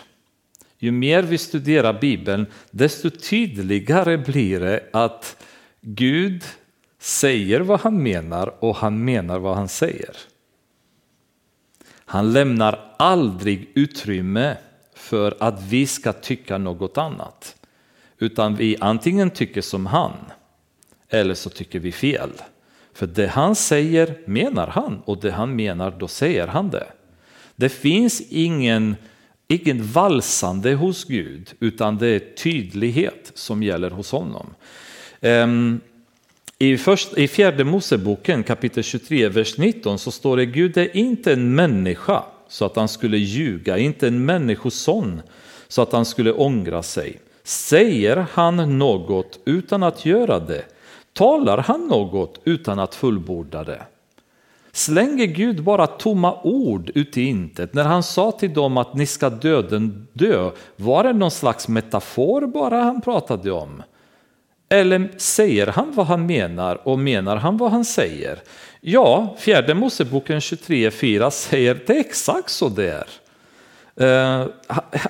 ju 0.77 0.91
mer 0.91 1.23
vi 1.23 1.37
studerar 1.37 1.99
Bibeln, 1.99 2.45
desto 2.71 3.09
tydligare 3.09 4.17
blir 4.17 4.59
det 4.59 4.83
att 4.93 5.43
Gud 5.81 6.43
säger 6.99 7.59
vad 7.59 7.79
han 7.79 8.03
menar 8.03 8.53
och 8.59 8.75
han 8.75 9.05
menar 9.05 9.39
vad 9.39 9.55
han 9.55 9.67
säger. 9.67 10.17
Han 12.05 12.33
lämnar 12.33 12.93
aldrig 12.97 13.71
utrymme 13.73 14.57
för 14.93 15.37
att 15.39 15.63
vi 15.63 15.87
ska 15.87 16.13
tycka 16.13 16.57
något 16.57 16.97
annat. 16.97 17.55
Utan 18.17 18.55
vi 18.55 18.77
antingen 18.79 19.29
tycker 19.29 19.61
som 19.61 19.85
han 19.85 20.13
eller 21.09 21.33
så 21.33 21.49
tycker 21.49 21.79
vi 21.79 21.91
fel. 21.91 22.31
För 22.97 23.07
det 23.07 23.27
han 23.27 23.55
säger 23.55 24.17
menar 24.25 24.67
han 24.67 25.01
och 25.05 25.21
det 25.21 25.31
han 25.31 25.55
menar 25.55 25.95
då 25.99 26.07
säger 26.07 26.47
han 26.47 26.69
det. 26.69 26.87
Det 27.55 27.69
finns 27.69 28.21
ingen, 28.29 28.95
ingen 29.47 29.83
valsande 29.83 30.73
hos 30.73 31.03
Gud 31.03 31.53
utan 31.59 31.97
det 31.97 32.07
är 32.07 32.19
tydlighet 32.19 33.31
som 33.33 33.63
gäller 33.63 33.89
hos 33.89 34.11
honom. 34.11 34.47
Um, 35.21 35.79
i, 36.59 36.77
först, 36.77 37.17
I 37.17 37.27
fjärde 37.27 37.63
Moseboken 37.63 38.43
kapitel 38.43 38.83
23, 38.83 39.29
vers 39.29 39.57
19 39.57 39.99
så 39.99 40.11
står 40.11 40.37
det 40.37 40.45
Gud 40.45 40.77
är 40.77 40.97
inte 40.97 41.33
en 41.33 41.55
människa 41.55 42.23
så 42.47 42.65
att 42.65 42.75
han 42.75 42.87
skulle 42.87 43.17
ljuga, 43.17 43.77
inte 43.77 44.07
en 44.07 44.25
människoson 44.25 45.21
så 45.67 45.81
att 45.81 45.91
han 45.91 46.05
skulle 46.05 46.31
ångra 46.31 46.83
sig. 46.83 47.19
Säger 47.43 48.25
han 48.31 48.77
något 48.77 49.39
utan 49.45 49.83
att 49.83 50.05
göra 50.05 50.39
det? 50.39 50.76
Talar 51.17 51.57
han 51.57 51.87
något 51.87 52.41
utan 52.43 52.79
att 52.79 52.95
fullborda 52.95 53.63
det? 53.63 53.81
Slänger 54.71 55.25
Gud 55.25 55.63
bara 55.63 55.87
tomma 55.87 56.41
ord 56.43 56.91
ut 56.95 57.17
i 57.17 57.21
intet? 57.21 57.73
När 57.73 57.83
han 57.83 58.03
sa 58.03 58.31
till 58.31 58.53
dem 58.53 58.77
att 58.77 58.93
ni 58.93 59.05
ska 59.05 59.29
döden 59.29 60.07
dö, 60.13 60.51
var 60.75 61.03
det 61.03 61.13
någon 61.13 61.31
slags 61.31 61.67
metafor 61.67 62.47
bara 62.47 62.81
han 62.81 63.01
pratade 63.01 63.51
om? 63.51 63.83
Eller 64.69 65.09
säger 65.17 65.67
han 65.67 65.91
vad 65.95 66.05
han 66.05 66.25
menar 66.25 66.87
och 66.87 66.99
menar 66.99 67.35
han 67.35 67.57
vad 67.57 67.71
han 67.71 67.85
säger? 67.85 68.39
Ja, 68.81 69.35
fjärde 69.39 69.73
Moseboken 69.73 70.39
23.4 70.39 71.29
säger 71.29 71.79
det 71.87 71.99
exakt 71.99 72.49
så 72.49 72.69
där. 72.69 73.07
Eh, 73.95 74.47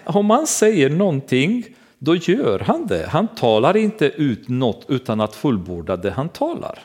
om 0.05 0.25
man 0.25 0.47
säger 0.47 0.89
någonting, 0.89 1.65
då 1.99 2.15
gör 2.15 2.59
han 2.59 2.87
det. 2.87 3.07
Han 3.07 3.27
talar 3.27 3.77
inte 3.77 4.05
ut 4.05 4.47
något 4.47 4.85
utan 4.87 5.21
att 5.21 5.35
fullborda 5.35 5.97
det 5.97 6.11
han 6.11 6.29
talar. 6.29 6.79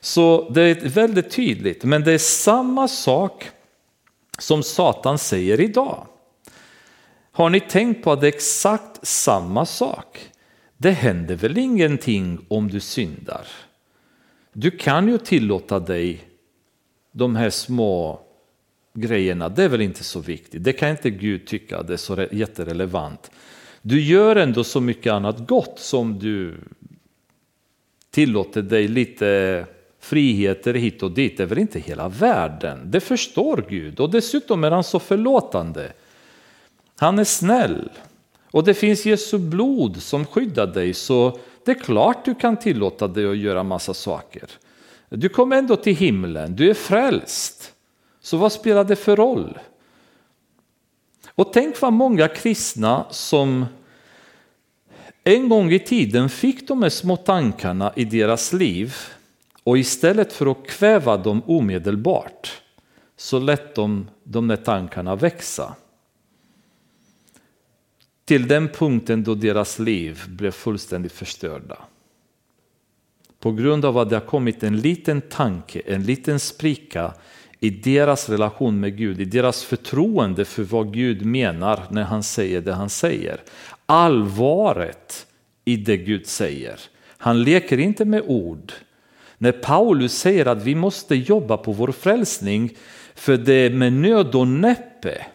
Så 0.00 0.50
det 0.50 0.62
är 0.62 0.88
väldigt 0.88 1.30
tydligt, 1.30 1.84
men 1.84 2.04
det 2.04 2.12
är 2.12 2.18
samma 2.18 2.88
sak 2.88 3.50
som 4.38 4.62
Satan 4.62 5.18
säger 5.18 5.60
idag. 5.60 6.06
Har 7.32 7.50
ni 7.50 7.60
tänkt 7.60 8.04
på 8.04 8.12
att 8.12 8.20
det 8.20 8.26
är 8.26 8.32
exakt 8.34 9.06
samma 9.06 9.66
sak? 9.66 10.30
Det 10.76 10.90
händer 10.90 11.36
väl 11.36 11.58
ingenting 11.58 12.46
om 12.48 12.68
du 12.68 12.80
syndar? 12.80 13.46
Du 14.52 14.70
kan 14.70 15.08
ju 15.08 15.18
tillåta 15.18 15.80
dig 15.80 16.24
de 17.12 17.36
här 17.36 17.50
små 17.50 18.20
grejerna, 18.94 19.48
det 19.48 19.64
är 19.64 19.68
väl 19.68 19.80
inte 19.80 20.04
så 20.04 20.20
viktigt. 20.20 20.64
Det 20.64 20.72
kan 20.72 20.90
inte 20.90 21.10
Gud 21.10 21.46
tycka 21.46 21.82
det 21.82 21.92
är 21.92 21.96
så 21.96 22.26
jätterelevant. 22.32 23.30
Du 23.86 24.00
gör 24.00 24.36
ändå 24.36 24.64
så 24.64 24.80
mycket 24.80 25.12
annat 25.12 25.46
gott 25.48 25.78
som 25.78 26.18
du 26.18 26.56
tillåter 28.10 28.62
dig 28.62 28.88
lite 28.88 29.66
friheter 30.00 30.74
hit 30.74 31.02
och 31.02 31.10
dit. 31.10 31.36
Det 31.36 31.42
är 31.42 31.46
väl 31.46 31.58
inte 31.58 31.78
hela 31.78 32.08
världen. 32.08 32.90
Det 32.90 33.00
förstår 33.00 33.64
Gud 33.68 34.00
och 34.00 34.10
dessutom 34.10 34.64
är 34.64 34.70
han 34.70 34.84
så 34.84 34.98
förlåtande. 34.98 35.92
Han 36.96 37.18
är 37.18 37.24
snäll 37.24 37.90
och 38.50 38.64
det 38.64 38.74
finns 38.74 39.06
Jesu 39.06 39.38
blod 39.38 40.02
som 40.02 40.26
skyddar 40.26 40.66
dig 40.66 40.94
så 40.94 41.38
det 41.64 41.70
är 41.70 41.80
klart 41.80 42.24
du 42.24 42.34
kan 42.34 42.56
tillåta 42.56 43.08
dig 43.08 43.26
att 43.26 43.36
göra 43.36 43.62
massa 43.62 43.94
saker. 43.94 44.50
Du 45.08 45.28
kommer 45.28 45.56
ändå 45.56 45.76
till 45.76 45.96
himlen, 45.96 46.56
du 46.56 46.70
är 46.70 46.74
frälst. 46.74 47.72
Så 48.20 48.36
vad 48.36 48.52
spelar 48.52 48.84
det 48.84 48.96
för 48.96 49.16
roll? 49.16 49.58
Och 51.34 51.52
tänk 51.52 51.80
vad 51.80 51.92
många 51.92 52.28
kristna 52.28 53.06
som 53.10 53.66
en 55.24 55.48
gång 55.48 55.72
i 55.72 55.78
tiden 55.78 56.28
fick 56.28 56.68
de 56.68 56.82
här 56.82 56.90
små 56.90 57.16
tankarna 57.16 57.92
i 57.96 58.04
deras 58.04 58.52
liv 58.52 58.94
och 59.64 59.78
istället 59.78 60.32
för 60.32 60.46
att 60.50 60.66
kväva 60.66 61.16
dem 61.16 61.42
omedelbart 61.46 62.62
så 63.16 63.38
lät 63.38 63.74
de 63.74 64.10
de 64.24 64.48
där 64.48 64.56
tankarna 64.56 65.16
växa. 65.16 65.74
Till 68.24 68.48
den 68.48 68.68
punkten 68.68 69.24
då 69.24 69.34
deras 69.34 69.78
liv 69.78 70.22
blev 70.28 70.50
fullständigt 70.50 71.12
förstörda. 71.12 71.78
På 73.38 73.52
grund 73.52 73.84
av 73.84 73.98
att 73.98 74.10
det 74.10 74.16
har 74.16 74.26
kommit 74.26 74.62
en 74.62 74.80
liten 74.80 75.20
tanke, 75.20 75.82
en 75.86 76.02
liten 76.02 76.40
spricka 76.40 77.14
i 77.64 77.70
deras 77.70 78.28
relation 78.28 78.80
med 78.80 78.96
Gud, 78.96 79.20
i 79.20 79.24
deras 79.24 79.64
förtroende 79.64 80.44
för 80.44 80.62
vad 80.62 80.92
Gud 80.92 81.26
menar 81.26 81.82
när 81.90 82.02
han 82.02 82.22
säger 82.22 82.60
det 82.60 82.72
han 82.72 82.90
säger. 82.90 83.40
Allvaret 83.86 85.26
i 85.64 85.76
det 85.76 85.96
Gud 85.96 86.26
säger. 86.26 86.80
Han 87.18 87.42
leker 87.42 87.78
inte 87.78 88.04
med 88.04 88.22
ord. 88.26 88.72
När 89.38 89.52
Paulus 89.52 90.18
säger 90.18 90.46
att 90.46 90.62
vi 90.62 90.74
måste 90.74 91.14
jobba 91.14 91.56
på 91.56 91.72
vår 91.72 91.92
frälsning 91.92 92.76
för 93.14 93.36
det 93.36 93.54
är 93.54 93.70
med 93.70 93.92
nöd 93.92 94.34
och 94.34 94.48
näppe 94.48 95.26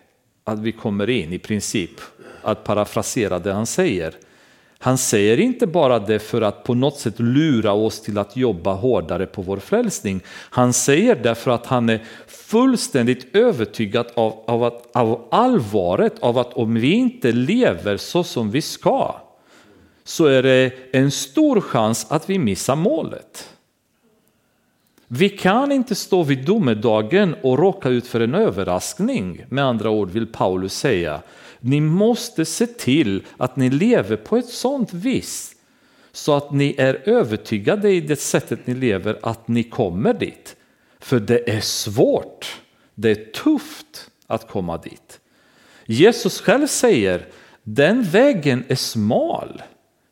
att 0.43 0.59
vi 0.59 0.71
kommer 0.71 1.09
in 1.09 1.33
i 1.33 1.39
princip, 1.39 2.01
att 2.41 2.63
parafrasera 2.63 3.39
det 3.39 3.53
han 3.53 3.65
säger. 3.65 4.13
Han 4.81 4.97
säger 4.97 5.39
inte 5.39 5.67
bara 5.67 5.99
det 5.99 6.19
för 6.19 6.41
att 6.41 6.63
på 6.63 6.73
något 6.73 6.97
sätt 6.97 7.19
lura 7.19 7.71
oss 7.71 8.01
till 8.01 8.17
att 8.17 8.37
jobba 8.37 8.73
hårdare 8.73 9.25
på 9.25 9.41
vår 9.41 9.57
frälsning. 9.57 10.21
Han 10.27 10.73
säger 10.73 11.15
det 11.15 11.35
för 11.35 11.51
att 11.51 11.65
han 11.65 11.89
är 11.89 12.03
fullständigt 12.27 13.35
övertygad 13.35 14.07
av, 14.15 14.43
av, 14.47 14.63
att, 14.63 14.95
av 14.95 15.27
allvaret 15.31 16.19
av 16.19 16.37
att 16.37 16.53
om 16.53 16.73
vi 16.73 16.91
inte 16.91 17.31
lever 17.31 17.97
så 17.97 18.23
som 18.23 18.51
vi 18.51 18.61
ska 18.61 19.15
så 20.03 20.25
är 20.25 20.43
det 20.43 20.73
en 20.91 21.11
stor 21.11 21.61
chans 21.61 22.07
att 22.09 22.29
vi 22.29 22.39
missar 22.39 22.75
målet. 22.75 23.49
Vi 25.07 25.29
kan 25.29 25.71
inte 25.71 25.95
stå 25.95 26.23
vid 26.23 26.45
domedagen 26.45 27.35
och 27.41 27.59
råka 27.59 27.89
ut 27.89 28.07
för 28.07 28.19
en 28.19 28.35
överraskning. 28.35 29.45
Med 29.49 29.65
andra 29.65 29.89
ord 29.89 30.11
vill 30.11 30.27
Paulus 30.27 30.73
säga. 30.73 31.21
Ni 31.59 31.81
måste 31.81 32.45
se 32.45 32.67
till 32.67 33.23
att 33.37 33.55
ni 33.55 33.69
lever 33.69 34.15
på 34.15 34.37
ett 34.37 34.49
sådant 34.49 34.93
vis 34.93 35.55
så 36.11 36.33
att 36.33 36.51
ni 36.51 36.75
är 36.77 37.09
övertygade 37.09 37.91
i 37.91 38.01
det 38.01 38.19
sättet 38.19 38.67
ni 38.67 38.73
lever 38.73 39.19
att 39.21 39.47
ni 39.47 39.63
kommer 39.63 40.13
dit. 40.13 40.55
För 40.99 41.19
det 41.19 41.49
är 41.49 41.61
svårt, 41.61 42.61
det 42.95 43.11
är 43.11 43.31
tufft 43.31 44.11
att 44.27 44.47
komma 44.47 44.77
dit. 44.77 45.19
Jesus 45.85 46.41
själv 46.41 46.67
säger 46.67 47.27
den 47.63 48.03
vägen 48.03 48.63
är 48.67 48.75
smal. 48.75 49.61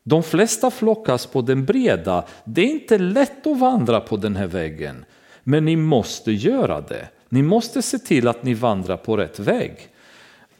De 0.04 0.22
flesta 0.22 0.70
flockas 0.70 1.26
på 1.26 1.42
den 1.42 1.64
breda. 1.64 2.24
Det 2.44 2.60
är 2.60 2.66
inte 2.66 2.98
lätt 2.98 3.46
att 3.46 3.58
vandra 3.58 4.00
på 4.00 4.16
den 4.16 4.36
här 4.36 4.46
vägen. 4.46 5.04
Men 5.42 5.64
ni 5.64 5.76
måste 5.76 6.32
göra 6.32 6.80
det. 6.80 7.08
Ni 7.28 7.42
måste 7.42 7.82
se 7.82 7.98
till 7.98 8.28
att 8.28 8.42
ni 8.42 8.54
vandrar 8.54 8.96
på 8.96 9.16
rätt 9.16 9.38
väg. 9.38 9.88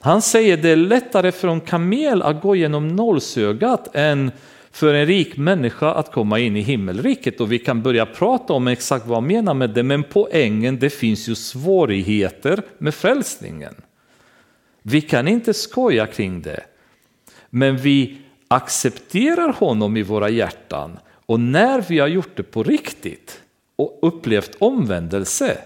Han 0.01 0.23
säger 0.23 0.57
det 0.57 0.71
är 0.71 0.77
lättare 0.77 1.33
för 1.33 1.49
en 1.49 1.61
kamel 1.61 2.23
att 2.23 2.43
gå 2.43 2.57
genom 2.57 2.89
nålsögat 2.89 3.89
än 3.95 4.33
för 4.71 4.95
en 4.95 5.07
rik 5.07 5.37
människa 5.37 5.93
att 5.93 6.13
komma 6.13 6.39
in 6.39 6.57
i 6.57 6.61
himmelriket 6.61 7.41
och 7.41 7.53
vi 7.53 7.59
kan 7.59 7.83
börja 7.83 8.07
prata 8.07 8.53
om 8.53 8.69
exakt 8.69 9.07
vad 9.07 9.17
han 9.17 9.27
menar 9.27 9.55
med 9.55 9.71
det 9.71 9.83
men 9.83 10.05
poängen 10.05 10.79
det 10.79 10.91
finns 10.91 11.29
ju 11.29 11.35
svårigheter 11.35 12.63
med 12.79 12.95
frälsningen. 12.95 13.75
Vi 14.83 15.01
kan 15.01 15.29
inte 15.29 15.55
skoja 15.55 16.07
kring 16.07 16.43
det 16.43 16.61
men 17.51 17.77
vi 17.77 18.19
accepterar 18.49 19.53
honom 19.53 19.97
i 19.97 20.03
våra 20.03 20.29
hjärtan 20.29 20.99
och 21.27 21.41
när 21.41 21.85
vi 21.89 21.99
har 21.99 22.09
gjort 22.09 22.37
det 22.37 22.43
på 22.43 22.63
riktigt 22.63 23.43
och 23.77 23.99
upplevt 24.03 24.57
omvändelse, 24.59 25.59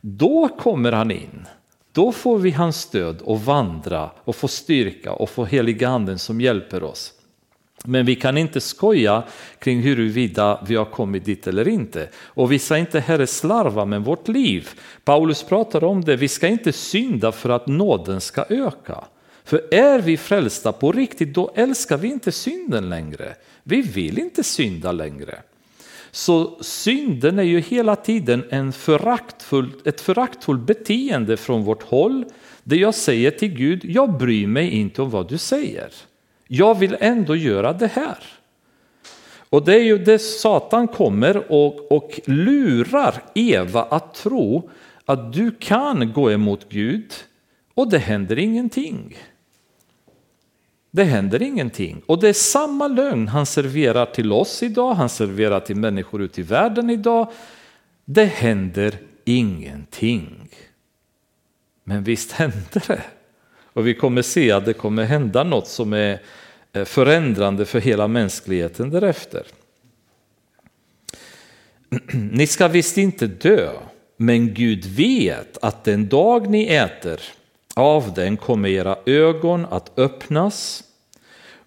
då 0.00 0.48
kommer 0.48 0.92
han 0.92 1.10
in. 1.10 1.46
Då 1.92 2.12
får 2.12 2.38
vi 2.38 2.50
hans 2.50 2.80
stöd 2.80 3.22
och 3.22 3.40
vandra 3.40 4.10
och 4.24 4.36
få 4.36 4.48
styrka 4.48 5.12
och 5.12 5.30
få 5.30 5.44
heliga 5.44 5.88
anden 5.88 6.18
som 6.18 6.40
hjälper 6.40 6.82
oss. 6.82 7.12
Men 7.84 8.06
vi 8.06 8.16
kan 8.16 8.38
inte 8.38 8.60
skoja 8.60 9.24
kring 9.58 9.80
huruvida 9.80 10.64
vi 10.68 10.76
har 10.76 10.84
kommit 10.84 11.24
dit 11.24 11.46
eller 11.46 11.68
inte. 11.68 12.08
Och 12.16 12.52
vi 12.52 12.58
ska 12.58 12.76
inte 12.76 13.00
heller 13.00 13.26
slarva 13.26 13.84
med 13.84 14.04
vårt 14.04 14.28
liv. 14.28 14.68
Paulus 15.04 15.42
pratar 15.42 15.84
om 15.84 16.04
det, 16.04 16.16
vi 16.16 16.28
ska 16.28 16.48
inte 16.48 16.72
synda 16.72 17.32
för 17.32 17.48
att 17.50 17.66
nåden 17.66 18.20
ska 18.20 18.44
öka. 18.48 19.04
För 19.44 19.74
är 19.74 19.98
vi 19.98 20.16
frälsta 20.16 20.72
på 20.72 20.92
riktigt, 20.92 21.34
då 21.34 21.52
älskar 21.54 21.96
vi 21.96 22.08
inte 22.08 22.32
synden 22.32 22.88
längre. 22.88 23.34
Vi 23.62 23.82
vill 23.82 24.18
inte 24.18 24.44
synda 24.44 24.92
längre. 24.92 25.38
Så 26.10 26.58
synden 26.60 27.38
är 27.38 27.42
ju 27.42 27.60
hela 27.60 27.96
tiden 27.96 28.44
en 28.50 28.72
föraktfull, 28.72 29.72
ett 29.84 30.00
föraktfullt 30.00 30.62
beteende 30.62 31.36
från 31.36 31.64
vårt 31.64 31.82
håll. 31.82 32.24
Det 32.64 32.76
jag 32.76 32.94
säger 32.94 33.30
till 33.30 33.54
Gud, 33.54 33.84
jag 33.84 34.18
bryr 34.18 34.46
mig 34.46 34.70
inte 34.70 35.02
om 35.02 35.10
vad 35.10 35.28
du 35.28 35.38
säger. 35.38 35.88
Jag 36.48 36.78
vill 36.78 36.96
ändå 37.00 37.36
göra 37.36 37.72
det 37.72 37.86
här. 37.86 38.18
Och 39.50 39.64
det 39.64 39.74
är 39.74 39.82
ju 39.82 39.98
det 39.98 40.18
Satan 40.18 40.88
kommer 40.88 41.52
och, 41.52 41.92
och 41.92 42.20
lurar 42.24 43.22
Eva 43.34 43.82
att 43.82 44.14
tro 44.14 44.70
att 45.04 45.32
du 45.32 45.50
kan 45.50 46.12
gå 46.12 46.32
emot 46.32 46.68
Gud 46.68 47.12
och 47.74 47.90
det 47.90 47.98
händer 47.98 48.38
ingenting. 48.38 49.16
Det 50.90 51.04
händer 51.04 51.42
ingenting. 51.42 52.02
Och 52.06 52.20
det 52.20 52.28
är 52.28 52.32
samma 52.32 52.88
lögn 52.88 53.28
han 53.28 53.46
serverar 53.46 54.06
till 54.06 54.32
oss 54.32 54.62
idag, 54.62 54.94
han 54.94 55.08
serverar 55.08 55.60
till 55.60 55.76
människor 55.76 56.22
ute 56.22 56.40
i 56.40 56.44
världen 56.44 56.90
idag. 56.90 57.32
Det 58.04 58.24
händer 58.24 58.98
ingenting. 59.24 60.48
Men 61.84 62.04
visst 62.04 62.32
händer 62.32 62.82
det. 62.86 63.02
Och 63.72 63.86
vi 63.86 63.94
kommer 63.94 64.22
se 64.22 64.52
att 64.52 64.64
det 64.64 64.72
kommer 64.72 65.04
hända 65.04 65.44
något 65.44 65.68
som 65.68 65.92
är 65.92 66.20
eh, 66.72 66.84
förändrande 66.84 67.64
för 67.64 67.80
hela 67.80 68.08
mänskligheten 68.08 68.90
därefter. 68.90 69.46
Ni 72.12 72.46
ska 72.46 72.68
visst 72.68 72.98
inte 72.98 73.26
dö, 73.26 73.72
men 74.16 74.54
Gud 74.54 74.84
vet 74.84 75.58
att 75.62 75.84
den 75.84 76.08
dag 76.08 76.50
ni 76.50 76.66
äter 76.66 77.20
av 77.74 78.14
den 78.14 78.36
kommer 78.36 78.68
era 78.68 78.98
ögon 79.06 79.66
att 79.70 79.98
öppnas 79.98 80.84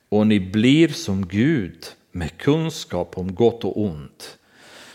och 0.09 0.27
ni 0.27 0.39
blir 0.39 0.87
som 0.87 1.27
Gud 1.27 1.85
med 2.11 2.37
kunskap 2.37 3.17
om 3.17 3.35
gott 3.35 3.63
och 3.63 3.81
ont. 3.81 4.37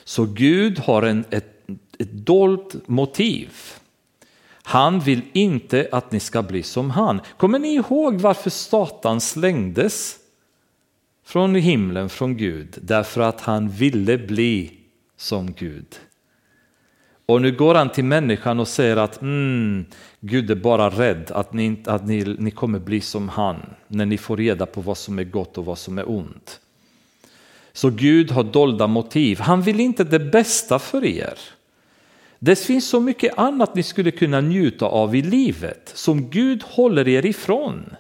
Så 0.04 0.24
Gud 0.24 0.78
har 0.78 1.02
en, 1.02 1.24
ett, 1.30 1.66
ett 1.98 2.12
dolt 2.12 2.88
motiv. 2.88 3.52
Han 4.62 5.00
vill 5.00 5.22
inte 5.32 5.88
att 5.92 6.12
ni 6.12 6.20
ska 6.20 6.42
bli 6.42 6.62
som 6.62 6.90
han. 6.90 7.20
Kommer 7.36 7.58
ni 7.58 7.74
ihåg 7.74 8.14
varför 8.14 8.50
Satan 8.50 9.20
slängdes 9.20 10.16
från 11.24 11.54
himlen, 11.54 12.08
från 12.08 12.36
Gud? 12.36 12.78
Därför 12.82 13.20
att 13.20 13.40
han 13.40 13.68
ville 13.68 14.18
bli 14.18 14.72
som 15.16 15.52
Gud. 15.52 15.96
Och 17.28 17.42
nu 17.42 17.52
går 17.52 17.74
han 17.74 17.92
till 17.92 18.04
människan 18.04 18.60
och 18.60 18.68
säger 18.68 18.96
att 18.96 19.22
mm, 19.22 19.84
Gud 20.20 20.50
är 20.50 20.54
bara 20.54 20.90
rädd 20.90 21.30
att, 21.30 21.52
ni, 21.52 21.82
att 21.86 22.06
ni, 22.06 22.36
ni 22.38 22.50
kommer 22.50 22.78
bli 22.78 23.00
som 23.00 23.28
han 23.28 23.56
när 23.88 24.06
ni 24.06 24.18
får 24.18 24.36
reda 24.36 24.66
på 24.66 24.80
vad 24.80 24.98
som 24.98 25.18
är 25.18 25.24
gott 25.24 25.58
och 25.58 25.64
vad 25.64 25.78
som 25.78 25.98
är 25.98 26.10
ont. 26.10 26.60
Så 27.72 27.90
Gud 27.90 28.30
har 28.30 28.44
dolda 28.44 28.86
motiv. 28.86 29.40
Han 29.40 29.62
vill 29.62 29.80
inte 29.80 30.04
det 30.04 30.18
bästa 30.18 30.78
för 30.78 31.04
er. 31.04 31.38
Det 32.38 32.56
finns 32.56 32.88
så 32.88 33.00
mycket 33.00 33.38
annat 33.38 33.74
ni 33.74 33.82
skulle 33.82 34.10
kunna 34.10 34.40
njuta 34.40 34.86
av 34.86 35.16
i 35.16 35.22
livet 35.22 35.90
som 35.94 36.30
Gud 36.30 36.62
håller 36.62 37.08
er 37.08 37.26
ifrån. 37.26 37.96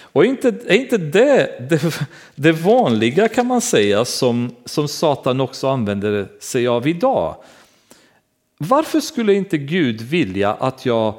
Och 0.00 0.24
inte, 0.24 0.48
är 0.48 0.76
inte 0.76 0.98
det, 0.98 1.68
det, 1.70 2.08
det 2.34 2.52
vanliga 2.52 3.28
kan 3.28 3.46
man 3.46 3.60
säga 3.60 4.04
som, 4.04 4.50
som 4.64 4.88
Satan 4.88 5.40
också 5.40 5.68
använder 5.68 6.28
sig 6.40 6.68
av 6.68 6.88
idag? 6.88 7.36
Varför 8.58 9.00
skulle 9.00 9.34
inte 9.34 9.58
Gud 9.58 10.00
vilja 10.00 10.52
att 10.52 10.86
jag 10.86 11.14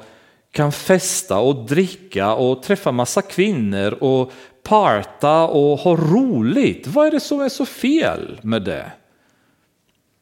kan 0.50 0.72
festa 0.72 1.38
och 1.38 1.66
dricka 1.66 2.34
och 2.34 2.62
träffa 2.62 2.92
massa 2.92 3.22
kvinnor 3.22 3.92
och 3.92 4.32
parta 4.62 5.46
och 5.46 5.78
ha 5.78 5.96
roligt? 5.96 6.86
Vad 6.86 7.06
är 7.06 7.10
det 7.10 7.20
som 7.20 7.40
är 7.40 7.48
så 7.48 7.66
fel 7.66 8.40
med 8.42 8.62
det? 8.62 8.92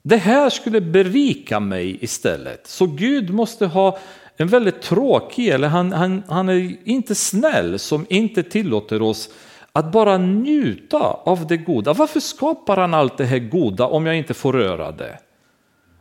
Det 0.03 0.17
här 0.17 0.51
skulle 0.51 0.81
berika 0.81 1.61
mig 1.61 1.99
istället. 2.01 2.67
Så 2.67 2.87
Gud 2.87 3.31
måste 3.31 3.67
ha 3.67 3.99
en 4.37 4.49
väldigt 4.49 4.83
tråkig, 4.83 5.49
eller 5.49 5.69
han, 5.69 5.93
han, 5.93 6.23
han 6.29 6.49
är 6.49 6.77
inte 6.85 7.15
snäll 7.15 7.79
som 7.79 8.07
inte 8.09 8.43
tillåter 8.43 9.03
oss 9.03 9.31
att 9.73 9.93
bara 9.93 10.19
njuta 10.19 10.99
av 11.25 11.47
det 11.47 11.57
goda. 11.57 11.93
Varför 11.93 12.21
skapar 12.21 12.77
han 12.77 12.95
allt 12.95 13.17
det 13.17 13.25
här 13.25 13.39
goda 13.39 13.87
om 13.87 14.07
jag 14.07 14.17
inte 14.17 14.35
får 14.35 14.53
röra 14.53 14.93
det? 14.93 15.19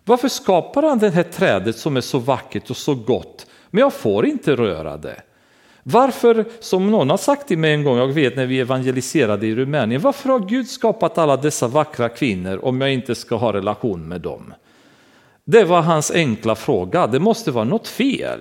Varför 0.08 0.28
skapar 0.28 0.84
han 0.84 1.00
det 1.00 1.10
här 1.10 1.24
trädet 1.24 1.78
som 1.78 1.98
är 1.98 2.02
så 2.02 2.20
vackert 2.20 2.70
och 2.70 2.78
så 2.78 2.96
gott, 2.96 3.48
men 3.70 3.82
jag 3.82 3.94
får 3.94 4.26
inte 4.26 4.56
röra 4.56 4.98
det? 4.98 5.22
Varför, 5.84 6.46
som 6.60 6.92
någon 6.92 7.10
har 7.10 7.18
sagt 7.18 7.48
till 7.48 7.58
mig 7.58 7.74
en 7.74 7.84
gång, 7.84 7.98
jag 7.98 8.08
vet 8.08 8.36
när 8.36 8.46
vi 8.46 8.60
evangeliserade 8.60 9.48
i 9.48 9.56
Rumänien, 9.56 10.02
varför 10.02 10.30
har 10.30 10.40
Gud 10.40 10.68
skapat 10.68 11.18
alla 11.18 11.38
dessa 11.38 11.68
vackra 11.68 12.10
kvinnor 12.10 12.60
om 12.66 12.82
jag 12.82 12.94
inte 12.94 13.16
ska 13.16 13.36
ha 13.36 13.54
relation 13.54 14.08
med 14.08 14.22
dem? 14.22 14.54
Det 15.46 15.64
var 15.64 15.82
hans 15.82 16.12
enkla 16.12 16.56
fråga, 16.56 17.08
det 17.08 17.20
måste 17.20 17.52
vara 17.52 17.64
något 17.64 17.88
fel. 17.88 18.40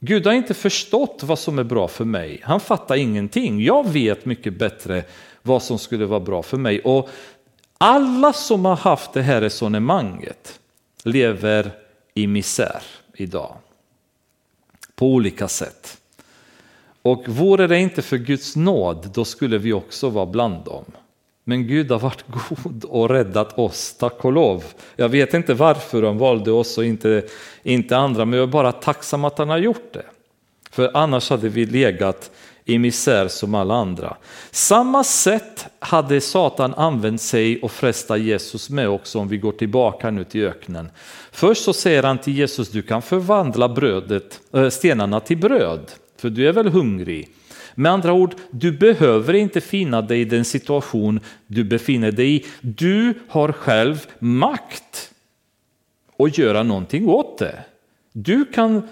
Gud 0.00 0.26
har 0.26 0.32
inte 0.32 0.54
förstått 0.54 1.20
vad 1.22 1.38
som 1.38 1.58
är 1.58 1.64
bra 1.64 1.88
för 1.88 2.04
mig, 2.04 2.40
han 2.42 2.60
fattar 2.60 2.96
ingenting. 2.96 3.62
Jag 3.62 3.88
vet 3.88 4.24
mycket 4.24 4.58
bättre 4.58 5.04
vad 5.42 5.62
som 5.62 5.78
skulle 5.78 6.06
vara 6.06 6.20
bra 6.20 6.42
för 6.42 6.56
mig. 6.56 6.80
Och 6.80 7.08
alla 7.78 8.32
som 8.32 8.64
har 8.64 8.76
haft 8.76 9.12
det 9.12 9.22
här 9.22 9.40
resonemanget 9.40 10.60
lever 11.04 11.70
i 12.14 12.26
misär 12.26 12.82
idag. 13.14 13.56
På 14.94 15.06
olika 15.06 15.48
sätt. 15.48 16.00
Och 17.02 17.28
vore 17.28 17.66
det 17.66 17.78
inte 17.78 18.02
för 18.02 18.16
Guds 18.16 18.56
nåd, 18.56 19.10
då 19.14 19.24
skulle 19.24 19.58
vi 19.58 19.72
också 19.72 20.08
vara 20.08 20.26
bland 20.26 20.64
dem. 20.64 20.84
Men 21.44 21.66
Gud 21.66 21.90
har 21.90 21.98
varit 21.98 22.24
god 22.60 22.84
och 22.84 23.10
räddat 23.10 23.58
oss, 23.58 23.96
tack 23.98 24.24
och 24.24 24.32
lov. 24.32 24.64
Jag 24.96 25.08
vet 25.08 25.34
inte 25.34 25.54
varför 25.54 26.02
han 26.02 26.18
valde 26.18 26.52
oss 26.52 26.78
och 26.78 26.84
inte, 26.84 27.22
inte 27.62 27.96
andra, 27.96 28.24
men 28.24 28.38
jag 28.38 28.48
är 28.48 28.52
bara 28.52 28.72
tacksam 28.72 29.24
att 29.24 29.38
han 29.38 29.48
har 29.48 29.58
gjort 29.58 29.92
det. 29.92 30.04
För 30.70 30.90
annars 30.94 31.30
hade 31.30 31.48
vi 31.48 31.66
legat 31.66 32.30
i 32.68 32.78
misär 32.78 33.28
som 33.28 33.54
alla 33.54 33.74
andra. 33.74 34.16
Samma 34.50 35.04
sätt 35.04 35.66
hade 35.78 36.20
Satan 36.20 36.74
använt 36.74 37.20
sig 37.20 37.60
och 37.60 37.72
frestat 37.72 38.20
Jesus 38.20 38.70
med 38.70 38.88
också 38.88 39.18
om 39.18 39.28
vi 39.28 39.36
går 39.36 39.52
tillbaka 39.52 40.10
nu 40.10 40.24
till 40.24 40.44
öknen. 40.44 40.90
Först 41.32 41.64
så 41.64 41.72
säger 41.72 42.02
han 42.02 42.18
till 42.18 42.36
Jesus, 42.36 42.70
du 42.70 42.82
kan 42.82 43.02
förvandla 43.02 43.68
brödet, 43.68 44.40
eh, 44.52 44.68
stenarna 44.68 45.20
till 45.20 45.38
bröd, 45.38 45.92
för 46.16 46.30
du 46.30 46.48
är 46.48 46.52
väl 46.52 46.68
hungrig. 46.68 47.28
Med 47.74 47.92
andra 47.92 48.12
ord, 48.12 48.34
du 48.50 48.72
behöver 48.72 49.34
inte 49.34 49.60
finna 49.60 50.02
dig 50.02 50.20
i 50.20 50.24
den 50.24 50.44
situation 50.44 51.20
du 51.46 51.64
befinner 51.64 52.12
dig 52.12 52.36
i. 52.36 52.46
Du 52.60 53.14
har 53.28 53.52
själv 53.52 54.06
makt 54.18 55.10
att 56.18 56.38
göra 56.38 56.62
någonting 56.62 57.08
åt 57.08 57.38
det. 57.38 57.64
Du 58.12 58.44
kan 58.44 58.88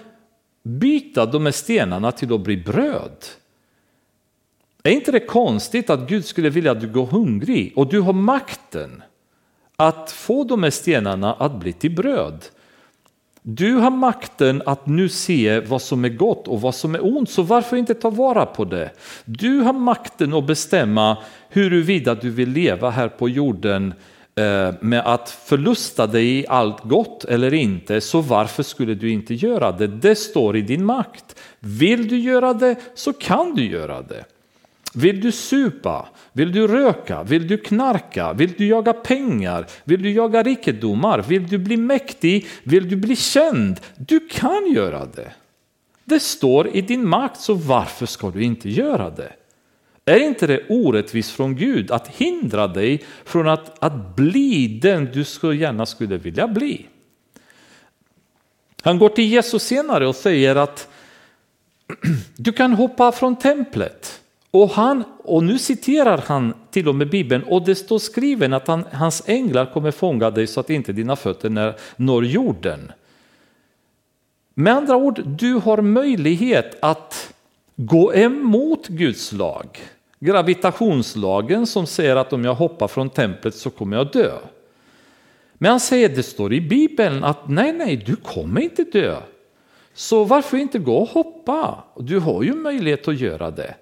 byta 0.63 1.25
de 1.25 1.45
här 1.45 1.51
stenarna 1.51 2.11
till 2.11 2.33
att 2.33 2.41
bli 2.41 2.57
bröd. 2.57 3.25
Är 4.85 4.91
inte 4.91 5.11
det 5.11 5.19
konstigt 5.19 5.89
att 5.89 6.09
Gud 6.09 6.25
skulle 6.25 6.49
vilja 6.49 6.71
att 6.71 6.81
du 6.81 6.87
går 6.87 7.05
hungrig 7.05 7.73
och 7.75 7.87
du 7.89 7.99
har 8.01 8.13
makten 8.13 9.03
att 9.75 10.11
få 10.11 10.43
de 10.43 10.63
här 10.63 10.69
stenarna 10.69 11.33
att 11.33 11.59
bli 11.59 11.73
till 11.73 11.95
bröd? 11.95 12.45
Du 13.41 13.73
har 13.73 13.91
makten 13.91 14.61
att 14.65 14.87
nu 14.87 15.09
se 15.09 15.59
vad 15.59 15.81
som 15.81 16.05
är 16.05 16.09
gott 16.09 16.47
och 16.47 16.61
vad 16.61 16.75
som 16.75 16.95
är 16.95 17.17
ont, 17.17 17.29
så 17.29 17.41
varför 17.41 17.77
inte 17.77 17.93
ta 17.93 18.09
vara 18.09 18.45
på 18.45 18.65
det? 18.65 18.91
Du 19.25 19.59
har 19.59 19.73
makten 19.73 20.33
att 20.33 20.47
bestämma 20.47 21.17
huruvida 21.49 22.15
du 22.15 22.29
vill 22.29 22.49
leva 22.49 22.89
här 22.89 23.07
på 23.07 23.29
jorden 23.29 23.93
eh, 24.35 24.73
med 24.81 25.01
att 25.05 25.29
förlusta 25.29 26.07
dig 26.07 26.39
i 26.39 26.47
allt 26.47 26.83
gott 26.83 27.25
eller 27.25 27.53
inte, 27.53 28.01
så 28.01 28.21
varför 28.21 28.63
skulle 28.63 28.95
du 28.95 29.11
inte 29.11 29.33
göra 29.33 29.71
det? 29.71 29.87
Det 29.87 30.15
står 30.15 30.57
i 30.57 30.61
din 30.61 30.85
makt. 30.85 31.39
Vill 31.59 32.07
du 32.07 32.17
göra 32.17 32.53
det 32.53 32.75
så 32.95 33.13
kan 33.13 33.55
du 33.55 33.65
göra 33.65 34.01
det. 34.01 34.25
Vill 34.95 35.21
du 35.21 35.31
supa? 35.31 36.07
Vill 36.33 36.51
du 36.51 36.67
röka? 36.67 37.23
Vill 37.23 37.47
du 37.47 37.57
knarka? 37.57 38.33
Vill 38.33 38.53
du 38.57 38.67
jaga 38.67 38.93
pengar? 38.93 39.65
Vill 39.83 40.01
du 40.01 40.11
jaga 40.11 40.43
rikedomar? 40.43 41.19
Vill 41.19 41.47
du 41.47 41.57
bli 41.57 41.77
mäktig? 41.77 42.47
Vill 42.63 42.89
du 42.89 42.95
bli 42.95 43.15
känd? 43.15 43.79
Du 43.97 44.19
kan 44.19 44.71
göra 44.71 45.05
det. 45.05 45.31
Det 46.03 46.19
står 46.19 46.67
i 46.67 46.81
din 46.81 47.07
makt, 47.07 47.39
så 47.39 47.53
varför 47.53 48.05
ska 48.05 48.29
du 48.29 48.43
inte 48.43 48.69
göra 48.69 49.09
det? 49.09 49.33
Är 50.05 50.19
inte 50.19 50.47
det 50.47 50.65
orättvist 50.69 51.31
från 51.31 51.55
Gud 51.55 51.91
att 51.91 52.07
hindra 52.07 52.67
dig 52.67 53.03
från 53.25 53.47
att, 53.47 53.83
att 53.83 54.15
bli 54.15 54.79
den 54.81 55.05
du 55.05 55.23
så 55.23 55.53
gärna 55.53 55.85
skulle 55.85 56.17
vilja 56.17 56.47
bli? 56.47 56.85
Han 58.81 58.99
går 58.99 59.09
till 59.09 59.25
Jesus 59.25 59.63
senare 59.63 60.07
och 60.07 60.15
säger 60.15 60.55
att 60.55 60.87
du 62.35 62.51
kan 62.51 62.73
hoppa 62.73 63.11
från 63.11 63.35
templet. 63.35 64.04
Och, 64.55 64.69
han, 64.69 65.03
och 65.17 65.43
nu 65.43 65.59
citerar 65.59 66.23
han 66.27 66.53
till 66.71 66.87
och 66.87 66.95
med 66.95 67.09
Bibeln 67.09 67.43
och 67.43 67.65
det 67.65 67.75
står 67.75 67.99
skriven 67.99 68.53
att 68.53 68.67
han, 68.67 68.85
hans 68.91 69.23
änglar 69.25 69.73
kommer 69.73 69.91
fånga 69.91 70.29
dig 70.29 70.47
så 70.47 70.59
att 70.59 70.69
inte 70.69 70.93
dina 70.93 71.15
fötter 71.15 71.49
när, 71.49 71.75
når 71.95 72.25
jorden. 72.25 72.91
Med 74.53 74.73
andra 74.73 74.95
ord, 74.95 75.21
du 75.25 75.53
har 75.53 75.81
möjlighet 75.81 76.77
att 76.79 77.33
gå 77.75 78.13
emot 78.13 78.87
Guds 78.87 79.31
lag. 79.31 79.79
Gravitationslagen 80.19 81.67
som 81.67 81.87
säger 81.87 82.15
att 82.15 82.33
om 82.33 82.45
jag 82.45 82.55
hoppar 82.55 82.87
från 82.87 83.09
templet 83.09 83.55
så 83.55 83.69
kommer 83.69 83.97
jag 83.97 84.11
dö. 84.11 84.31
Men 85.53 85.71
han 85.71 85.79
säger, 85.79 86.09
det 86.09 86.23
står 86.23 86.53
i 86.53 86.61
Bibeln 86.61 87.23
att 87.23 87.49
nej, 87.49 87.73
nej, 87.73 88.03
du 88.05 88.15
kommer 88.15 88.61
inte 88.61 88.83
dö. 88.83 89.17
Så 89.93 90.23
varför 90.23 90.57
inte 90.57 90.79
gå 90.79 90.97
och 90.97 91.09
hoppa? 91.09 91.83
Du 91.99 92.19
har 92.19 92.43
ju 92.43 92.53
möjlighet 92.53 93.07
att 93.07 93.19
göra 93.19 93.51
det. 93.51 93.75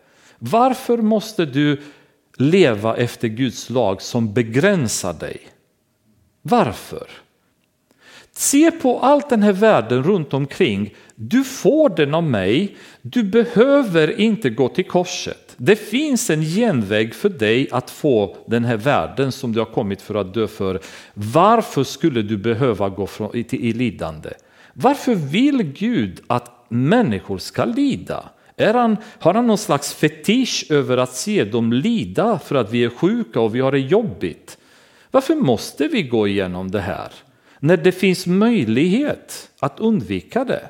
Varför 0.46 0.98
måste 0.98 1.46
du 1.46 1.82
leva 2.38 2.96
efter 2.98 3.28
Guds 3.28 3.70
lag 3.70 4.02
som 4.02 4.34
begränsar 4.34 5.14
dig? 5.14 5.38
Varför? 6.42 7.08
Se 8.32 8.72
på 8.72 9.00
allt 9.00 9.30
den 9.30 9.44
här 9.44 9.52
världen 9.52 10.04
runt 10.04 10.34
omkring. 10.34 10.94
Du 11.16 11.44
får 11.44 11.90
den 11.90 12.14
av 12.14 12.24
mig. 12.24 12.76
Du 13.02 13.24
behöver 13.24 14.20
inte 14.20 14.50
gå 14.50 14.70
till 14.70 14.86
korset. 14.86 15.56
Det 15.58 15.76
finns 15.76 16.30
en 16.30 16.42
genväg 16.42 17.14
för 17.14 17.30
dig 17.30 17.68
att 17.72 17.92
få 17.92 18.38
den 18.46 18.66
här 18.66 18.78
världen 18.78 19.32
som 19.32 19.54
du 19.54 19.60
har 19.60 19.74
kommit 19.74 20.02
för 20.02 20.16
att 20.16 20.34
dö 20.34 20.48
för. 20.48 20.80
Varför 21.14 21.84
skulle 21.84 22.22
du 22.22 22.38
behöva 22.38 22.90
gå 22.90 23.08
i 23.34 23.74
lidande? 23.74 24.30
Varför 24.74 25.16
vill 25.16 25.64
Gud 25.64 26.22
att 26.28 26.66
människor 26.70 27.38
ska 27.38 27.66
lida? 27.66 28.30
Är 28.58 28.74
han, 28.74 28.98
har 29.20 29.34
han 29.34 29.48
någon 29.48 29.58
slags 29.58 29.94
fetisch 29.94 30.66
över 30.70 30.98
att 30.98 31.16
se 31.16 31.44
dem 31.44 31.74
lida 31.74 32.40
för 32.40 32.56
att 32.56 32.72
vi 32.72 32.84
är 32.84 32.90
sjuka 32.90 33.40
och 33.40 33.56
vi 33.56 33.60
har 33.60 33.72
det 33.72 33.80
jobbigt? 33.80 34.58
Varför 35.12 35.36
måste 35.36 35.88
vi 35.88 36.04
gå 36.04 36.28
igenom 36.28 36.72
det 36.72 36.82
här? 36.82 37.12
När 37.60 37.78
det 37.78 37.92
finns 37.92 38.28
möjlighet 38.28 39.50
att 39.60 39.80
undvika 39.80 40.44
det. 40.44 40.70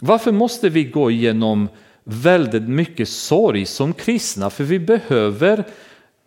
Varför 0.00 0.32
måste 0.32 0.68
vi 0.68 0.84
gå 0.84 1.10
igenom 1.10 1.68
väldigt 2.04 2.68
mycket 2.68 3.08
sorg 3.08 3.66
som 3.66 3.92
kristna? 3.92 4.50
För 4.50 4.64
vi 4.64 4.78
behöver 4.78 5.64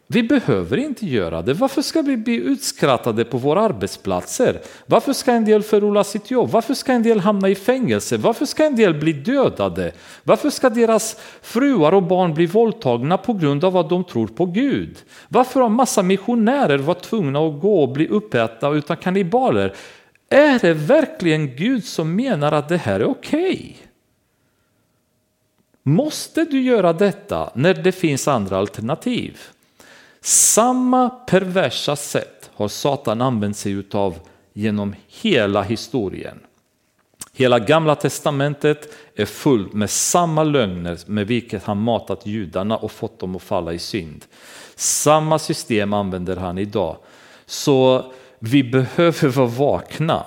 vi 0.10 0.24
behöver 0.24 0.78
inte 0.78 1.06
göra 1.06 1.42
det. 1.42 1.54
Varför 1.54 1.82
ska 1.82 2.02
vi 2.02 2.18
bli 2.18 2.36
utskrattade 2.36 3.26
på 3.26 3.38
våra 3.38 3.62
arbetsplatser? 3.62 4.62
Varför 4.86 5.14
ska 5.14 5.32
en 5.32 5.46
del 5.46 5.64
förlora 5.64 6.04
sitt 6.04 6.32
jobb? 6.32 6.50
Varför 6.50 6.74
ska 6.74 6.94
en 6.94 7.04
del 7.04 7.20
hamna 7.20 7.50
i 7.50 7.56
fängelse? 7.56 8.18
Varför 8.18 8.46
ska 8.46 8.66
en 8.66 8.76
del 8.76 8.94
bli 8.94 9.14
dödade? 9.14 9.92
Varför 10.24 10.50
ska 10.50 10.70
deras 10.70 11.18
fruar 11.42 11.92
och 11.92 12.04
barn 12.04 12.34
bli 12.34 12.46
våldtagna 12.46 13.18
på 13.18 13.34
grund 13.34 13.64
av 13.64 13.78
att 13.78 13.90
de 13.90 14.04
tror 14.04 14.28
på 14.28 14.46
Gud? 14.46 14.98
Varför 15.28 15.62
har 15.62 15.70
massa 15.70 16.04
missionärer 16.04 16.78
varit 16.78 17.04
tvungna 17.04 17.40
att 17.40 17.62
gå 17.62 17.82
och 17.82 17.90
bli 17.90 18.08
uppätna 18.08 18.70
utan 18.70 18.98
kannibaler? 18.98 19.74
Är 20.30 20.60
det 20.60 20.74
verkligen 20.74 21.56
Gud 21.56 21.84
som 21.84 22.16
menar 22.16 22.52
att 22.52 22.70
det 22.70 22.78
här 22.78 23.00
är 23.00 23.06
okej? 23.06 23.42
Okay? 23.42 23.74
Måste 25.84 26.46
du 26.46 26.62
göra 26.62 26.94
detta 26.94 27.52
när 27.54 27.74
det 27.74 27.92
finns 27.92 28.28
andra 28.28 28.58
alternativ? 28.58 29.38
Samma 30.28 31.10
perversa 31.10 31.96
sätt 31.96 32.50
har 32.54 32.68
Satan 32.68 33.22
använt 33.22 33.58
sig 33.58 33.72
utav 33.72 34.20
genom 34.54 34.96
hela 35.08 35.62
historien. 35.62 36.40
Hela 37.34 37.60
gamla 37.60 37.96
testamentet 37.96 38.94
är 39.16 39.26
fullt 39.26 39.74
med 39.74 39.90
samma 39.90 40.44
lögner 40.44 40.98
med 41.06 41.28
vilket 41.28 41.64
han 41.64 41.82
matat 41.82 42.26
judarna 42.26 42.78
och 42.78 42.92
fått 42.92 43.20
dem 43.20 43.36
att 43.36 43.42
falla 43.42 43.74
i 43.74 43.80
synd. 43.80 44.26
Samma 44.76 45.40
system 45.40 45.94
använder 45.94 46.36
han 46.36 46.58
idag. 46.58 46.98
Så 47.46 48.06
vi 48.40 48.64
behöver 48.64 49.28
vara 49.30 49.48
vakna. 49.48 50.26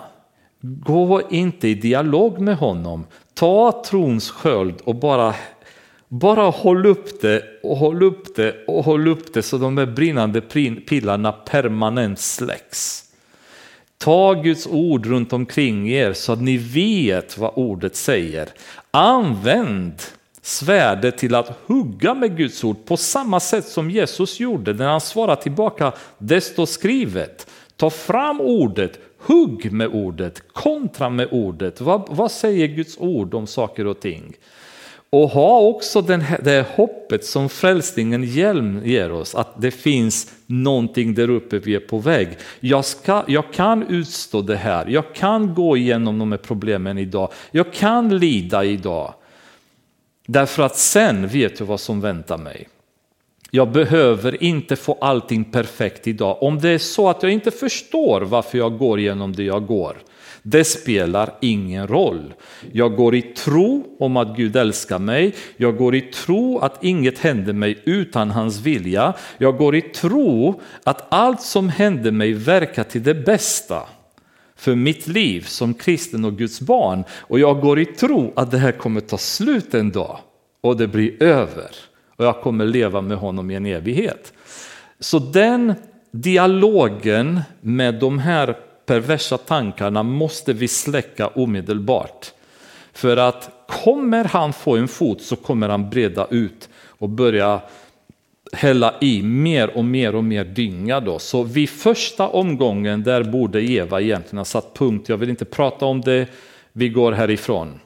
Gå 0.61 1.22
inte 1.30 1.68
i 1.68 1.74
dialog 1.74 2.38
med 2.38 2.57
honom. 2.57 3.07
Ta 3.34 3.82
trons 3.84 4.30
sköld 4.30 4.80
och 4.84 4.94
bara 4.94 5.34
bara 6.11 6.50
håll 6.50 6.86
upp 6.86 7.20
det 7.20 7.42
och 7.62 7.76
håll 7.76 8.02
upp 8.02 8.36
det 8.36 8.64
och 8.66 8.84
håll 8.84 9.08
upp 9.08 9.34
det 9.34 9.42
så 9.42 9.58
de 9.58 9.74
där 9.74 9.86
brinnande 9.86 10.40
pilarna 10.86 11.32
permanent 11.32 12.18
släcks. 12.18 13.04
Ta 13.98 14.34
Guds 14.34 14.66
ord 14.66 15.06
runt 15.06 15.32
omkring 15.32 15.90
er 15.90 16.12
så 16.12 16.32
att 16.32 16.40
ni 16.40 16.56
vet 16.56 17.38
vad 17.38 17.52
ordet 17.54 17.96
säger. 17.96 18.48
Använd 18.90 19.92
svärdet 20.42 21.18
till 21.18 21.34
att 21.34 21.58
hugga 21.66 22.14
med 22.14 22.36
Guds 22.36 22.64
ord 22.64 22.84
på 22.84 22.96
samma 22.96 23.40
sätt 23.40 23.64
som 23.64 23.90
Jesus 23.90 24.40
gjorde 24.40 24.72
när 24.72 24.88
han 24.88 25.00
svarade 25.00 25.42
tillbaka, 25.42 25.92
det 26.18 26.40
står 26.40 26.66
skrivet. 26.66 27.50
Ta 27.76 27.90
fram 27.90 28.40
ordet, 28.40 28.98
hugg 29.18 29.72
med 29.72 29.88
ordet, 29.88 30.42
kontra 30.52 31.11
med 31.11 31.28
ordet. 31.30 31.80
Vad, 31.80 32.06
vad 32.08 32.30
säger 32.30 32.66
Guds 32.66 32.98
ord 32.98 33.34
om 33.34 33.46
saker 33.46 33.86
och 33.86 34.00
ting? 34.00 34.36
Och 35.12 35.28
ha 35.28 35.61
också 35.61 36.02
den 36.02 36.20
här, 36.20 36.40
det 36.42 36.66
hoppet 36.74 37.24
som 37.24 37.48
frälsningen 37.48 38.22
ger 38.84 39.12
oss, 39.12 39.34
att 39.34 39.61
det 39.62 39.70
finns 39.70 40.32
någonting 40.46 41.14
där 41.14 41.30
uppe 41.30 41.58
vi 41.58 41.74
är 41.74 41.80
på 41.80 41.98
väg. 41.98 42.28
Jag, 42.61 42.84
ska, 42.84 43.24
jag 43.26 43.52
kan 43.52 43.86
utstå 43.88 44.42
det 44.42 44.56
här, 44.56 44.86
jag 44.86 45.14
kan 45.14 45.54
gå 45.54 45.76
igenom 45.76 46.18
de 46.18 46.32
här 46.32 46.38
problemen 46.38 46.98
idag, 46.98 47.32
jag 47.50 47.72
kan 47.72 48.18
lida 48.18 48.64
idag. 48.64 49.14
Därför 50.26 50.62
att 50.62 50.76
sen 50.76 51.28
vet 51.28 51.61
jag 51.61 51.66
vad 51.66 51.80
som 51.80 52.00
väntar 52.00 52.38
mig. 52.38 52.68
Jag 53.50 53.72
behöver 53.72 54.42
inte 54.42 54.76
få 54.76 54.98
allting 55.00 55.44
perfekt 55.44 56.06
idag. 56.06 56.42
Om 56.42 56.58
det 56.58 56.68
är 56.68 56.78
så 56.78 57.08
att 57.08 57.22
jag 57.22 57.32
inte 57.32 57.50
förstår 57.50 58.20
varför 58.20 58.58
jag 58.58 58.78
går 58.78 58.98
igenom 58.98 59.32
det 59.32 59.42
jag 59.42 59.66
går, 59.66 59.96
det 60.43 60.64
spelar 60.64 61.34
ingen 61.41 61.86
roll. 61.86 62.34
Jag 62.72 62.97
går 62.97 63.14
i 63.14 63.22
tro 63.22 63.97
om 63.99 64.16
att 64.16 64.36
Gud 64.36 64.57
älskar 64.57 64.99
mig. 64.99 65.34
Jag 65.57 65.76
går 65.76 65.95
i 65.95 66.01
tro 66.01 66.59
att 66.59 66.84
inget 66.84 67.18
händer 67.18 67.53
mig 67.53 67.82
utan 67.84 68.30
hans 68.30 68.61
vilja. 68.61 69.14
Jag 69.38 69.57
går 69.57 69.76
i 69.76 69.80
tro 69.80 70.61
att 70.84 71.07
allt 71.09 71.43
som 71.43 71.68
händer 71.68 72.11
mig 72.11 72.32
verkar 72.32 72.84
till 72.84 73.03
det 73.03 73.14
bästa 73.14 73.82
för 74.57 74.74
mitt 74.74 75.07
liv 75.07 75.41
som 75.41 75.74
kristen 75.74 76.24
och 76.24 76.38
Guds 76.38 76.61
barn. 76.61 77.05
Och 77.11 77.41
jag 77.41 77.61
går 77.61 77.80
i 77.80 77.84
tro 77.86 78.32
att 78.36 78.51
det 78.51 78.59
här 78.59 78.72
kommer 78.72 79.01
ta 79.01 79.18
slut 79.18 79.74
en 79.74 79.91
dag 79.91 80.18
och 80.61 80.76
det 80.76 80.88
blir 80.88 81.22
över. 81.22 81.70
Och 82.16 82.24
jag 82.24 82.41
kommer 82.41 82.64
leva 82.64 83.01
med 83.01 83.16
honom 83.16 83.51
i 83.51 83.55
en 83.55 83.66
evighet. 83.66 84.32
Så 85.01 85.18
den 85.18 85.74
dialogen 86.11 87.41
med 87.61 87.95
de 87.95 88.18
här 88.18 88.57
perversa 88.86 89.38
tankarna 89.38 90.02
måste 90.02 90.52
vi 90.52 90.68
släcka 90.68 91.26
omedelbart. 91.26 92.32
För 92.92 93.16
att 93.16 93.50
kommer 93.66 94.24
han 94.24 94.52
få 94.52 94.76
en 94.76 94.88
fot 94.88 95.22
så 95.22 95.36
kommer 95.36 95.68
han 95.68 95.90
breda 95.90 96.26
ut 96.30 96.68
och 96.86 97.08
börja 97.08 97.60
hälla 98.52 98.94
i 99.00 99.22
mer 99.22 99.76
och 99.76 99.84
mer 99.84 100.14
och 100.14 100.24
mer 100.24 100.44
dynga. 100.44 101.00
Då. 101.00 101.18
Så 101.18 101.42
vid 101.42 101.70
första 101.70 102.28
omgången 102.28 103.02
där 103.02 103.22
borde 103.22 103.62
Eva 103.62 104.00
egentligen 104.00 104.38
ha 104.38 104.44
satt 104.44 104.74
punkt. 104.74 105.08
Jag 105.08 105.16
vill 105.16 105.30
inte 105.30 105.44
prata 105.44 105.86
om 105.86 106.00
det, 106.00 106.26
vi 106.72 106.88
går 106.88 107.12
härifrån. 107.12 107.80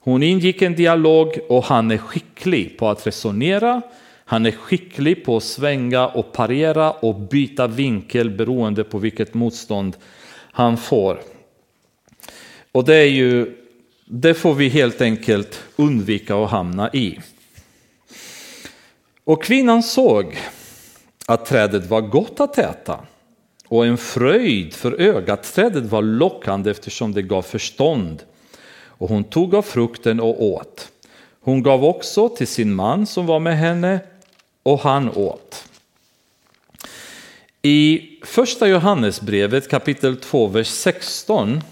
Hon 0.00 0.22
ingick 0.22 0.62
en 0.62 0.74
dialog 0.74 1.38
och 1.48 1.64
han 1.64 1.90
är 1.90 1.98
skicklig 1.98 2.78
på 2.78 2.88
att 2.88 3.06
resonera. 3.06 3.82
Han 4.24 4.46
är 4.46 4.50
skicklig 4.50 5.24
på 5.24 5.36
att 5.36 5.42
svänga 5.42 6.06
och 6.06 6.32
parera 6.32 6.90
och 6.90 7.14
byta 7.14 7.66
vinkel 7.66 8.30
beroende 8.30 8.84
på 8.84 8.98
vilket 8.98 9.34
motstånd 9.34 9.96
han 10.52 10.76
får. 10.76 11.20
Och 12.72 12.84
det 12.84 12.94
är 12.96 13.10
ju, 13.10 13.56
det 14.04 14.34
får 14.34 14.54
vi 14.54 14.68
helt 14.68 15.00
enkelt 15.00 15.62
undvika 15.76 16.36
att 16.36 16.50
hamna 16.50 16.90
i. 16.92 17.18
Och 19.24 19.42
kvinnan 19.42 19.82
såg 19.82 20.36
att 21.26 21.46
trädet 21.46 21.86
var 21.86 22.00
gott 22.00 22.40
att 22.40 22.58
äta 22.58 23.00
och 23.68 23.86
en 23.86 23.98
fröjd 23.98 24.74
för 24.74 25.00
ögat. 25.00 25.42
Trädet 25.42 25.84
var 25.84 26.02
lockande 26.02 26.70
eftersom 26.70 27.12
det 27.12 27.22
gav 27.22 27.42
förstånd. 27.42 28.22
Och 28.84 29.08
hon 29.08 29.24
tog 29.24 29.54
av 29.54 29.62
frukten 29.62 30.20
och 30.20 30.42
åt. 30.42 30.88
Hon 31.40 31.62
gav 31.62 31.84
också 31.84 32.28
till 32.28 32.46
sin 32.46 32.74
man 32.74 33.06
som 33.06 33.26
var 33.26 33.40
med 33.40 33.58
henne 33.58 34.00
och 34.62 34.80
han 34.80 35.10
åt. 35.10 35.68
I 37.62 38.08
första 38.22 38.68
Johannesbrevet 38.68 39.68
kapitel 39.68 40.16
2, 40.16 40.46
vers 40.46 40.68
16 40.68 41.62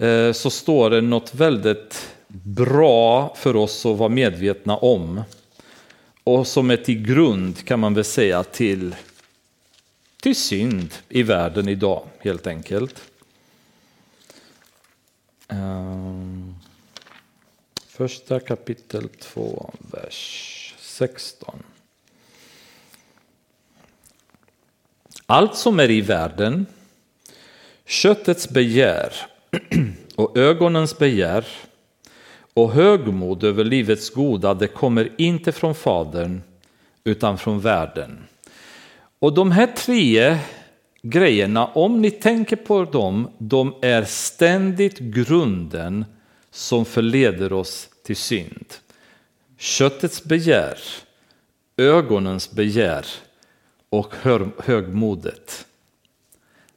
eh, 0.00 0.32
så 0.32 0.50
står 0.50 0.90
det 0.90 1.00
något 1.00 1.34
väldigt 1.34 2.08
bra 2.28 3.34
för 3.34 3.56
oss 3.56 3.86
att 3.86 3.98
vara 3.98 4.08
medvetna 4.08 4.76
om. 4.76 5.22
Och 6.24 6.46
som 6.46 6.70
är 6.70 6.76
till 6.76 7.02
grund 7.02 7.64
kan 7.64 7.80
man 7.80 7.94
väl 7.94 8.04
säga 8.04 8.44
till, 8.44 8.94
till 10.22 10.36
synd 10.36 10.94
i 11.08 11.22
världen 11.22 11.68
idag 11.68 12.06
helt 12.18 12.46
enkelt. 12.46 13.02
Eh, 15.48 16.04
första 17.88 18.40
kapitel 18.40 19.08
2, 19.08 19.70
vers 19.78 20.65
16. 20.96 21.62
Allt 25.26 25.56
som 25.56 25.80
är 25.80 25.90
i 25.90 26.00
världen, 26.00 26.66
köttets 27.86 28.48
begär 28.48 29.12
och 30.16 30.36
ögonens 30.36 30.98
begär 30.98 31.46
och 32.54 32.72
högmod 32.72 33.44
över 33.44 33.64
livets 33.64 34.10
goda, 34.10 34.54
det 34.54 34.66
kommer 34.66 35.12
inte 35.18 35.52
från 35.52 35.74
Fadern 35.74 36.42
utan 37.04 37.38
från 37.38 37.60
världen. 37.60 38.18
Och 39.18 39.34
de 39.34 39.50
här 39.50 39.66
tre 39.66 40.38
grejerna, 41.02 41.66
om 41.66 42.02
ni 42.02 42.10
tänker 42.10 42.56
på 42.56 42.84
dem, 42.84 43.30
de 43.38 43.74
är 43.82 44.04
ständigt 44.04 44.98
grunden 44.98 46.04
som 46.50 46.84
förleder 46.84 47.52
oss 47.52 47.88
till 48.04 48.16
synd. 48.16 48.85
Köttets 49.58 50.24
begär, 50.24 50.78
ögonens 51.76 52.50
begär 52.50 53.06
och 53.88 54.14
högmodet. 54.58 55.66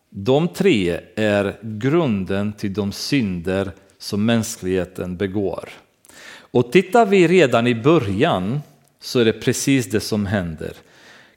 De 0.10 0.48
tre 0.48 1.00
är 1.16 1.58
grunden 1.62 2.54
till 2.54 2.74
de 2.74 2.92
synder 2.92 3.72
som 3.98 4.26
mänskligheten 4.26 5.18
begår. 5.18 5.70
Och 6.52 6.72
tittar 6.72 7.06
vi 7.06 7.28
redan 7.28 7.68
i 7.68 7.76
början 7.76 8.62
så 9.00 9.20
är 9.20 9.26
det 9.26 9.34
precis 9.34 9.86
det 9.86 10.00
som 10.00 10.26
händer. 10.26 10.74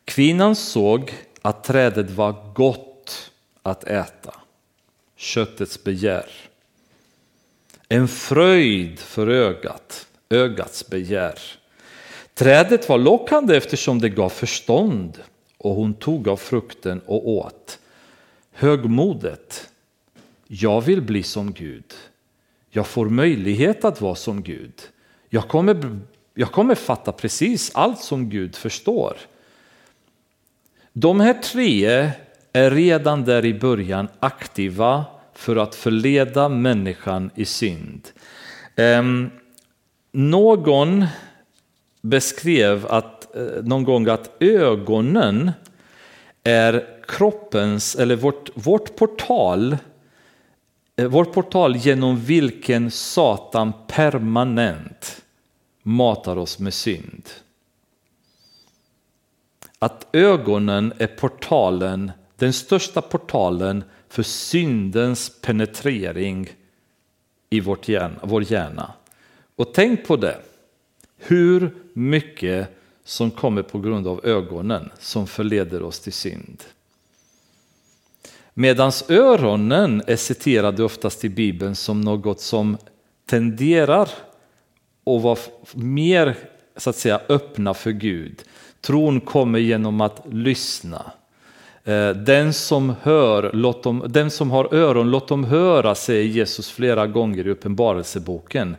Kvinnan 0.05 0.57
såg 0.57 1.13
att 1.43 1.65
trädet 1.65 2.11
var 2.11 2.53
gott 2.55 3.31
att 3.63 3.85
äta, 3.85 4.35
köttets 5.17 5.85
begär. 5.85 6.27
En 7.89 8.09
fröjd 8.09 8.99
för 8.99 9.29
ögat, 9.29 10.07
ögats 10.33 10.91
begär. 10.91 11.39
Trädet 12.35 12.89
var 12.89 12.99
lockande 12.99 13.57
eftersom 13.57 14.01
det 14.01 14.09
gav 14.09 14.29
förstånd 14.29 15.19
och 15.59 15.75
hon 15.75 15.95
tog 15.95 16.29
av 16.29 16.37
frukten 16.37 17.01
och 17.07 17.29
åt. 17.29 17.79
Högmodet, 18.53 19.69
jag 20.47 20.81
vill 20.81 21.03
bli 21.03 21.23
som 21.23 21.53
Gud. 21.53 21.95
Jag 22.71 22.87
får 22.87 23.09
möjlighet 23.09 23.85
att 23.85 24.01
vara 24.01 24.15
som 24.15 24.43
Gud. 24.43 24.73
Jag 25.29 25.49
kommer, 25.49 26.01
jag 26.35 26.53
kommer 26.53 26.75
fatta 26.75 27.13
precis 27.13 27.71
allt 27.75 28.01
som 28.01 28.31
Gud 28.31 28.57
förstår. 28.57 29.17
De 30.93 31.21
här 31.21 31.35
tre 31.35 32.13
är 32.53 32.71
redan 32.71 33.25
där 33.25 33.45
i 33.45 33.55
början 33.55 34.09
aktiva 34.21 35.05
för 35.35 35.57
att 35.57 35.75
förleda 35.75 36.49
människan 36.49 37.31
i 37.35 37.45
synd. 37.45 38.09
Um, 38.77 39.31
någon 40.13 41.07
beskrev 42.01 42.87
att, 42.87 43.37
eh, 43.37 43.43
någon 43.63 43.85
gång 43.85 44.09
att 44.09 44.43
ögonen 44.43 45.53
är 46.45 46.87
kroppens, 47.09 47.95
eller 47.95 48.17
vårt, 48.17 48.51
vårt 48.55 48.97
portal, 48.97 49.77
eh, 50.97 51.07
vår 51.07 51.25
portal 51.25 51.77
genom 51.77 52.21
vilken 52.21 52.91
Satan 52.91 53.73
permanent 53.89 55.23
matar 55.83 56.37
oss 56.37 56.59
med 56.59 56.75
synd. 56.75 57.29
Att 59.79 60.07
ögonen 60.13 60.93
är 60.99 61.07
portalen, 61.07 62.13
den 62.37 62.53
största 62.53 63.01
portalen 63.01 63.85
för 64.09 64.23
syndens 64.23 65.41
penetrering 65.41 66.49
i 67.51 67.61
vårt 67.61 67.89
hjärna, 67.89 68.19
vår 68.23 68.53
hjärna. 68.53 68.93
Och 69.57 69.75
tänk 69.75 70.07
på 70.07 70.17
det, 70.17 70.41
hur 71.17 71.75
mycket 71.93 72.69
som 73.05 73.31
kommer 73.31 73.63
på 73.63 73.79
grund 73.79 74.07
av 74.07 74.21
ögonen 74.27 74.91
som 74.99 75.27
förleder 75.27 75.83
oss 75.83 76.01
till 76.01 76.13
synd. 76.13 76.63
Medan 78.55 78.93
öronen 79.09 80.03
är 80.07 80.17
citerade 80.17 80.85
oftast 80.85 81.25
i 81.25 81.29
Bibeln 81.29 81.75
som 81.75 82.01
något 82.01 82.41
som 82.41 82.77
tenderar 83.27 84.03
att 84.03 85.23
vara 85.23 85.39
mer 85.75 86.37
så 86.77 86.91
att 86.91 86.97
säga, 86.97 87.21
öppna 87.29 87.75
för 87.75 87.91
Gud. 87.91 88.43
Tron 88.81 89.21
kommer 89.21 89.59
genom 89.59 90.01
att 90.01 90.23
lyssna. 90.31 91.13
Eh, 91.85 92.11
den 92.11 92.53
som, 92.53 92.95
hör, 93.03 93.51
låt 93.53 93.83
dem, 93.83 94.05
den 94.09 94.31
som 94.31 94.51
har 94.51 94.75
öron, 94.75 95.11
låt 95.11 95.29
dem 95.29 95.45
höra, 95.45 95.95
säger 95.95 96.25
Jesus 96.25 96.71
flera 96.71 97.07
gånger 97.07 97.47
i 97.47 97.51
Uppenbarelseboken. 97.51 98.77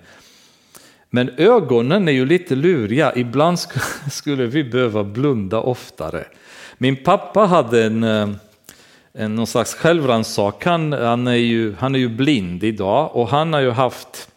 Men 1.15 1.29
ögonen 1.37 2.07
är 2.07 2.11
ju 2.11 2.25
lite 2.25 2.55
luriga, 2.55 3.13
ibland 3.15 3.59
skulle 4.11 4.45
vi 4.45 4.63
behöva 4.63 5.03
blunda 5.03 5.59
oftare. 5.59 6.25
Min 6.77 7.03
pappa 7.03 7.39
hade 7.39 7.83
en, 7.83 8.03
eh, 8.03 8.29
en 9.13 9.35
någon 9.35 9.47
slags 9.47 9.73
självrannsakan, 9.73 10.93
han, 10.93 11.27
är 11.27 11.33
ju, 11.33 11.75
han 11.75 11.95
är 11.95 11.99
ju 11.99 12.09
blind 12.09 12.63
idag 12.63 13.15
och 13.15 13.27
han 13.27 13.53
har 13.53 13.59
ju 13.59 13.71
haft 13.71 14.29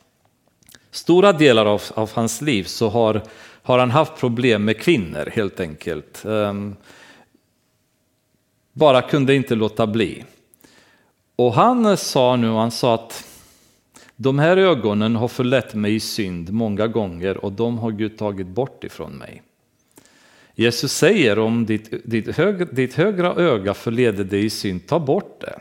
stora 0.91 1.33
delar 1.33 1.67
av, 1.67 1.83
av 1.95 2.11
hans 2.15 2.41
liv 2.41 2.65
så 2.65 2.89
har, 2.89 3.23
har 3.63 3.79
han 3.79 3.91
haft 3.91 4.17
problem 4.17 4.65
med 4.65 4.81
kvinnor 4.81 5.31
helt 5.33 5.61
enkelt. 5.61 6.25
Ehm, 6.25 6.77
bara 8.73 9.03
kunde 9.03 9.35
inte 9.35 9.55
låta 9.55 9.87
bli. 9.87 10.25
Och 11.37 11.55
han 11.55 11.97
sa 11.97 12.37
nu, 12.37 12.51
han 12.51 12.71
sa 12.71 12.95
att 12.95 13.25
de 14.17 14.39
här 14.39 14.57
ögonen 14.57 15.17
har 15.17 15.29
förlett 15.29 15.75
mig 15.75 15.95
i 15.95 16.01
synd 16.01 16.53
många 16.53 16.87
gånger 16.87 17.45
och 17.45 17.53
de 17.53 17.79
har 17.79 17.91
Gud 17.91 18.19
tagit 18.19 18.47
bort 18.47 18.85
ifrån 18.85 19.13
mig. 19.13 19.43
Jesus 20.55 20.93
säger 20.93 21.39
om 21.39 21.67
ditt, 21.67 22.05
ditt, 22.05 22.37
hög, 22.37 22.75
ditt 22.75 22.95
högra 22.95 23.35
öga 23.35 23.75
förleder 23.75 24.25
dig 24.25 24.45
i 24.45 24.51
synd, 24.51 24.87
ta 24.87 24.99
bort 24.99 25.41
det. 25.41 25.61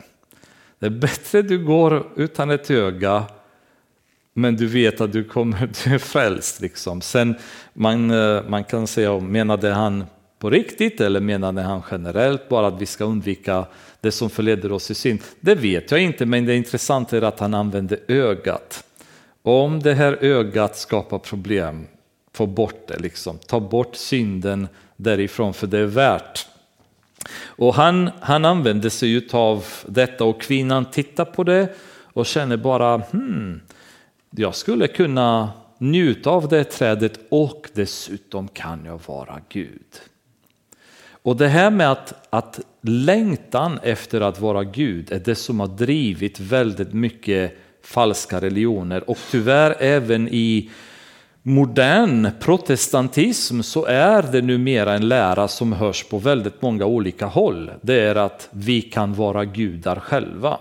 Det 0.78 0.86
är 0.86 0.90
bättre 0.90 1.42
du 1.42 1.64
går 1.64 2.12
utan 2.16 2.50
ett 2.50 2.70
öga 2.70 3.24
men 4.38 4.56
du 4.56 4.66
vet 4.66 5.00
att 5.00 5.12
du, 5.12 5.24
kommer, 5.24 5.58
du 5.84 5.94
är 5.94 5.98
frälst. 5.98 6.60
Liksom. 6.60 7.00
Sen 7.00 7.34
man, 7.72 8.10
eh, 8.10 8.42
man 8.48 8.64
kan 8.64 8.86
säga, 8.86 9.20
menade 9.20 9.70
han 9.70 10.04
på 10.38 10.50
riktigt 10.50 11.00
eller 11.00 11.20
menade 11.20 11.62
han 11.62 11.82
generellt 11.90 12.48
bara 12.48 12.66
att 12.66 12.80
vi 12.80 12.86
ska 12.86 13.04
undvika 13.04 13.66
det 14.00 14.12
som 14.12 14.30
förleder 14.30 14.72
oss 14.72 14.90
i 14.90 14.94
synd? 14.94 15.20
Det 15.40 15.54
vet 15.54 15.90
jag 15.90 16.00
inte, 16.00 16.26
men 16.26 16.46
det 16.46 16.56
intressanta 16.56 17.16
är 17.16 17.22
att 17.22 17.40
han 17.40 17.54
använder 17.54 17.98
ögat. 18.08 18.84
Om 19.42 19.82
det 19.82 19.94
här 19.94 20.18
ögat 20.20 20.76
skapar 20.76 21.18
problem, 21.18 21.86
få 22.32 22.46
bort 22.46 22.88
det, 22.88 22.98
liksom. 22.98 23.38
ta 23.38 23.60
bort 23.60 23.96
synden 23.96 24.68
därifrån, 24.96 25.54
för 25.54 25.66
det 25.66 25.78
är 25.78 25.86
värt. 25.86 26.46
Och 27.44 27.74
han, 27.74 28.10
han 28.20 28.44
använder 28.44 28.88
sig 28.88 29.28
av 29.32 29.64
detta 29.86 30.24
och 30.24 30.40
kvinnan 30.40 30.84
tittar 30.84 31.24
på 31.24 31.44
det 31.44 31.74
och 32.16 32.26
känner 32.26 32.56
bara, 32.56 32.96
hmm, 32.96 33.60
jag 34.30 34.54
skulle 34.54 34.86
kunna 34.86 35.50
njuta 35.78 36.30
av 36.30 36.48
det 36.48 36.64
trädet 36.64 37.20
och 37.28 37.68
dessutom 37.74 38.48
kan 38.48 38.84
jag 38.84 39.00
vara 39.06 39.40
Gud. 39.48 40.00
Och 41.26 41.36
det 41.36 41.48
här 41.48 41.70
med 41.70 41.92
att, 41.92 42.14
att 42.30 42.60
längtan 42.82 43.78
efter 43.82 44.20
att 44.20 44.40
vara 44.40 44.64
Gud 44.64 45.12
är 45.12 45.18
det 45.18 45.34
som 45.34 45.60
har 45.60 45.66
drivit 45.66 46.40
väldigt 46.40 46.92
mycket 46.92 47.58
falska 47.82 48.40
religioner 48.40 49.10
och 49.10 49.18
tyvärr 49.30 49.76
även 49.80 50.28
i 50.28 50.70
modern 51.42 52.28
protestantism 52.40 53.60
så 53.60 53.84
är 53.84 54.22
det 54.22 54.42
numera 54.42 54.94
en 54.94 55.08
lära 55.08 55.48
som 55.48 55.72
hörs 55.72 56.04
på 56.04 56.18
väldigt 56.18 56.62
många 56.62 56.84
olika 56.84 57.26
håll. 57.26 57.70
Det 57.80 58.00
är 58.00 58.14
att 58.14 58.48
vi 58.50 58.82
kan 58.82 59.14
vara 59.14 59.44
gudar 59.44 59.96
själva. 60.00 60.58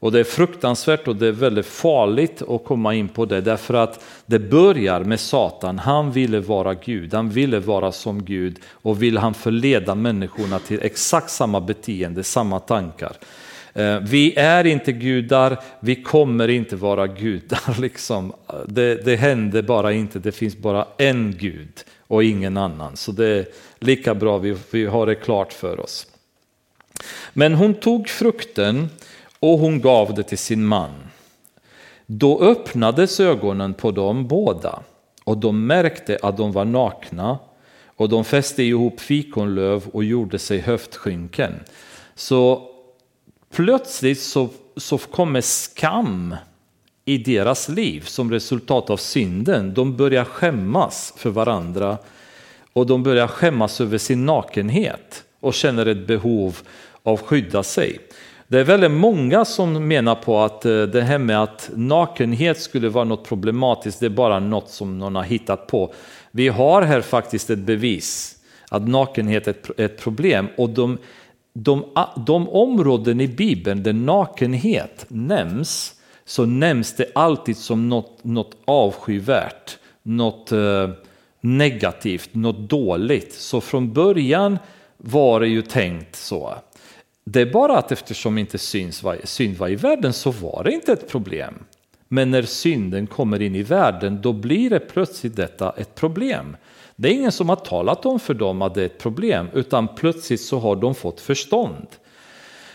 Och 0.00 0.12
det 0.12 0.20
är 0.20 0.24
fruktansvärt 0.24 1.08
och 1.08 1.16
det 1.16 1.26
är 1.26 1.32
väldigt 1.32 1.66
farligt 1.66 2.42
att 2.48 2.64
komma 2.64 2.94
in 2.94 3.08
på 3.08 3.24
det 3.24 3.40
därför 3.40 3.74
att 3.74 4.04
det 4.26 4.38
börjar 4.38 5.04
med 5.04 5.20
Satan. 5.20 5.78
Han 5.78 6.12
ville 6.12 6.40
vara 6.40 6.74
Gud, 6.74 7.14
han 7.14 7.30
ville 7.30 7.58
vara 7.60 7.92
som 7.92 8.24
Gud 8.24 8.58
och 8.70 9.02
vill 9.02 9.18
han 9.18 9.34
förleda 9.34 9.94
människorna 9.94 10.58
till 10.58 10.78
exakt 10.82 11.30
samma 11.30 11.60
beteende, 11.60 12.24
samma 12.24 12.60
tankar. 12.60 13.16
Eh, 13.74 14.00
vi 14.00 14.34
är 14.36 14.66
inte 14.66 14.92
gudar, 14.92 15.60
vi 15.80 16.02
kommer 16.02 16.48
inte 16.48 16.76
vara 16.76 17.06
gudar. 17.06 17.80
Liksom. 17.80 18.32
Det, 18.66 19.04
det 19.04 19.16
händer 19.16 19.62
bara 19.62 19.92
inte, 19.92 20.18
det 20.18 20.32
finns 20.32 20.56
bara 20.56 20.86
en 20.96 21.36
Gud 21.38 21.84
och 22.06 22.24
ingen 22.24 22.56
annan. 22.56 22.96
Så 22.96 23.12
det 23.12 23.26
är 23.26 23.46
lika 23.78 24.14
bra 24.14 24.38
vi, 24.38 24.56
vi 24.70 24.86
har 24.86 25.06
det 25.06 25.14
klart 25.14 25.52
för 25.52 25.80
oss. 25.80 26.06
Men 27.32 27.54
hon 27.54 27.74
tog 27.74 28.08
frukten 28.08 28.88
och 29.40 29.58
hon 29.58 29.80
gav 29.80 30.14
det 30.14 30.22
till 30.22 30.38
sin 30.38 30.64
man. 30.64 30.90
Då 32.06 32.40
öppnades 32.40 33.20
ögonen 33.20 33.74
på 33.74 33.90
dem 33.90 34.28
båda 34.28 34.82
och 35.24 35.38
de 35.38 35.66
märkte 35.66 36.18
att 36.22 36.36
de 36.36 36.52
var 36.52 36.64
nakna 36.64 37.38
och 37.84 38.08
de 38.08 38.24
fäste 38.24 38.62
ihop 38.62 39.00
fikonlöv 39.00 39.88
och 39.92 40.04
gjorde 40.04 40.38
sig 40.38 40.58
höftskynken. 40.58 41.52
Så 42.14 42.70
plötsligt 43.50 44.20
så, 44.20 44.48
så 44.76 44.98
kommer 44.98 45.40
skam 45.40 46.36
i 47.04 47.18
deras 47.18 47.68
liv 47.68 48.00
som 48.00 48.30
resultat 48.30 48.90
av 48.90 48.96
synden. 48.96 49.74
De 49.74 49.96
börjar 49.96 50.24
skämmas 50.24 51.14
för 51.16 51.30
varandra 51.30 51.98
och 52.72 52.86
de 52.86 53.02
börjar 53.02 53.26
skämmas 53.26 53.80
över 53.80 53.98
sin 53.98 54.26
nakenhet 54.26 55.24
och 55.40 55.54
känner 55.54 55.86
ett 55.86 56.06
behov 56.06 56.58
av 57.02 57.14
att 57.14 57.20
skydda 57.20 57.62
sig. 57.62 57.98
Det 58.50 58.60
är 58.60 58.64
väldigt 58.64 58.90
många 58.90 59.44
som 59.44 59.88
menar 59.88 60.14
på 60.14 60.38
att 60.38 60.64
eh, 60.64 60.82
det 60.82 61.02
här 61.02 61.18
med 61.18 61.42
att 61.42 61.70
nakenhet 61.74 62.60
skulle 62.60 62.88
vara 62.88 63.04
något 63.04 63.28
problematiskt, 63.28 64.00
det 64.00 64.06
är 64.06 64.10
bara 64.10 64.40
något 64.40 64.70
som 64.70 64.98
någon 64.98 65.14
har 65.14 65.22
hittat 65.22 65.66
på. 65.66 65.92
Vi 66.30 66.48
har 66.48 66.82
här 66.82 67.00
faktiskt 67.00 67.50
ett 67.50 67.58
bevis 67.58 68.36
att 68.68 68.88
nakenhet 68.88 69.48
är 69.48 69.80
ett 69.80 69.98
problem 69.98 70.48
och 70.56 70.70
de, 70.70 70.98
de, 71.52 71.84
de 72.26 72.48
områden 72.48 73.20
i 73.20 73.28
Bibeln 73.28 73.82
där 73.82 73.92
nakenhet 73.92 75.06
nämns 75.08 75.94
så 76.24 76.46
nämns 76.46 76.96
det 76.96 77.06
alltid 77.14 77.56
som 77.56 77.88
något, 77.88 78.24
något 78.24 78.56
avskyvärt, 78.64 79.78
något 80.02 80.52
eh, 80.52 80.90
negativt, 81.40 82.34
något 82.34 82.70
dåligt. 82.70 83.34
Så 83.34 83.60
från 83.60 83.92
början 83.92 84.58
var 84.96 85.40
det 85.40 85.48
ju 85.48 85.62
tänkt 85.62 86.16
så 86.16 86.54
det 87.32 87.40
är 87.40 87.46
bara 87.46 87.78
att 87.78 87.92
eftersom 87.92 88.38
inte 88.38 88.58
syns 88.58 89.02
var, 89.02 89.16
synd 89.24 89.56
var 89.56 89.68
i 89.68 89.76
världen 89.76 90.12
så 90.12 90.30
var 90.30 90.64
det 90.64 90.72
inte 90.72 90.92
ett 90.92 91.08
problem. 91.08 91.54
Men 92.08 92.30
när 92.30 92.42
synden 92.42 93.06
kommer 93.06 93.42
in 93.42 93.54
i 93.54 93.62
världen 93.62 94.20
då 94.22 94.32
blir 94.32 94.70
det 94.70 94.80
plötsligt 94.80 95.36
detta 95.36 95.74
ett 95.76 95.94
problem. 95.94 96.56
Det 96.96 97.08
är 97.08 97.12
ingen 97.12 97.32
som 97.32 97.48
har 97.48 97.56
talat 97.56 98.06
om 98.06 98.20
för 98.20 98.34
dem 98.34 98.62
att 98.62 98.74
det 98.74 98.82
är 98.82 98.86
ett 98.86 98.98
problem 98.98 99.48
utan 99.54 99.88
plötsligt 99.88 100.40
så 100.40 100.58
har 100.58 100.76
de 100.76 100.94
fått 100.94 101.20
förstånd. 101.20 101.86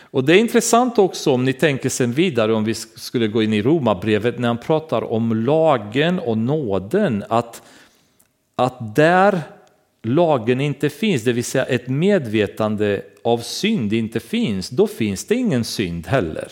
Och 0.00 0.24
det 0.24 0.32
är 0.32 0.38
intressant 0.38 0.98
också 0.98 1.32
om 1.32 1.44
ni 1.44 1.52
tänker 1.52 1.88
sen 1.88 2.12
vidare 2.12 2.54
om 2.54 2.64
vi 2.64 2.74
skulle 2.74 3.28
gå 3.28 3.42
in 3.42 3.52
i 3.52 3.62
Romarbrevet 3.62 4.38
när 4.38 4.48
han 4.48 4.58
pratar 4.58 5.12
om 5.12 5.44
lagen 5.44 6.18
och 6.18 6.38
nåden 6.38 7.24
att, 7.28 7.62
att 8.56 8.96
där 8.96 9.42
lagen 10.06 10.60
inte 10.60 10.90
finns, 10.90 11.22
det 11.22 11.32
vill 11.32 11.44
säga 11.44 11.64
ett 11.64 11.88
medvetande 11.88 13.02
av 13.22 13.38
synd 13.38 13.92
inte 13.92 14.20
finns, 14.20 14.68
då 14.68 14.86
finns 14.86 15.24
det 15.24 15.34
ingen 15.34 15.64
synd 15.64 16.06
heller. 16.06 16.48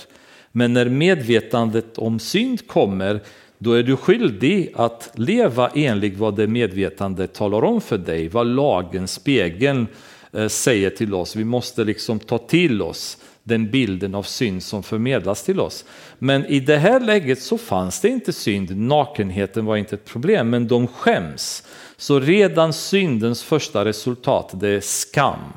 Men 0.52 0.72
när 0.72 0.88
medvetandet 0.88 1.98
om 1.98 2.18
synd 2.18 2.66
kommer, 2.66 3.20
då 3.58 3.72
är 3.72 3.82
du 3.82 3.96
skyldig 3.96 4.72
att 4.74 5.10
leva 5.14 5.70
enligt 5.74 6.16
vad 6.16 6.36
det 6.36 6.46
medvetandet 6.46 7.32
talar 7.32 7.64
om 7.64 7.80
för 7.80 7.98
dig, 7.98 8.28
vad 8.28 8.46
lagen, 8.46 9.08
spegeln 9.08 9.86
eh, 10.32 10.48
säger 10.48 10.90
till 10.90 11.14
oss. 11.14 11.36
Vi 11.36 11.44
måste 11.44 11.84
liksom 11.84 12.18
ta 12.18 12.38
till 12.38 12.82
oss 12.82 13.18
den 13.42 13.70
bilden 13.70 14.14
av 14.14 14.22
synd 14.22 14.62
som 14.62 14.82
förmedlas 14.82 15.42
till 15.42 15.60
oss. 15.60 15.84
Men 16.18 16.46
i 16.46 16.60
det 16.60 16.76
här 16.76 17.00
läget 17.00 17.42
så 17.42 17.58
fanns 17.58 18.00
det 18.00 18.08
inte 18.08 18.32
synd, 18.32 18.76
nakenheten 18.76 19.64
var 19.64 19.76
inte 19.76 19.94
ett 19.94 20.04
problem, 20.04 20.50
men 20.50 20.68
de 20.68 20.86
skäms. 20.86 21.62
Så 22.04 22.20
redan 22.20 22.72
syndens 22.72 23.42
första 23.42 23.84
resultat, 23.84 24.50
det 24.54 24.68
är 24.68 24.80
skam. 24.80 25.52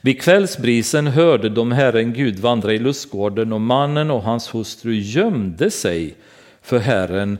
Vid 0.00 0.22
kvällsbrisen 0.22 1.06
hörde 1.06 1.48
de 1.48 1.72
Herren 1.72 2.12
Gud 2.12 2.38
vandra 2.38 2.72
i 2.72 2.78
lustgården 2.78 3.52
och 3.52 3.60
mannen 3.60 4.10
och 4.10 4.22
hans 4.22 4.54
hustru 4.54 4.94
gömde 4.94 5.70
sig 5.70 6.14
för 6.62 6.78
Herren, 6.78 7.38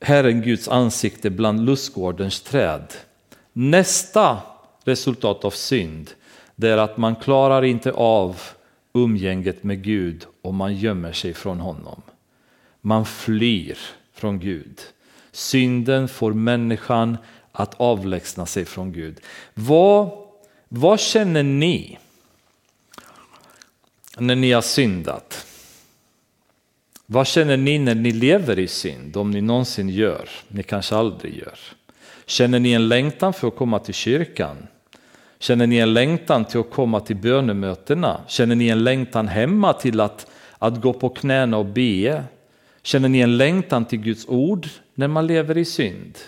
Herren 0.00 0.42
Guds 0.42 0.68
ansikte 0.68 1.30
bland 1.30 1.66
lustgårdens 1.66 2.40
träd. 2.40 2.92
Nästa 3.52 4.38
resultat 4.84 5.44
av 5.44 5.50
synd 5.50 6.10
det 6.56 6.68
är 6.68 6.78
att 6.78 6.96
man 6.96 7.16
klarar 7.16 7.64
inte 7.64 7.92
av 7.92 8.40
umgänget 8.92 9.64
med 9.64 9.82
Gud 9.82 10.26
och 10.42 10.54
man 10.54 10.76
gömmer 10.76 11.12
sig 11.12 11.34
från 11.34 11.60
honom. 11.60 12.02
Man 12.80 13.06
flyr 13.06 13.78
från 14.14 14.38
Gud. 14.38 14.80
Synden 15.32 16.08
får 16.08 16.32
människan 16.32 17.16
att 17.52 17.74
avlägsna 17.80 18.46
sig 18.46 18.64
från 18.64 18.92
Gud. 18.92 19.20
Vad, 19.54 20.10
vad 20.68 21.00
känner 21.00 21.42
ni 21.42 21.98
när 24.18 24.36
ni 24.36 24.52
har 24.52 24.62
syndat? 24.62 25.46
Vad 27.06 27.26
känner 27.26 27.56
ni 27.56 27.78
när 27.78 27.94
ni 27.94 28.12
lever 28.12 28.58
i 28.58 28.68
synd, 28.68 29.16
om 29.16 29.30
ni 29.30 29.40
någonsin 29.40 29.88
gör? 29.88 30.28
Ni 30.48 30.62
kanske 30.62 30.96
aldrig 30.96 31.38
gör. 31.38 31.58
Känner 32.26 32.58
ni 32.58 32.72
en 32.72 32.88
längtan 32.88 33.32
för 33.32 33.48
att 33.48 33.56
komma 33.56 33.78
till 33.78 33.94
kyrkan? 33.94 34.56
Känner 35.38 35.66
ni 35.66 35.76
en 35.76 35.94
längtan 35.94 36.44
till 36.44 36.60
att 36.60 36.70
komma 36.70 37.00
till 37.00 37.16
bönemötena? 37.16 38.20
Känner 38.28 38.54
ni 38.54 38.68
en 38.68 38.84
längtan 38.84 39.28
hemma 39.28 39.72
till 39.72 40.00
att, 40.00 40.26
att 40.58 40.80
gå 40.80 40.92
på 40.92 41.08
knäna 41.08 41.56
och 41.56 41.66
be? 41.66 42.24
Känner 42.82 43.08
ni 43.08 43.20
en 43.20 43.36
längtan 43.36 43.84
till 43.84 43.98
Guds 43.98 44.28
ord 44.28 44.68
när 44.94 45.08
man 45.08 45.26
lever 45.26 45.58
i 45.58 45.64
synd? 45.64 46.18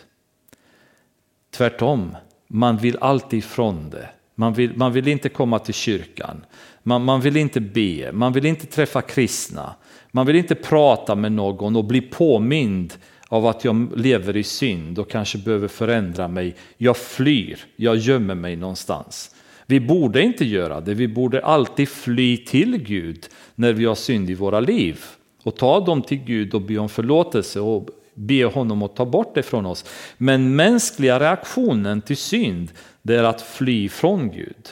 Tvärtom, 1.50 2.16
man 2.48 2.76
vill 2.76 2.98
alltid 3.00 3.38
ifrån 3.38 3.90
det. 3.90 4.08
Man 4.34 4.52
vill, 4.52 4.76
man 4.76 4.92
vill 4.92 5.08
inte 5.08 5.28
komma 5.28 5.58
till 5.58 5.74
kyrkan, 5.74 6.44
man, 6.82 7.04
man 7.04 7.20
vill 7.20 7.36
inte 7.36 7.60
be, 7.60 8.12
man 8.12 8.32
vill 8.32 8.46
inte 8.46 8.66
träffa 8.66 9.02
kristna, 9.02 9.74
man 10.10 10.26
vill 10.26 10.36
inte 10.36 10.54
prata 10.54 11.14
med 11.14 11.32
någon 11.32 11.76
och 11.76 11.84
bli 11.84 12.00
påmind 12.00 12.94
av 13.28 13.46
att 13.46 13.64
jag 13.64 13.98
lever 13.98 14.36
i 14.36 14.42
synd 14.42 14.98
och 14.98 15.10
kanske 15.10 15.38
behöver 15.38 15.68
förändra 15.68 16.28
mig. 16.28 16.54
Jag 16.76 16.96
flyr, 16.96 17.60
jag 17.76 17.96
gömmer 17.96 18.34
mig 18.34 18.56
någonstans. 18.56 19.34
Vi 19.66 19.80
borde 19.80 20.22
inte 20.22 20.44
göra 20.44 20.80
det, 20.80 20.94
vi 20.94 21.08
borde 21.08 21.44
alltid 21.44 21.88
fly 21.88 22.36
till 22.36 22.76
Gud 22.76 23.26
när 23.54 23.72
vi 23.72 23.84
har 23.84 23.94
synd 23.94 24.30
i 24.30 24.34
våra 24.34 24.60
liv 24.60 25.04
och 25.44 25.56
ta 25.56 25.80
dem 25.80 26.02
till 26.02 26.18
Gud 26.18 26.54
och 26.54 26.62
be 26.62 26.78
om 26.78 26.88
förlåtelse 26.88 27.60
och 27.60 27.88
be 28.14 28.44
honom 28.44 28.82
att 28.82 28.96
ta 28.96 29.04
bort 29.04 29.34
det 29.34 29.42
från 29.42 29.66
oss. 29.66 29.84
Men 30.16 30.56
mänskliga 30.56 31.20
reaktionen 31.20 32.02
till 32.02 32.16
synd, 32.16 32.72
det 33.02 33.16
är 33.16 33.24
att 33.24 33.42
fly 33.42 33.88
från 33.88 34.30
Gud. 34.30 34.68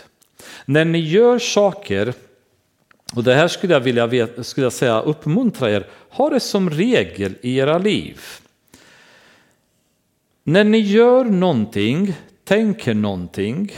När 0.64 0.84
ni 0.84 0.98
gör 0.98 1.38
saker, 1.38 2.14
och 3.14 3.24
det 3.24 3.34
här 3.34 3.48
skulle 3.48 3.72
jag 3.72 3.80
vilja 3.80 4.28
skulle 4.42 4.64
jag 4.64 4.72
säga, 4.72 5.00
uppmuntra 5.00 5.70
er, 5.70 5.86
ha 6.08 6.30
det 6.30 6.40
som 6.40 6.70
regel 6.70 7.34
i 7.40 7.56
era 7.56 7.78
liv. 7.78 8.20
När 10.44 10.64
ni 10.64 10.78
gör 10.78 11.24
någonting, 11.24 12.14
tänker 12.44 12.94
någonting, 12.94 13.72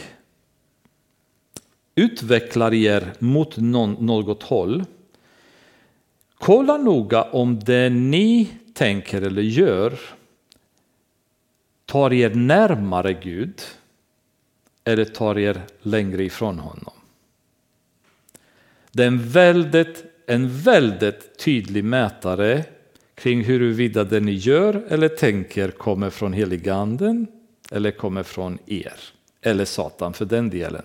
utvecklar 1.94 2.74
er 2.74 3.12
mot 3.18 3.56
något 3.56 4.42
håll, 4.42 4.84
kolla 6.44 6.76
noga 6.76 7.22
om 7.22 7.58
det 7.58 7.90
ni 7.90 8.48
tänker 8.74 9.22
eller 9.22 9.42
gör 9.42 9.98
tar 11.86 12.12
er 12.12 12.34
närmare 12.34 13.12
Gud 13.12 13.62
eller 14.84 15.04
tar 15.04 15.38
er 15.38 15.60
längre 15.82 16.24
ifrån 16.24 16.58
honom. 16.58 16.94
Det 18.92 19.02
är 19.02 19.06
en 19.06 19.28
väldigt, 19.28 20.04
en 20.26 20.58
väldigt 20.58 21.38
tydlig 21.38 21.84
mätare 21.84 22.64
kring 23.14 23.44
huruvida 23.44 24.04
det 24.04 24.20
ni 24.20 24.32
gör 24.32 24.84
eller 24.88 25.08
tänker 25.08 25.70
kommer 25.70 26.10
från 26.10 26.32
heliga 26.32 26.74
anden 26.74 27.26
eller 27.70 27.90
kommer 27.90 28.22
från 28.22 28.58
er, 28.66 29.00
eller 29.40 29.64
Satan 29.64 30.12
för 30.12 30.24
den 30.24 30.50
delen. 30.50 30.84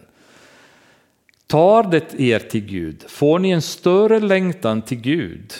Tar 1.49 1.83
det 1.83 2.19
er 2.21 2.39
till 2.39 2.65
Gud, 2.65 3.03
får 3.07 3.39
ni 3.39 3.49
en 3.49 3.61
större 3.61 4.19
längtan 4.19 4.81
till 4.81 4.97
Gud, 4.97 5.53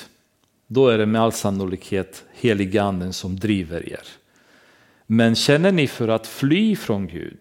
då 0.67 0.87
är 0.87 0.97
det 0.97 1.05
med 1.05 1.21
all 1.21 1.31
sannolikhet 1.31 2.23
heliganden 2.33 3.13
som 3.13 3.39
driver 3.39 3.89
er. 3.89 4.03
Men 5.07 5.35
känner 5.35 5.71
ni 5.71 5.87
för 5.87 6.07
att 6.07 6.27
fly 6.27 6.75
från 6.75 7.07
Gud, 7.07 7.39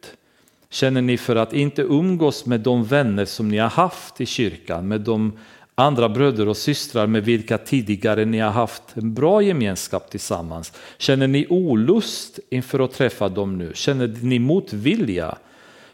känner 0.71 1.03
ni 1.03 1.17
för 1.19 1.37
att 1.37 1.53
inte 1.53 1.83
umgås 1.83 2.47
med 2.47 2.61
de 2.61 2.85
vänner 2.85 3.25
som 3.25 3.49
ni 3.49 3.59
har 3.59 3.69
haft 3.69 4.21
i 4.21 4.27
kyrkan, 4.27 4.89
med 4.89 5.01
de 5.01 5.33
andra 5.75 6.09
bröder 6.09 6.49
och 6.49 6.57
systrar 6.57 7.07
med 7.07 7.25
vilka 7.25 7.59
tidigare 7.59 8.25
ni 8.25 8.39
har 8.39 8.51
haft 8.51 8.83
en 8.95 9.15
bra 9.15 9.43
gemenskap 9.43 10.11
tillsammans. 10.11 10.73
Känner 10.99 11.27
ni 11.27 11.47
olust 11.49 12.41
inför 12.51 12.81
att 12.81 12.93
träffa 12.93 13.29
dem 13.29 13.59
nu? 13.59 13.73
Känner 13.75 14.09
ni 14.23 14.39
motvilja? 14.39 15.39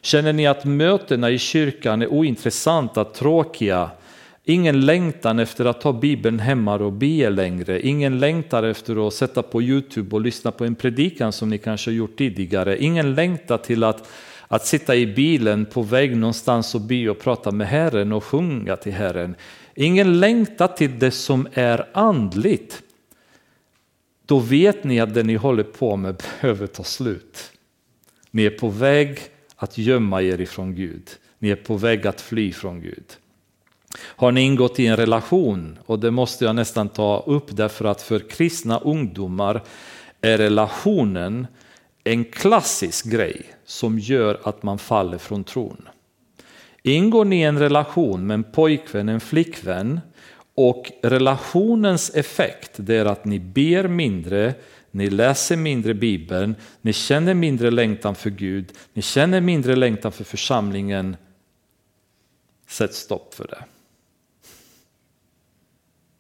Känner 0.05 0.33
ni 0.33 0.47
att 0.47 0.65
mötena 0.65 1.31
i 1.31 1.39
kyrkan 1.39 2.03
är 2.03 2.09
ointressanta, 2.13 3.05
tråkiga? 3.05 3.91
Ingen 4.45 4.87
längtan 4.87 5.39
efter 5.39 5.65
att 5.65 5.81
ta 5.81 5.93
Bibeln 5.93 6.39
hemma 6.39 6.75
och 6.75 6.93
be 6.93 7.31
längre. 7.31 7.87
Ingen 7.87 8.19
längtar 8.19 8.63
efter 8.63 9.07
att 9.07 9.15
sätta 9.15 9.43
på 9.43 9.63
Youtube 9.63 10.17
och 10.17 10.21
lyssna 10.21 10.51
på 10.51 10.65
en 10.65 10.75
predikan 10.75 11.33
som 11.33 11.51
ni 11.51 11.59
kanske 11.59 11.91
gjort 11.93 12.19
tidigare. 12.19 12.83
Ingen 12.83 13.15
längtar 13.15 13.59
till 13.59 13.85
att, 13.85 14.09
att 14.49 14.67
sitta 14.67 14.97
i 14.97 15.07
bilen 15.07 15.67
på 15.67 15.83
väg 15.83 16.17
någonstans 16.17 16.75
och 16.75 16.81
be 16.81 17.09
och 17.09 17.21
prata 17.21 17.51
med 17.51 17.67
Herren 17.67 18.13
och 18.13 18.25
sjunga 18.25 18.77
till 18.77 18.93
Herren. 18.93 19.35
Ingen 19.75 20.21
längtar 20.21 20.69
till 20.69 20.99
det 20.99 21.11
som 21.11 21.49
är 21.53 21.89
andligt. 21.93 22.83
Då 24.27 24.39
vet 24.39 24.85
ni 24.85 25.01
att 25.01 25.15
det 25.15 25.23
ni 25.23 25.35
håller 25.35 25.63
på 25.63 25.97
med 25.97 26.17
behöver 26.41 26.67
ta 26.67 26.85
slut. 26.85 27.53
Ni 28.31 28.45
är 28.45 28.51
på 28.51 28.69
väg 28.69 29.19
att 29.57 29.79
gömma 29.79 30.23
er 30.23 30.41
ifrån 30.41 30.75
Gud. 30.75 31.11
Ni 31.39 31.51
är 31.51 31.57
på 31.57 31.77
väg 31.77 32.07
att 32.07 32.21
fly 32.21 32.53
från 32.53 32.81
Gud. 32.81 33.05
Har 33.99 34.33
ni 34.33 34.41
ingått 34.41 34.81
i 34.81 34.87
en 34.87 34.97
relation, 34.97 35.79
och 35.87 35.99
det 35.99 36.11
måste 36.11 36.45
jag 36.45 36.57
nästan 36.57 36.89
ta 36.89 37.25
upp 37.27 37.47
därför 37.57 37.85
att 37.85 38.03
för 38.03 38.19
kristna 38.19 38.79
ungdomar 38.79 39.63
är 40.21 40.39
relationen 40.39 41.47
en 42.05 42.25
klassisk 42.25 43.07
grej 43.07 43.43
som 43.65 43.99
gör 43.99 44.41
att 44.43 44.63
man 44.63 44.79
faller 44.79 45.19
från 45.19 45.45
tron. 45.45 45.89
Ingår 46.83 47.25
ni 47.25 47.41
i 47.41 47.43
en 47.43 47.59
relation 47.59 48.27
med 48.27 48.35
en 48.35 48.45
pojkvän, 48.45 49.09
en 49.09 49.21
flickvän 49.21 50.01
och 50.55 50.93
relationens 51.03 52.15
effekt 52.15 52.79
är 52.79 53.05
att 53.05 53.25
ni 53.25 53.39
ber 53.39 53.89
mindre, 53.89 54.55
ni 54.95 55.11
läser 55.11 55.57
mindre 55.57 55.95
Bibeln, 55.95 56.55
ni 56.83 56.93
känner 56.93 57.35
mindre 57.35 57.71
längtan 57.71 58.15
för 58.15 58.31
Gud, 58.31 58.73
ni 58.93 59.03
känner 59.03 59.41
mindre 59.41 59.77
längtan 59.77 60.13
för 60.13 60.25
församlingen. 60.25 61.17
Sätt 62.67 62.95
stopp 62.95 63.35
för 63.35 63.47
det. 63.49 63.65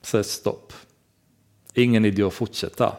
Sätt 0.02 0.26
stopp. 0.26 0.72
Ingen 1.74 2.04
idé 2.04 2.22
att 2.22 2.34
fortsätta. 2.34 2.96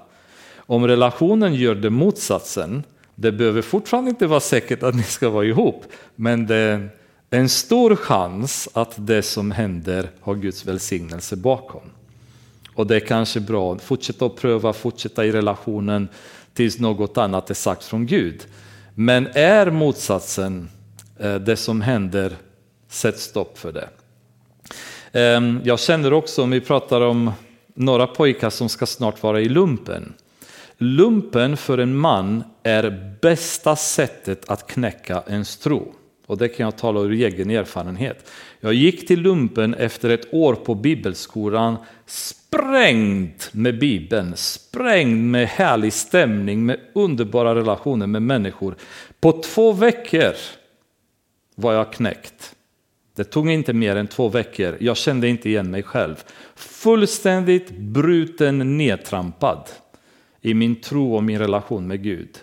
Om 0.56 0.88
relationen 0.88 1.56
gör 1.56 1.76
det 1.76 1.90
motsatsen, 1.90 2.84
det 3.16 3.32
behöver 3.32 3.62
fortfarande 3.62 4.10
inte 4.10 4.28
vara 4.28 4.40
säkert 4.40 4.84
att 4.84 4.96
ni 4.96 5.04
ska 5.04 5.30
vara 5.30 5.46
ihop, 5.46 5.86
men 6.16 6.48
det 6.48 6.56
är 6.56 6.90
en 7.30 7.50
stor 7.50 7.96
chans 7.96 8.70
att 8.74 8.94
det 8.98 9.22
som 9.22 9.52
händer 9.52 10.10
har 10.22 10.36
Guds 10.36 10.66
välsignelse 10.66 11.36
bakom. 11.36 11.92
Och 12.76 12.88
det 12.88 12.96
är 12.96 13.00
kanske 13.00 13.40
bra 13.40 13.74
att 13.74 13.82
fortsätta 13.82 14.26
att 14.26 14.36
pröva, 14.36 14.74
fortsätta 14.74 15.26
i 15.26 15.32
relationen 15.32 16.08
tills 16.54 16.80
något 16.80 17.18
annat 17.18 17.50
är 17.50 17.54
sagt 17.54 17.84
från 17.84 18.06
Gud. 18.06 18.48
Men 18.96 19.28
är 19.34 19.72
motsatsen 19.72 20.70
eh, 21.20 21.36
det 21.36 21.56
som 21.56 21.82
händer, 21.82 22.36
sätt 22.90 23.20
stopp 23.20 23.58
för 23.58 23.72
det. 23.72 23.90
Ehm, 25.12 25.62
jag 25.64 25.80
känner 25.80 26.14
också, 26.14 26.44
om 26.44 26.52
vi 26.52 26.62
pratar 26.62 27.02
om 27.02 27.32
några 27.74 28.08
pojkar 28.08 28.50
som 28.50 28.70
ska 28.70 28.86
snart 28.86 29.24
vara 29.24 29.42
i 29.42 29.50
lumpen. 29.50 30.14
Lumpen 30.78 31.58
för 31.58 31.78
en 31.78 31.96
man 31.96 32.44
är 32.64 33.16
bästa 33.22 33.76
sättet 33.76 34.50
att 34.50 34.68
knäcka 34.68 35.24
ens 35.28 35.58
tro. 35.58 35.94
Och 36.28 36.38
det 36.38 36.48
kan 36.48 36.64
jag 36.64 36.78
tala 36.78 37.00
ur 37.00 37.12
egen 37.12 37.50
erfarenhet. 37.50 38.32
Jag 38.60 38.74
gick 38.74 39.08
till 39.08 39.22
lumpen 39.22 39.74
efter 39.74 40.10
ett 40.10 40.34
år 40.34 40.56
på 40.56 40.76
bibelskolan 40.76 41.76
sprängd 42.06 43.44
med 43.52 43.80
bibeln, 43.80 44.34
sprängd 44.36 45.32
med 45.32 45.48
härlig 45.48 45.94
stämning, 45.94 46.66
med 46.66 46.80
underbara 46.94 47.56
relationer 47.56 48.08
med 48.08 48.22
människor. 48.22 48.76
På 49.20 49.32
två 49.32 49.72
veckor 49.72 50.34
var 51.56 51.74
jag 51.74 51.94
knäckt. 51.94 52.56
Det 53.16 53.24
tog 53.24 53.50
inte 53.50 53.74
mer 53.74 53.96
än 53.96 54.08
två 54.08 54.30
veckor. 54.30 54.78
Jag 54.80 54.98
kände 54.98 55.28
inte 55.28 55.50
igen 55.50 55.72
mig 55.72 55.84
själv. 55.84 56.24
Fullständigt 56.56 57.72
bruten, 57.72 58.78
nedtrampad 58.78 59.70
i 60.42 60.54
min 60.54 60.76
tro 60.76 61.16
och 61.16 61.24
min 61.24 61.40
relation 61.40 61.88
med 61.88 62.04
Gud. 62.04 62.38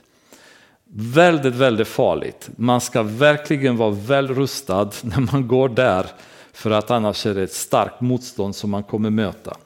Väldigt, 0.95 1.55
väldigt 1.55 1.89
farligt. 1.89 2.51
Man 2.57 2.81
ska 2.81 3.03
verkligen 3.03 3.77
vara 3.77 3.91
väl 3.91 4.29
rustad 4.29 4.91
när 5.03 5.33
man 5.33 5.49
går 5.49 5.69
där 5.69 6.07
för 6.53 6.71
att 6.71 6.91
annars 6.91 7.27
är 7.27 7.35
det 7.35 7.43
ett 7.43 7.53
starkt 7.53 8.01
motstånd 8.01 8.57
som 8.57 8.71
man 8.71 8.83
kommer 8.83 9.11
möta. 9.11 9.57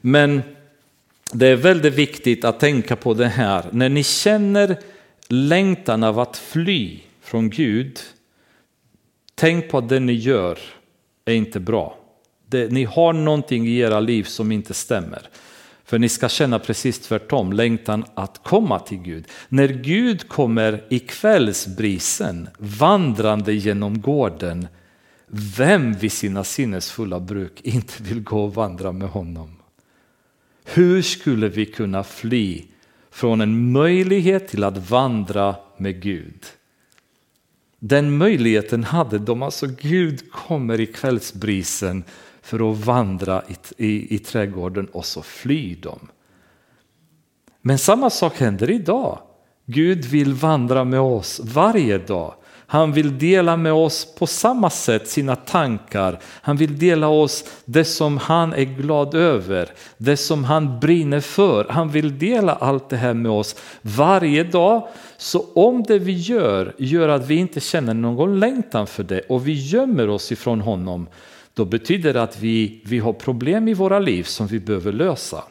Men 0.00 0.42
det 1.32 1.46
är 1.46 1.56
väldigt 1.56 1.94
viktigt 1.94 2.44
att 2.44 2.60
tänka 2.60 2.96
på 2.96 3.14
det 3.14 3.28
här. 3.28 3.64
När 3.70 3.88
ni 3.88 4.02
känner 4.02 4.78
längtan 5.28 6.04
av 6.04 6.18
att 6.18 6.36
fly 6.36 7.00
från 7.20 7.50
Gud, 7.50 8.00
tänk 9.34 9.70
på 9.70 9.78
att 9.78 9.88
det 9.88 10.00
ni 10.00 10.12
gör 10.12 10.58
är 11.24 11.34
inte 11.34 11.60
bra. 11.60 11.98
Det, 12.46 12.72
ni 12.72 12.84
har 12.84 13.12
någonting 13.12 13.66
i 13.66 13.78
era 13.78 14.00
liv 14.00 14.24
som 14.24 14.52
inte 14.52 14.74
stämmer. 14.74 15.28
För 15.84 15.98
ni 15.98 16.08
ska 16.08 16.28
känna 16.28 16.58
precis 16.58 16.98
tvärtom, 16.98 17.52
längtan 17.52 18.04
att 18.14 18.40
komma 18.42 18.78
till 18.78 18.98
Gud. 18.98 19.24
När 19.48 19.68
Gud 19.68 20.28
kommer 20.28 20.84
i 20.88 20.98
kvällsbrisen 20.98 22.48
vandrande 22.58 23.52
genom 23.52 24.00
gården, 24.00 24.68
vem 25.28 25.92
vid 25.92 26.12
sina 26.12 26.44
sinnesfulla 26.44 27.20
bruk 27.20 27.60
inte 27.62 28.02
vill 28.02 28.22
gå 28.22 28.44
och 28.44 28.54
vandra 28.54 28.92
med 28.92 29.08
honom? 29.08 29.56
Hur 30.64 31.02
skulle 31.02 31.48
vi 31.48 31.66
kunna 31.66 32.04
fly 32.04 32.64
från 33.10 33.40
en 33.40 33.72
möjlighet 33.72 34.48
till 34.48 34.64
att 34.64 34.90
vandra 34.90 35.56
med 35.76 36.02
Gud? 36.02 36.44
Den 37.78 38.16
möjligheten 38.16 38.84
hade 38.84 39.18
de, 39.18 39.42
alltså 39.42 39.66
Gud 39.66 40.32
kommer 40.32 40.80
i 40.80 40.86
kvällsbrisen 40.86 42.04
för 42.42 42.70
att 42.70 42.84
vandra 42.84 43.42
i, 43.48 43.86
i, 43.86 44.14
i 44.14 44.18
trädgården 44.18 44.86
och 44.86 45.04
så 45.04 45.22
flyr 45.22 45.76
de. 45.82 45.98
Men 47.62 47.78
samma 47.78 48.10
sak 48.10 48.38
händer 48.38 48.70
idag. 48.70 49.18
Gud 49.64 50.04
vill 50.04 50.32
vandra 50.32 50.84
med 50.84 51.00
oss 51.00 51.40
varje 51.44 51.98
dag. 51.98 52.34
Han 52.68 52.92
vill 52.92 53.18
dela 53.18 53.56
med 53.56 53.72
oss 53.72 54.14
på 54.18 54.26
samma 54.26 54.70
sätt 54.70 55.08
sina 55.08 55.36
tankar. 55.36 56.18
Han 56.24 56.56
vill 56.56 56.78
dela 56.78 57.08
oss 57.08 57.44
det 57.64 57.84
som 57.84 58.18
han 58.18 58.52
är 58.52 58.64
glad 58.64 59.14
över, 59.14 59.68
det 59.96 60.16
som 60.16 60.44
han 60.44 60.80
brinner 60.80 61.20
för. 61.20 61.66
Han 61.70 61.88
vill 61.88 62.18
dela 62.18 62.52
allt 62.52 62.88
det 62.88 62.96
här 62.96 63.14
med 63.14 63.32
oss 63.32 63.56
varje 63.82 64.44
dag. 64.44 64.88
Så 65.16 65.44
om 65.54 65.82
det 65.82 65.98
vi 65.98 66.12
gör 66.12 66.74
gör 66.78 67.08
att 67.08 67.26
vi 67.26 67.34
inte 67.34 67.60
känner 67.60 67.94
någon 67.94 68.40
längtan 68.40 68.86
för 68.86 69.02
det 69.02 69.20
och 69.20 69.48
vi 69.48 69.52
gömmer 69.52 70.08
oss 70.08 70.32
ifrån 70.32 70.60
honom, 70.60 71.06
då 71.54 71.64
betyder 71.64 72.14
det 72.14 72.22
att 72.22 72.40
vi, 72.40 72.80
vi 72.84 72.98
har 72.98 73.12
problem 73.12 73.68
i 73.68 73.74
våra 73.74 73.98
liv 73.98 74.22
som 74.22 74.46
vi 74.46 74.60
behöver 74.60 74.92
lösa. 74.92 75.42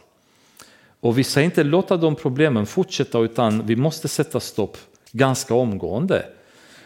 Och 1.00 1.18
vi 1.18 1.24
ska 1.24 1.42
inte 1.42 1.64
låta 1.64 1.98
de 1.98 2.16
problemen 2.16 2.66
fortsätta 2.66 3.20
utan 3.20 3.66
vi 3.66 3.76
måste 3.76 4.08
sätta 4.08 4.40
stopp 4.40 4.78
ganska 5.12 5.56
omgående. 5.56 6.26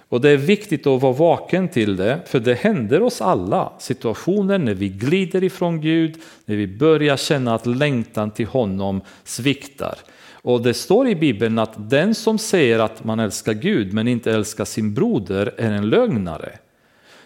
Och 0.10 0.22
det 0.22 0.30
är 0.30 0.38
viktigt 0.38 0.88
att 0.88 1.02
vara 1.02 1.14
vaken 1.14 1.68
till 1.68 1.96
det, 1.96 2.20
för 2.26 2.40
det 2.40 2.54
händer 2.54 3.02
oss 3.02 3.22
alla. 3.22 3.74
Situationer 3.80 4.58
när 4.58 4.74
vi 4.74 4.90
glider 4.90 5.44
ifrån 5.44 5.82
Gud, 5.82 6.16
när 6.46 6.56
vi 6.56 6.68
börjar 6.68 7.18
känna 7.18 7.56
att 7.56 7.66
längtan 7.66 8.32
till 8.32 8.46
honom 8.48 9.02
sviktar. 9.24 9.96
Och 10.42 10.62
det 10.62 10.74
står 10.74 11.08
i 11.08 11.16
Bibeln 11.16 11.60
att 11.60 11.90
den 11.90 12.16
som 12.16 12.38
säger 12.38 12.80
att 12.80 13.04
man 13.04 13.20
älskar 13.20 13.54
Gud 13.54 13.94
men 13.94 14.08
inte 14.08 14.32
älskar 14.32 14.66
sin 14.66 14.94
broder 14.94 15.54
är 15.58 15.72
en 15.72 15.90
lögnare. 15.90 16.58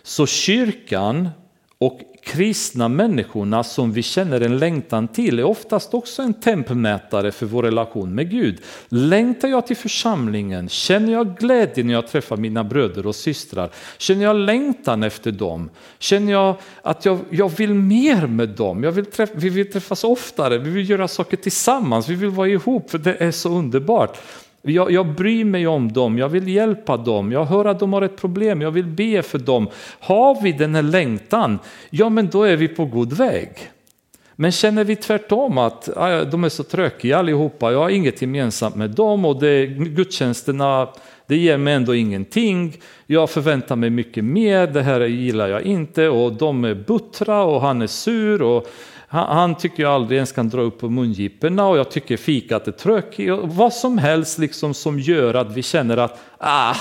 Så 0.03 0.25
kyrkan 0.25 1.29
och 1.85 1.99
kristna 2.23 2.87
människorna 2.87 3.63
som 3.63 3.91
vi 3.91 4.03
känner 4.03 4.41
en 4.41 4.57
längtan 4.57 5.07
till 5.07 5.39
är 5.39 5.43
oftast 5.43 5.93
också 5.93 6.21
en 6.21 6.33
tempmätare 6.33 7.31
för 7.31 7.45
vår 7.45 7.63
relation 7.63 8.15
med 8.15 8.31
Gud. 8.31 8.61
Längtar 8.89 9.47
jag 9.47 9.67
till 9.67 9.75
församlingen? 9.75 10.69
Känner 10.69 11.13
jag 11.13 11.37
glädje 11.37 11.83
när 11.83 11.93
jag 11.93 12.07
träffar 12.07 12.37
mina 12.37 12.63
bröder 12.63 13.07
och 13.07 13.15
systrar? 13.15 13.69
Känner 13.97 14.23
jag 14.23 14.35
längtan 14.35 15.03
efter 15.03 15.31
dem? 15.31 15.69
Känner 15.99 16.31
jag 16.31 16.55
att 16.81 17.05
jag, 17.05 17.19
jag 17.29 17.49
vill 17.49 17.73
mer 17.73 18.27
med 18.27 18.49
dem? 18.49 18.83
Jag 18.83 18.91
vill 18.91 19.05
träffa, 19.05 19.33
vi 19.35 19.49
vill 19.49 19.71
träffas 19.71 20.03
oftare, 20.03 20.57
vi 20.57 20.69
vill 20.69 20.89
göra 20.89 21.07
saker 21.07 21.37
tillsammans, 21.37 22.09
vi 22.09 22.15
vill 22.15 22.29
vara 22.29 22.47
ihop 22.47 22.91
för 22.91 22.97
det 22.97 23.15
är 23.15 23.31
så 23.31 23.49
underbart. 23.49 24.17
Jag, 24.65 24.91
jag 24.91 25.15
bryr 25.15 25.45
mig 25.45 25.67
om 25.67 25.91
dem, 25.91 26.17
jag 26.17 26.29
vill 26.29 26.47
hjälpa 26.47 26.97
dem, 26.97 27.31
jag 27.31 27.45
hör 27.45 27.65
att 27.65 27.79
de 27.79 27.93
har 27.93 28.01
ett 28.01 28.21
problem, 28.21 28.61
jag 28.61 28.71
vill 28.71 28.85
be 28.85 29.21
för 29.21 29.39
dem. 29.39 29.67
Har 29.99 30.41
vi 30.41 30.51
den 30.51 30.75
här 30.75 30.81
längtan, 30.81 31.59
ja 31.89 32.09
men 32.09 32.29
då 32.29 32.43
är 32.43 32.55
vi 32.55 32.67
på 32.67 32.85
god 32.85 33.13
väg. 33.13 33.49
Men 34.35 34.51
känner 34.51 34.83
vi 34.83 34.95
tvärtom 34.95 35.57
att 35.57 35.89
ah, 35.97 36.23
de 36.23 36.43
är 36.43 36.49
så 36.49 36.63
trökiga 36.63 37.17
allihopa, 37.17 37.71
jag 37.71 37.79
har 37.79 37.89
inget 37.89 38.21
gemensamt 38.21 38.75
med 38.75 38.89
dem 38.89 39.25
och 39.25 39.39
det, 39.39 39.65
gudstjänsterna 39.65 40.87
det 41.27 41.37
ger 41.37 41.57
mig 41.57 41.73
ändå 41.73 41.95
ingenting, 41.95 42.77
jag 43.07 43.29
förväntar 43.29 43.75
mig 43.75 43.89
mycket 43.89 44.23
mer, 44.23 44.67
det 44.67 44.81
här 44.81 45.01
gillar 45.01 45.47
jag 45.47 45.61
inte 45.61 46.09
och 46.09 46.33
de 46.33 46.65
är 46.65 46.75
buttra 46.75 47.43
och 47.43 47.61
han 47.61 47.81
är 47.81 47.87
sur 47.87 48.41
och 48.41 48.67
han, 49.13 49.37
han, 49.37 49.55
tycker 49.55 49.83
jag 49.83 49.91
aldrig 49.91 50.15
ens 50.15 50.31
kan 50.31 50.49
dra 50.49 50.61
upp 50.61 50.79
på 50.79 50.89
mungiporna 50.89 51.67
och 51.67 51.77
jag 51.77 51.91
tycker 51.91 52.17
fikat 52.17 52.67
är 52.67 52.71
tråkigt. 52.71 53.31
Vad 53.43 53.73
som 53.73 53.97
helst 53.97 54.39
liksom 54.39 54.73
som 54.73 54.99
gör 54.99 55.33
att 55.33 55.51
vi 55.51 55.63
känner 55.63 55.97
att 55.97 56.19
ah, 56.37 56.75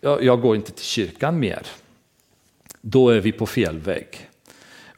jag, 0.00 0.24
jag 0.24 0.40
går 0.40 0.56
inte 0.56 0.72
till 0.72 0.84
kyrkan 0.84 1.38
mer. 1.38 1.66
Då 2.80 3.08
är 3.08 3.20
vi 3.20 3.32
på 3.32 3.46
fel 3.46 3.78
väg. 3.78 4.06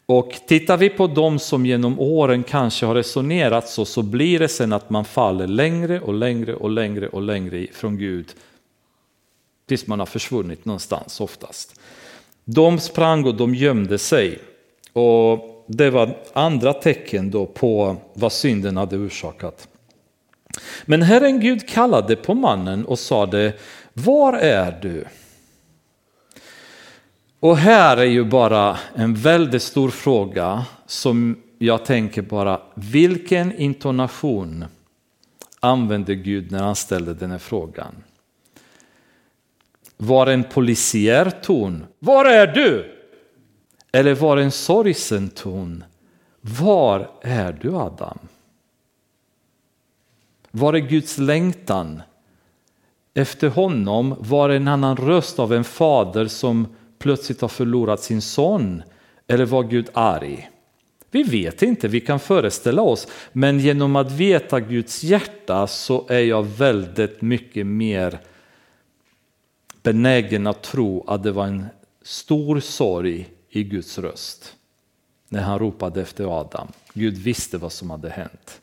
Och 0.07 0.33
tittar 0.49 0.77
vi 0.77 0.89
på 0.89 1.07
de 1.07 1.39
som 1.39 1.67
genom 1.67 2.01
åren 2.01 2.43
kanske 2.43 2.87
har 2.87 2.95
resonerat 2.95 3.69
så, 3.69 3.85
så 3.85 4.03
blir 4.03 4.39
det 4.39 4.49
sen 4.49 4.73
att 4.73 4.91
man 4.91 5.05
faller 5.05 5.47
längre 5.47 6.01
och 6.01 6.15
längre 6.15 6.55
och 6.55 6.71
längre 6.71 7.09
och 7.09 7.23
längre 7.23 7.67
från 7.73 7.99
Gud. 7.99 8.27
Tills 9.67 9.87
man 9.87 9.99
har 9.99 10.07
försvunnit 10.07 10.65
någonstans 10.65 11.21
oftast. 11.21 11.81
De 12.45 12.79
sprang 12.79 13.25
och 13.25 13.35
de 13.35 13.55
gömde 13.55 13.99
sig. 13.99 14.39
Och 14.93 15.52
det 15.77 15.91
var 15.91 16.17
andra 16.33 16.73
tecken 16.73 17.31
då 17.31 17.47
på 17.47 17.97
vad 18.15 18.33
synden 18.33 18.77
hade 18.77 18.97
orsakat. 18.97 19.69
Men 20.85 21.03
Herren 21.03 21.41
Gud 21.41 21.69
kallade 21.69 22.17
på 22.17 22.35
mannen 22.35 22.85
och 22.85 22.99
sade, 22.99 23.53
var 23.93 24.33
är 24.33 24.79
du? 24.83 25.05
Och 27.41 27.57
här 27.57 27.97
är 27.97 28.05
ju 28.05 28.25
bara 28.25 28.79
en 28.95 29.15
väldigt 29.15 29.63
stor 29.63 29.91
fråga 29.91 30.67
som 30.87 31.43
jag 31.59 31.85
tänker 31.85 32.23
bara, 32.23 32.61
vilken 32.75 33.57
intonation 33.57 34.65
använde 35.61 36.15
Gud 36.15 36.53
när 36.53 36.63
han 36.63 36.77
ställde 36.77 37.15
den 37.15 37.31
här 37.31 37.39
frågan? 37.39 37.95
Var 39.97 40.27
en 40.27 40.45
polisiär 40.45 41.31
ton? 41.31 41.85
Var 41.99 42.25
är 42.25 42.47
du? 42.47 42.92
Eller 43.93 44.15
var 44.15 44.37
en 44.37 44.51
sorgsen 44.51 45.31
ton? 45.31 45.85
Var 46.41 47.11
är 47.23 47.53
du 47.53 47.75
Adam? 47.77 48.19
Var 50.51 50.75
är 50.75 50.79
Guds 50.79 51.19
längtan? 51.19 52.03
Efter 53.15 53.49
honom 53.49 54.15
var 54.19 54.49
en 54.49 54.69
annan 54.69 54.97
röst 54.97 55.39
av 55.39 55.53
en 55.53 55.65
fader 55.65 56.27
som 56.27 56.67
plötsligt 56.99 57.41
har 57.41 57.49
förlorat 57.49 58.01
sin 58.01 58.23
son. 58.23 58.83
Eller 59.27 59.45
var 59.45 59.63
Gud 59.63 59.89
arg? 59.93 60.51
Vi 61.11 61.23
vet 61.23 61.63
inte, 61.63 61.89
vi 61.89 62.01
kan 62.01 62.21
föreställa 62.21 62.83
oss. 62.83 63.09
Men 63.33 63.59
genom 63.59 63.97
att 63.97 64.13
veta 64.13 64.61
Guds 64.61 65.05
hjärta 65.05 65.67
så 65.67 66.07
är 66.09 66.21
jag 66.21 66.43
väldigt 66.43 67.23
mycket 67.23 67.67
mer 67.67 68.19
benägen 69.83 70.47
att 70.47 70.63
tro 70.63 71.05
att 71.07 71.23
det 71.23 71.33
var 71.33 71.47
en 71.47 71.67
stor 72.03 72.61
sorg 72.61 73.29
i 73.53 73.65
Guds 73.65 73.99
röst 73.99 74.57
när 75.29 75.43
han 75.43 75.59
ropade 75.59 76.03
efter 76.03 76.41
Adam. 76.41 76.69
Gud 76.95 77.19
visste 77.19 77.59
vad 77.59 77.73
som 77.73 77.91
hade 77.91 78.11
hänt. 78.11 78.61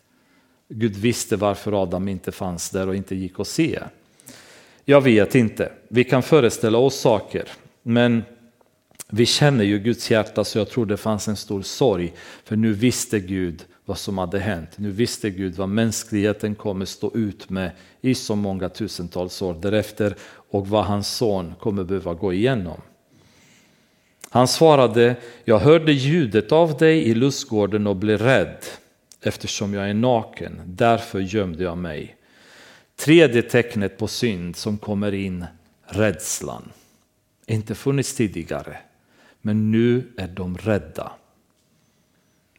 Gud 0.70 0.96
visste 0.96 1.36
varför 1.36 1.84
Adam 1.84 2.08
inte 2.08 2.32
fanns 2.32 2.70
där 2.70 2.88
och 2.88 2.96
inte 2.96 3.16
gick 3.16 3.40
att 3.40 3.48
se. 3.48 3.80
Jag 4.86 5.02
vet 5.02 5.36
inte, 5.36 5.72
vi 5.88 6.04
kan 6.04 6.24
föreställa 6.24 6.78
oss 6.78 6.96
saker, 7.00 7.48
men 7.84 8.24
vi 9.10 9.26
känner 9.26 9.64
ju 9.64 9.80
Guds 9.80 10.12
hjärta 10.12 10.44
så 10.44 10.58
jag 10.58 10.70
tror 10.70 10.86
det 10.86 10.98
fanns 10.98 11.28
en 11.28 11.36
stor 11.36 11.62
sorg. 11.62 12.14
För 12.44 12.56
nu 12.56 12.74
visste 12.74 13.20
Gud 13.20 13.66
vad 13.86 13.98
som 13.98 14.18
hade 14.18 14.40
hänt. 14.40 14.70
Nu 14.76 14.92
visste 14.92 15.30
Gud 15.30 15.56
vad 15.56 15.70
mänskligheten 15.70 16.56
kommer 16.56 16.86
stå 16.86 17.16
ut 17.16 17.50
med 17.50 17.72
i 18.02 18.16
så 18.16 18.36
många 18.36 18.70
tusentals 18.70 19.42
år 19.42 19.54
därefter 19.62 20.16
och 20.52 20.68
vad 20.68 20.86
hans 20.86 21.16
son 21.16 21.54
kommer 21.60 21.84
behöva 21.84 22.14
gå 22.14 22.34
igenom. 22.34 22.82
Han 24.30 24.48
svarade, 24.48 25.16
jag 25.44 25.60
hörde 25.60 25.92
ljudet 25.92 26.52
av 26.52 26.78
dig 26.78 27.04
i 27.04 27.14
lustgården 27.14 27.88
och 27.88 27.96
blev 27.96 28.22
rädd 28.22 28.66
eftersom 29.22 29.74
jag 29.74 29.90
är 29.90 29.94
naken, 29.94 30.62
därför 30.66 31.20
gömde 31.20 31.64
jag 31.64 31.78
mig. 31.78 32.16
Tredje 32.96 33.42
tecknet 33.42 33.98
på 33.98 34.08
synd 34.08 34.56
som 34.56 34.78
kommer 34.78 35.14
in, 35.14 35.46
rädslan. 35.86 36.72
Inte 37.46 37.76
funnits 37.76 38.16
tidigare, 38.16 38.78
men 39.42 39.72
nu 39.72 40.08
är 40.18 40.28
de 40.28 40.58
rädda. 40.58 41.12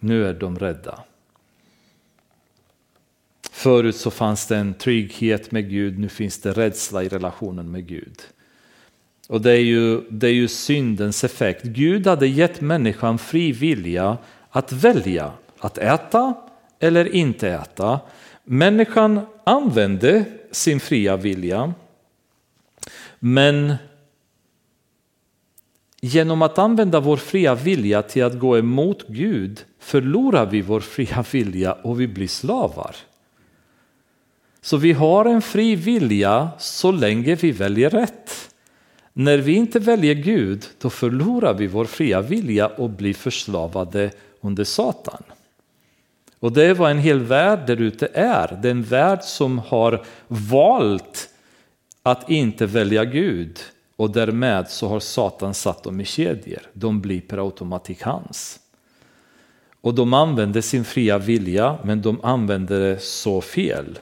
Nu 0.00 0.26
är 0.26 0.34
de 0.34 0.58
rädda. 0.58 1.04
Förut 3.50 3.96
så 3.96 4.10
fanns 4.10 4.46
det 4.46 4.56
en 4.56 4.74
trygghet 4.74 5.52
med 5.52 5.70
Gud, 5.70 5.98
nu 5.98 6.08
finns 6.08 6.40
det 6.40 6.52
rädsla 6.52 7.02
i 7.02 7.08
relationen 7.08 7.70
med 7.70 7.86
Gud. 7.86 8.20
Och 9.30 9.40
det 9.40 9.50
är 9.50 9.62
ju, 9.62 10.00
det 10.10 10.26
är 10.26 10.32
ju 10.32 10.48
syndens 10.48 11.24
effekt. 11.24 11.64
Gud 11.64 12.06
hade 12.06 12.26
gett 12.26 12.60
människan 12.60 13.18
fri 13.18 13.52
vilja 13.52 14.18
att 14.50 14.72
välja 14.72 15.32
att 15.58 15.78
äta 15.78 16.34
eller 16.78 17.14
inte 17.14 17.48
äta. 17.48 18.00
Människan 18.44 19.20
använde 19.44 20.24
sin 20.50 20.80
fria 20.80 21.16
vilja. 21.16 21.74
Men 23.18 23.74
genom 26.00 26.42
att 26.42 26.58
använda 26.58 27.00
vår 27.00 27.16
fria 27.16 27.54
vilja 27.54 28.02
till 28.02 28.24
att 28.24 28.38
gå 28.38 28.58
emot 28.58 29.08
Gud 29.08 29.64
förlorar 29.78 30.46
vi 30.46 30.62
vår 30.62 30.80
fria 30.80 31.24
vilja 31.32 31.72
och 31.72 32.00
vi 32.00 32.08
blir 32.08 32.28
slavar. 32.28 32.96
Så 34.60 34.76
vi 34.76 34.92
har 34.92 35.24
en 35.24 35.42
fri 35.42 35.76
vilja 35.76 36.48
så 36.58 36.92
länge 36.92 37.34
vi 37.34 37.52
väljer 37.52 37.90
rätt. 37.90 38.49
När 39.20 39.38
vi 39.38 39.52
inte 39.52 39.78
väljer 39.78 40.14
Gud, 40.14 40.64
då 40.78 40.90
förlorar 40.90 41.54
vi 41.54 41.66
vår 41.66 41.84
fria 41.84 42.20
vilja 42.20 42.66
och 42.66 42.90
blir 42.90 43.14
förslavade 43.14 44.10
under 44.40 44.64
Satan. 44.64 45.22
Och 46.38 46.52
det 46.52 46.64
är 46.64 46.74
vad 46.74 46.90
en 46.90 46.98
hel 46.98 47.20
värld 47.20 47.66
där 47.66 47.80
ute 47.80 48.08
är. 48.14 48.58
Det 48.62 48.68
är 48.68 48.70
en 48.70 48.82
värld 48.82 49.22
som 49.22 49.58
har 49.58 50.04
valt 50.28 51.28
att 52.02 52.30
inte 52.30 52.66
välja 52.66 53.04
Gud 53.04 53.58
och 53.96 54.10
därmed 54.10 54.68
så 54.68 54.88
har 54.88 55.00
Satan 55.00 55.54
satt 55.54 55.82
dem 55.82 56.00
i 56.00 56.04
kedjor. 56.04 56.62
De 56.72 57.00
blir 57.00 57.20
per 57.20 57.38
automatik 57.38 58.02
hans. 58.02 58.60
Och 59.80 59.94
de 59.94 60.14
använder 60.14 60.60
sin 60.60 60.84
fria 60.84 61.18
vilja 61.18 61.78
men 61.84 62.02
de 62.02 62.20
använder 62.24 62.80
det 62.80 63.02
så 63.02 63.40
fel. 63.40 63.98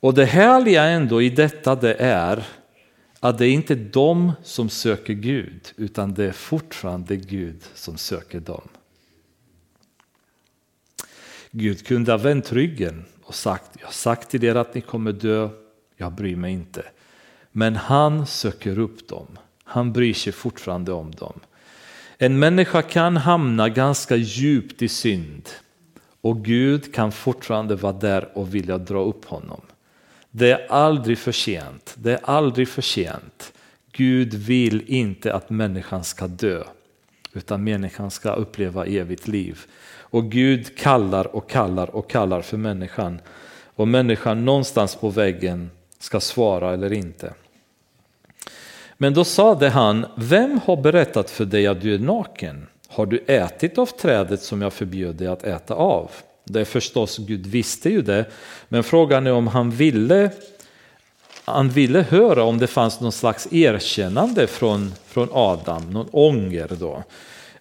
Och 0.00 0.14
det 0.14 0.24
härliga 0.24 0.84
ändå 0.84 1.22
i 1.22 1.30
detta 1.30 1.74
det 1.74 1.94
är 1.94 2.44
att 3.24 3.38
det 3.38 3.46
är 3.46 3.50
inte 3.50 3.74
de 3.74 4.32
som 4.42 4.68
söker 4.68 5.12
Gud 5.12 5.72
utan 5.76 6.14
det 6.14 6.24
är 6.24 6.32
fortfarande 6.32 7.16
Gud 7.16 7.62
som 7.74 7.96
söker 7.96 8.40
dem. 8.40 8.68
Gud 11.50 11.86
kunde 11.86 12.12
ha 12.12 12.18
vänt 12.18 12.52
ryggen 12.52 13.04
och 13.22 13.34
sagt, 13.34 13.70
jag 13.78 13.86
har 13.86 13.92
sagt 13.92 14.30
till 14.30 14.44
er 14.44 14.54
att 14.54 14.74
ni 14.74 14.80
kommer 14.80 15.12
dö, 15.12 15.48
jag 15.96 16.12
bryr 16.12 16.36
mig 16.36 16.52
inte. 16.52 16.84
Men 17.52 17.76
han 17.76 18.26
söker 18.26 18.78
upp 18.78 19.08
dem, 19.08 19.26
han 19.64 19.92
bryr 19.92 20.14
sig 20.14 20.32
fortfarande 20.32 20.92
om 20.92 21.10
dem. 21.10 21.40
En 22.18 22.38
människa 22.38 22.82
kan 22.82 23.16
hamna 23.16 23.68
ganska 23.68 24.16
djupt 24.16 24.82
i 24.82 24.88
synd 24.88 25.48
och 26.20 26.44
Gud 26.44 26.94
kan 26.94 27.12
fortfarande 27.12 27.76
vara 27.76 27.92
där 27.92 28.38
och 28.38 28.54
vilja 28.54 28.78
dra 28.78 29.04
upp 29.04 29.24
honom. 29.24 29.60
Det 30.34 30.50
är 30.50 30.66
aldrig 30.68 31.18
för 31.18 31.32
sent. 31.32 31.94
Det 31.98 32.12
är 32.12 32.20
aldrig 32.22 32.68
för 32.68 32.82
sent. 32.82 33.52
Gud 33.92 34.34
vill 34.34 34.82
inte 34.86 35.34
att 35.34 35.50
människan 35.50 36.04
ska 36.04 36.26
dö, 36.26 36.62
utan 37.32 37.64
människan 37.64 38.10
ska 38.10 38.32
uppleva 38.32 38.86
evigt 38.86 39.28
liv. 39.28 39.60
Och 39.94 40.30
Gud 40.30 40.78
kallar 40.78 41.36
och 41.36 41.50
kallar 41.50 41.96
och 41.96 42.10
kallar 42.10 42.42
för 42.42 42.56
människan. 42.56 43.20
Och 43.74 43.88
människan 43.88 44.44
någonstans 44.44 44.96
på 44.96 45.08
väggen 45.08 45.70
ska 45.98 46.20
svara 46.20 46.72
eller 46.72 46.92
inte. 46.92 47.34
Men 48.96 49.14
då 49.14 49.24
sade 49.24 49.68
han, 49.68 50.06
vem 50.16 50.60
har 50.64 50.76
berättat 50.76 51.30
för 51.30 51.44
dig 51.44 51.66
att 51.66 51.80
du 51.80 51.94
är 51.94 51.98
naken? 51.98 52.66
Har 52.88 53.06
du 53.06 53.18
ätit 53.26 53.78
av 53.78 53.86
trädet 53.86 54.42
som 54.42 54.62
jag 54.62 54.72
förbjöd 54.72 55.16
dig 55.16 55.26
att 55.26 55.44
äta 55.44 55.74
av? 55.74 56.10
Det 56.52 56.60
är 56.60 56.64
förstås, 56.64 57.18
Gud 57.18 57.46
visste 57.46 57.90
ju 57.90 58.02
det, 58.02 58.24
men 58.68 58.82
frågan 58.82 59.26
är 59.26 59.32
om 59.32 59.46
han 59.46 59.70
ville 59.70 60.30
han 61.44 61.68
ville 61.68 62.02
höra 62.02 62.42
om 62.42 62.58
det 62.58 62.66
fanns 62.66 63.00
någon 63.00 63.12
slags 63.12 63.52
erkännande 63.52 64.46
från, 64.46 64.92
från 65.06 65.28
Adam, 65.32 65.90
någon 65.90 66.08
ånger 66.12 66.68
då. 66.80 67.02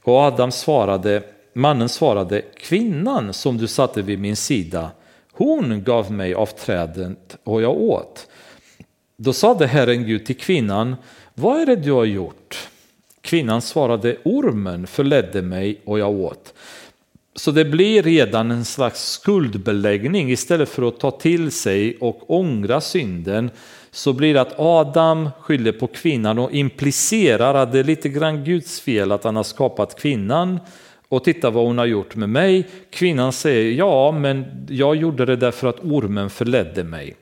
Och 0.03 0.15
Adam 0.15 0.51
svarade, 0.51 1.23
mannen 1.53 1.89
svarade, 1.89 2.41
kvinnan 2.41 3.33
som 3.33 3.57
du 3.57 3.67
satte 3.67 4.01
vid 4.01 4.19
min 4.19 4.35
sida, 4.35 4.91
hon 5.31 5.83
gav 5.83 6.11
mig 6.11 6.33
av 6.33 6.45
trädet 6.45 7.37
och 7.43 7.61
jag 7.61 7.81
åt. 7.81 8.27
Då 9.17 9.33
sade 9.33 9.67
Herren 9.67 10.05
Gud 10.05 10.25
till 10.25 10.37
kvinnan, 10.37 10.95
vad 11.33 11.61
är 11.61 11.65
det 11.65 11.75
du 11.75 11.91
har 11.91 12.05
gjort? 12.05 12.69
Kvinnan 13.21 13.61
svarade, 13.61 14.17
ormen 14.23 14.87
förledde 14.87 15.41
mig 15.41 15.81
och 15.85 15.99
jag 15.99 16.11
åt. 16.11 16.53
Så 17.35 17.51
det 17.51 17.65
blir 17.65 18.03
redan 18.03 18.51
en 18.51 18.65
slags 18.65 19.11
skuldbeläggning 19.11 20.31
istället 20.31 20.69
för 20.69 20.87
att 20.87 20.99
ta 20.99 21.11
till 21.11 21.51
sig 21.51 21.97
och 21.99 22.31
ångra 22.31 22.81
synden 22.81 23.51
så 23.91 24.13
blir 24.13 24.33
det 24.33 24.41
att 24.41 24.59
Adam 24.59 25.29
skyller 25.39 25.71
på 25.71 25.87
kvinnan 25.87 26.39
och 26.39 26.51
implicerar 26.51 27.53
att 27.53 27.71
det 27.71 27.79
är 27.79 27.83
lite 27.83 28.09
grann 28.09 28.43
Guds 28.43 28.81
fel 28.81 29.11
att 29.11 29.23
han 29.23 29.35
har 29.35 29.43
skapat 29.43 29.99
kvinnan 29.99 30.59
och 31.09 31.23
titta 31.23 31.49
vad 31.49 31.65
hon 31.65 31.77
har 31.77 31.85
gjort 31.85 32.15
med 32.15 32.29
mig. 32.29 32.67
Kvinnan 32.89 33.33
säger 33.33 33.71
ja, 33.71 34.11
men 34.11 34.65
jag 34.69 34.95
gjorde 34.95 35.25
det 35.25 35.35
därför 35.35 35.67
att 35.67 35.79
ormen 35.79 36.29
förledde 36.29 36.83
mig. 36.83 37.15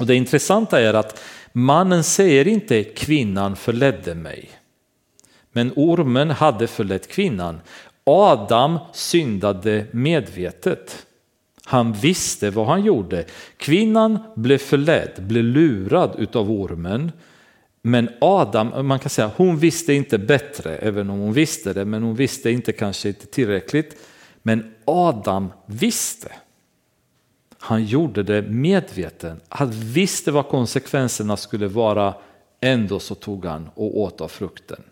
Och 0.00 0.06
det 0.06 0.14
intressanta 0.14 0.80
är 0.80 0.94
att 0.94 1.22
mannen 1.52 2.04
säger 2.04 2.48
inte 2.48 2.84
kvinnan 2.84 3.56
förledde 3.56 4.14
mig. 4.14 4.50
Men 5.52 5.72
ormen 5.76 6.30
hade 6.30 6.66
förlett 6.66 7.08
kvinnan. 7.08 7.60
Adam 8.10 8.78
syndade 8.92 9.86
medvetet. 9.90 11.06
Han 11.64 11.92
visste 11.92 12.50
vad 12.50 12.66
han 12.66 12.84
gjorde. 12.84 13.24
Kvinnan 13.56 14.18
blev 14.34 14.58
förledd, 14.58 15.12
blev 15.18 15.44
lurad 15.44 16.14
utav 16.18 16.50
ormen. 16.50 17.12
Men 17.82 18.08
Adam, 18.20 18.86
man 18.86 18.98
kan 18.98 19.10
säga 19.10 19.30
hon 19.36 19.58
visste 19.58 19.92
inte 19.92 20.18
bättre, 20.18 20.76
även 20.76 21.10
om 21.10 21.18
hon 21.18 21.32
visste 21.32 21.72
det, 21.72 21.84
men 21.84 22.02
hon 22.02 22.14
visste 22.14 22.50
inte 22.50 22.72
kanske 22.72 23.08
inte 23.08 23.26
tillräckligt. 23.26 23.96
Men 24.42 24.74
Adam 24.84 25.52
visste. 25.66 26.32
Han 27.58 27.84
gjorde 27.84 28.22
det 28.22 28.42
medveten. 28.42 29.40
Han 29.48 29.70
visste 29.70 30.30
vad 30.30 30.48
konsekvenserna 30.48 31.36
skulle 31.36 31.68
vara, 31.68 32.14
ändå 32.60 32.98
så 32.98 33.14
tog 33.14 33.44
han 33.44 33.70
och 33.74 34.00
åt 34.00 34.20
av 34.20 34.28
frukten. 34.28 34.82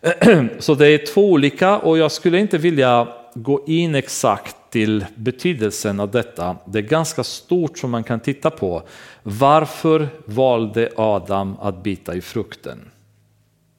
Så 0.58 0.74
det 0.74 0.88
är 0.88 1.06
två 1.06 1.30
olika 1.30 1.78
och 1.78 1.98
jag 1.98 2.12
skulle 2.12 2.38
inte 2.38 2.58
vilja 2.58 3.08
gå 3.34 3.64
in 3.66 3.94
exakt 3.94 4.56
till 4.70 5.04
betydelsen 5.14 6.00
av 6.00 6.10
detta. 6.10 6.56
Det 6.66 6.78
är 6.78 6.82
ganska 6.82 7.24
stort 7.24 7.78
som 7.78 7.90
man 7.90 8.04
kan 8.04 8.20
titta 8.20 8.50
på. 8.50 8.82
Varför 9.22 10.08
valde 10.24 10.90
Adam 10.96 11.56
att 11.60 11.82
bita 11.82 12.14
i 12.14 12.20
frukten? 12.20 12.90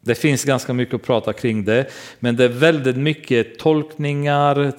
Det 0.02 0.16
finns 0.16 0.44
ganska 0.44 0.74
mycket 0.74 0.96
att 0.96 1.04
prata 1.04 1.34
kring 1.34 1.66
det, 1.66 1.86
men 2.20 2.36
det 2.36 2.44
är 2.44 2.50
väldigt 2.50 2.98
mycket 2.98 3.60
tolkningar, 3.60 4.74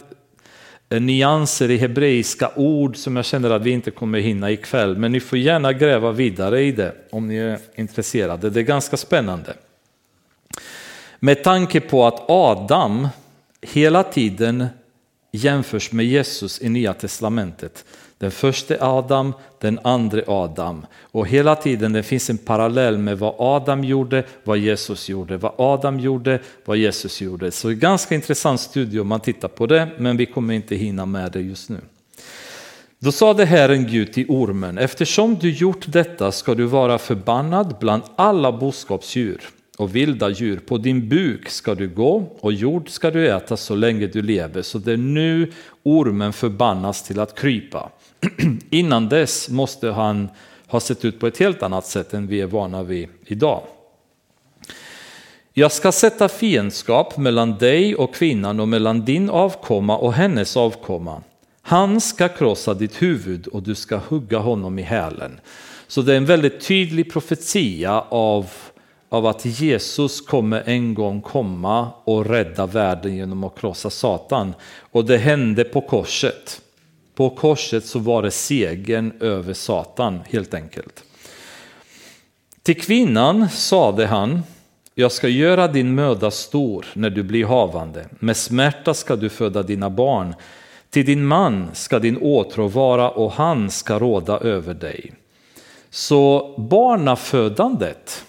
eh, 0.88 1.01
nyanser 1.01 1.70
i 1.70 1.76
hebreiska 1.76 2.51
ord 2.57 2.97
som 2.97 3.16
jag 3.16 3.24
känner 3.24 3.51
att 3.51 3.62
vi 3.62 3.70
inte 3.70 3.90
kommer 3.90 4.18
hinna 4.18 4.51
ikväll. 4.51 4.97
Men 4.97 5.12
ni 5.12 5.20
får 5.20 5.38
gärna 5.38 5.72
gräva 5.72 6.12
vidare 6.12 6.62
i 6.62 6.72
det 6.72 6.95
om 7.11 7.28
ni 7.28 7.36
är 7.36 7.59
intresserade. 7.74 8.51
Det 8.51 8.61
är 8.61 8.64
ganska 8.64 8.97
spännande. 8.97 9.55
Med 11.24 11.44
tanke 11.44 11.80
på 11.80 12.06
att 12.06 12.30
Adam 12.30 13.08
hela 13.60 14.02
tiden 14.02 14.66
jämförs 15.32 15.92
med 15.92 16.06
Jesus 16.06 16.62
i 16.62 16.68
Nya 16.68 16.94
Testamentet. 16.94 17.84
Den 18.18 18.30
första 18.30 18.76
Adam, 18.80 19.32
den 19.60 19.78
andra 19.84 20.22
Adam. 20.26 20.86
Och 21.00 21.28
hela 21.28 21.56
tiden 21.56 21.92
det 21.92 22.02
finns 22.02 22.30
en 22.30 22.38
parallell 22.38 22.98
med 22.98 23.18
vad 23.18 23.34
Adam 23.38 23.84
gjorde, 23.84 24.24
vad 24.44 24.58
Jesus 24.58 25.08
gjorde, 25.08 25.36
vad 25.36 25.52
Adam 25.58 26.00
gjorde, 26.00 26.40
vad 26.64 26.76
Jesus 26.76 27.20
gjorde. 27.20 27.50
Så 27.50 27.68
det 27.68 27.74
är 27.74 27.76
ganska 27.76 28.14
intressant 28.14 28.60
studie 28.60 29.00
om 29.00 29.08
man 29.08 29.20
tittar 29.20 29.48
på 29.48 29.66
det, 29.66 29.88
men 29.98 30.16
vi 30.16 30.26
kommer 30.26 30.54
inte 30.54 30.74
hinna 30.76 31.06
med 31.06 31.32
det 31.32 31.40
just 31.40 31.68
nu. 31.68 31.80
Då 32.98 33.12
sade 33.12 33.44
Herren 33.44 33.86
Gud 33.86 34.12
till 34.12 34.26
ormen, 34.28 34.78
eftersom 34.78 35.34
du 35.34 35.50
gjort 35.50 35.84
detta 35.86 36.32
ska 36.32 36.54
du 36.54 36.64
vara 36.64 36.98
förbannad 36.98 37.76
bland 37.80 38.02
alla 38.16 38.52
boskapsdjur 38.52 39.40
och 39.82 39.96
vilda 39.96 40.30
djur. 40.30 40.56
På 40.66 40.78
din 40.78 41.08
buk 41.08 41.48
ska 41.48 41.74
du 41.74 41.88
gå 41.88 42.36
och 42.40 42.52
jord 42.52 42.88
ska 42.88 43.10
du 43.10 43.28
äta 43.28 43.56
så 43.56 43.74
länge 43.74 44.06
du 44.06 44.22
lever. 44.22 44.62
Så 44.62 44.78
det 44.78 44.92
är 44.92 44.96
nu 44.96 45.52
ormen 45.82 46.32
förbannas 46.32 47.02
till 47.02 47.20
att 47.20 47.38
krypa. 47.38 47.90
Innan 48.70 49.08
dess 49.08 49.48
måste 49.48 49.90
han 49.90 50.28
ha 50.66 50.80
sett 50.80 51.04
ut 51.04 51.20
på 51.20 51.26
ett 51.26 51.38
helt 51.38 51.62
annat 51.62 51.86
sätt 51.86 52.14
än 52.14 52.26
vi 52.26 52.40
är 52.40 52.46
vana 52.46 52.82
vid 52.82 53.08
idag. 53.26 53.62
Jag 55.52 55.72
ska 55.72 55.92
sätta 55.92 56.28
fiendskap 56.28 57.16
mellan 57.16 57.58
dig 57.58 57.94
och 57.94 58.14
kvinnan 58.14 58.60
och 58.60 58.68
mellan 58.68 59.04
din 59.04 59.30
avkomma 59.30 59.98
och 59.98 60.12
hennes 60.12 60.56
avkomma. 60.56 61.22
Han 61.62 62.00
ska 62.00 62.28
krossa 62.28 62.74
ditt 62.74 63.02
huvud 63.02 63.46
och 63.46 63.62
du 63.62 63.74
ska 63.74 63.96
hugga 63.96 64.38
honom 64.38 64.78
i 64.78 64.82
hälen. 64.82 65.40
Så 65.86 66.02
det 66.02 66.12
är 66.12 66.16
en 66.16 66.26
väldigt 66.26 66.60
tydlig 66.60 67.12
profetia 67.12 68.04
av, 68.08 68.50
av 69.12 69.26
att 69.26 69.44
Jesus 69.44 70.20
kommer 70.20 70.62
en 70.66 70.94
gång 70.94 71.20
komma 71.20 71.90
och 72.04 72.26
rädda 72.26 72.66
världen 72.66 73.16
genom 73.16 73.44
att 73.44 73.58
krossa 73.58 73.90
Satan. 73.90 74.54
Och 74.80 75.04
det 75.04 75.18
hände 75.18 75.64
på 75.64 75.80
korset. 75.80 76.60
På 77.14 77.30
korset 77.30 77.86
så 77.86 77.98
var 77.98 78.22
det 78.22 78.30
segern 78.30 79.12
över 79.20 79.54
Satan 79.54 80.20
helt 80.30 80.54
enkelt. 80.54 81.04
Till 82.62 82.80
kvinnan 82.80 83.48
sade 83.48 84.06
han, 84.06 84.42
jag 84.94 85.12
ska 85.12 85.28
göra 85.28 85.68
din 85.68 85.94
möda 85.94 86.30
stor 86.30 86.86
när 86.92 87.10
du 87.10 87.22
blir 87.22 87.46
havande. 87.46 88.06
Med 88.18 88.36
smärta 88.36 88.94
ska 88.94 89.16
du 89.16 89.28
föda 89.28 89.62
dina 89.62 89.90
barn. 89.90 90.34
Till 90.90 91.06
din 91.06 91.24
man 91.24 91.70
ska 91.72 91.98
din 91.98 92.16
åtrå 92.16 92.68
vara 92.68 93.10
och 93.10 93.32
han 93.32 93.70
ska 93.70 93.98
råda 93.98 94.38
över 94.38 94.74
dig. 94.74 95.12
Så 95.90 96.54
barnafödandet, 96.58 98.24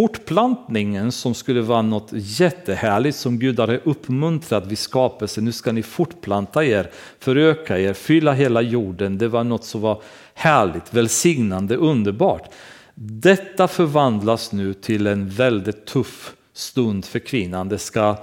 fortplantningen 0.00 1.12
som 1.12 1.34
skulle 1.34 1.60
vara 1.60 1.82
något 1.82 2.08
jättehärligt 2.12 3.16
som 3.16 3.38
Gud 3.38 3.60
hade 3.60 3.78
uppmuntrat 3.78 4.66
vid 4.66 4.78
skapelsen. 4.78 5.44
Nu 5.44 5.52
ska 5.52 5.72
ni 5.72 5.82
fortplanta 5.82 6.64
er, 6.64 6.90
föröka 7.18 7.78
er, 7.78 7.92
fylla 7.92 8.32
hela 8.32 8.62
jorden. 8.62 9.18
Det 9.18 9.28
var 9.28 9.44
något 9.44 9.64
som 9.64 9.80
var 9.80 10.02
härligt, 10.34 10.94
välsignande, 10.94 11.76
underbart. 11.76 12.50
Detta 12.94 13.68
förvandlas 13.68 14.52
nu 14.52 14.74
till 14.74 15.06
en 15.06 15.28
väldigt 15.28 15.86
tuff 15.86 16.32
stund 16.52 17.04
för 17.04 17.18
kvinnan. 17.18 17.68
Det 17.68 17.78
ska, 17.78 18.16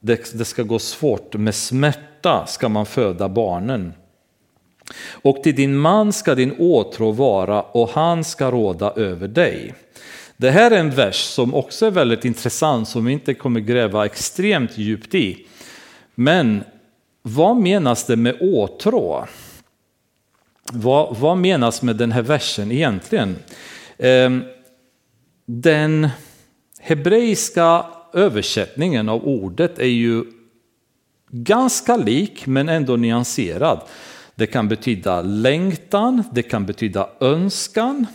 det, 0.00 0.38
det 0.38 0.44
ska 0.44 0.62
gå 0.62 0.78
svårt 0.78 1.34
med 1.34 1.54
smärta 1.54 2.12
smärta 2.22 2.46
ska 2.46 2.68
man 2.68 2.86
föda 2.86 3.28
barnen. 3.28 3.92
Och 5.22 5.42
till 5.42 5.54
din 5.54 5.76
man 5.76 6.12
ska 6.12 6.34
din 6.34 6.56
åtrå 6.58 7.12
vara 7.12 7.62
och 7.62 7.88
han 7.88 8.24
ska 8.24 8.50
råda 8.50 8.90
över 8.90 9.28
dig. 9.28 9.74
Det 10.36 10.50
här 10.50 10.70
är 10.70 10.78
en 10.78 10.90
vers 10.90 11.16
som 11.16 11.54
också 11.54 11.86
är 11.86 11.90
väldigt 11.90 12.24
intressant 12.24 12.88
som 12.88 13.04
vi 13.04 13.12
inte 13.12 13.34
kommer 13.34 13.60
gräva 13.60 14.06
extremt 14.06 14.78
djupt 14.78 15.14
i. 15.14 15.46
Men 16.14 16.64
vad 17.22 17.56
menas 17.56 18.04
det 18.04 18.16
med 18.16 18.36
åtrå? 18.40 19.26
Vad, 20.72 21.16
vad 21.16 21.36
menas 21.36 21.82
med 21.82 21.96
den 21.96 22.12
här 22.12 22.22
versen 22.22 22.72
egentligen? 22.72 23.36
Ehm, 23.98 24.42
den 25.46 26.08
hebreiska 26.80 27.86
översättningen 28.12 29.08
av 29.08 29.24
ordet 29.24 29.78
är 29.78 29.86
ju 29.86 30.24
ganska 31.30 31.96
lik 31.96 32.46
men 32.46 32.68
ändå 32.68 32.96
nyanserad. 32.96 33.80
Det 34.34 34.46
kan 34.46 34.68
betyda 34.68 35.22
längtan, 35.22 36.22
det 36.32 36.42
kan 36.42 36.66
betyda 36.66 37.08
önskan. 37.20 38.06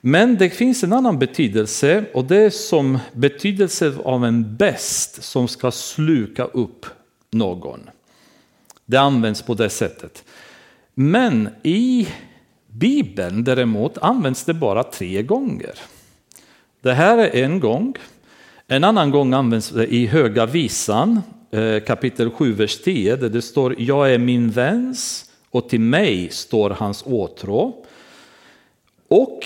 Men 0.00 0.36
det 0.36 0.50
finns 0.50 0.84
en 0.84 0.92
annan 0.92 1.18
betydelse 1.18 2.04
och 2.14 2.24
det 2.24 2.36
är 2.36 2.50
som 2.50 2.98
betydelse 3.12 3.94
av 4.04 4.24
en 4.24 4.56
bäst 4.56 5.22
som 5.22 5.48
ska 5.48 5.70
sluka 5.70 6.44
upp 6.44 6.86
någon. 7.30 7.90
Det 8.86 8.96
används 8.96 9.42
på 9.42 9.54
det 9.54 9.70
sättet. 9.70 10.24
Men 10.94 11.48
i 11.62 12.08
Bibeln 12.66 13.44
däremot 13.44 13.98
används 13.98 14.44
det 14.44 14.54
bara 14.54 14.84
tre 14.84 15.22
gånger. 15.22 15.74
Det 16.82 16.92
här 16.92 17.18
är 17.18 17.44
en 17.44 17.60
gång. 17.60 17.94
En 18.66 18.84
annan 18.84 19.10
gång 19.10 19.32
används 19.32 19.68
det 19.68 19.86
i 19.86 20.06
Höga 20.06 20.46
visan 20.46 21.20
eh, 21.50 21.80
kapitel 21.80 22.30
7, 22.30 22.52
vers 22.52 22.82
10, 22.82 23.16
där 23.16 23.28
det 23.28 23.42
står 23.42 23.74
Jag 23.78 24.14
är 24.14 24.18
min 24.18 24.50
väns 24.50 25.30
och 25.50 25.68
till 25.68 25.80
mig 25.80 26.28
står 26.30 26.70
hans 26.70 27.02
åtrå. 27.06 27.84
Och 29.08 29.40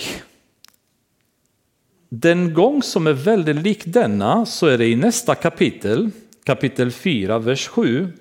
den 2.21 2.55
gång 2.55 2.83
som 2.83 3.07
är 3.07 3.13
väldigt 3.13 3.57
lik 3.57 3.83
denna 3.85 4.47
så 4.47 4.67
är 4.67 4.79
det 4.79 4.87
i 4.87 4.97
nästa 4.97 5.35
kapitel, 5.35 6.11
kapitel 6.45 6.91
4, 6.91 7.39
vers 7.39 7.69
7, 7.69 8.13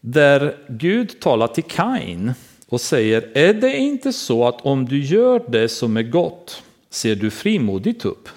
där 0.00 0.56
Gud 0.68 1.20
talar 1.20 1.46
till 1.46 1.64
Kain 1.64 2.32
och 2.68 2.80
säger, 2.80 3.30
är 3.34 3.54
det 3.54 3.76
inte 3.76 4.12
så 4.12 4.46
att 4.48 4.60
om 4.60 4.84
du 4.84 5.04
gör 5.04 5.44
det 5.48 5.68
som 5.68 5.96
är 5.96 6.02
gott 6.02 6.62
ser 6.90 7.14
du 7.14 7.30
frimodigt 7.30 8.04
upp? 8.04 8.28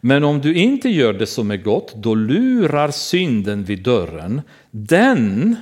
Men 0.00 0.24
om 0.24 0.40
du 0.40 0.54
inte 0.54 0.88
gör 0.88 1.12
det 1.12 1.26
som 1.26 1.50
är 1.50 1.56
gott, 1.56 1.94
då 1.94 2.14
lurar 2.14 2.90
synden 2.90 3.64
vid 3.64 3.82
dörren. 3.82 4.42
Den 4.70 5.56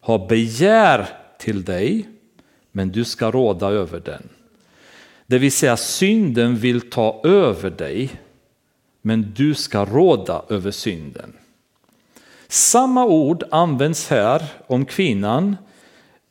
har 0.00 0.28
begär 0.28 1.08
till 1.38 1.64
dig, 1.64 2.08
men 2.72 2.90
du 2.90 3.04
ska 3.04 3.30
råda 3.30 3.68
över 3.68 4.00
den. 4.00 4.28
Det 5.30 5.38
vill 5.38 5.52
säga 5.52 5.76
synden 5.76 6.56
vill 6.56 6.90
ta 6.90 7.20
över 7.24 7.70
dig, 7.70 8.10
men 9.02 9.32
du 9.36 9.54
ska 9.54 9.84
råda 9.84 10.42
över 10.48 10.70
synden. 10.70 11.32
Samma 12.48 13.04
ord 13.04 13.44
används 13.50 14.08
här 14.08 14.42
om 14.66 14.84
kvinnan. 14.84 15.56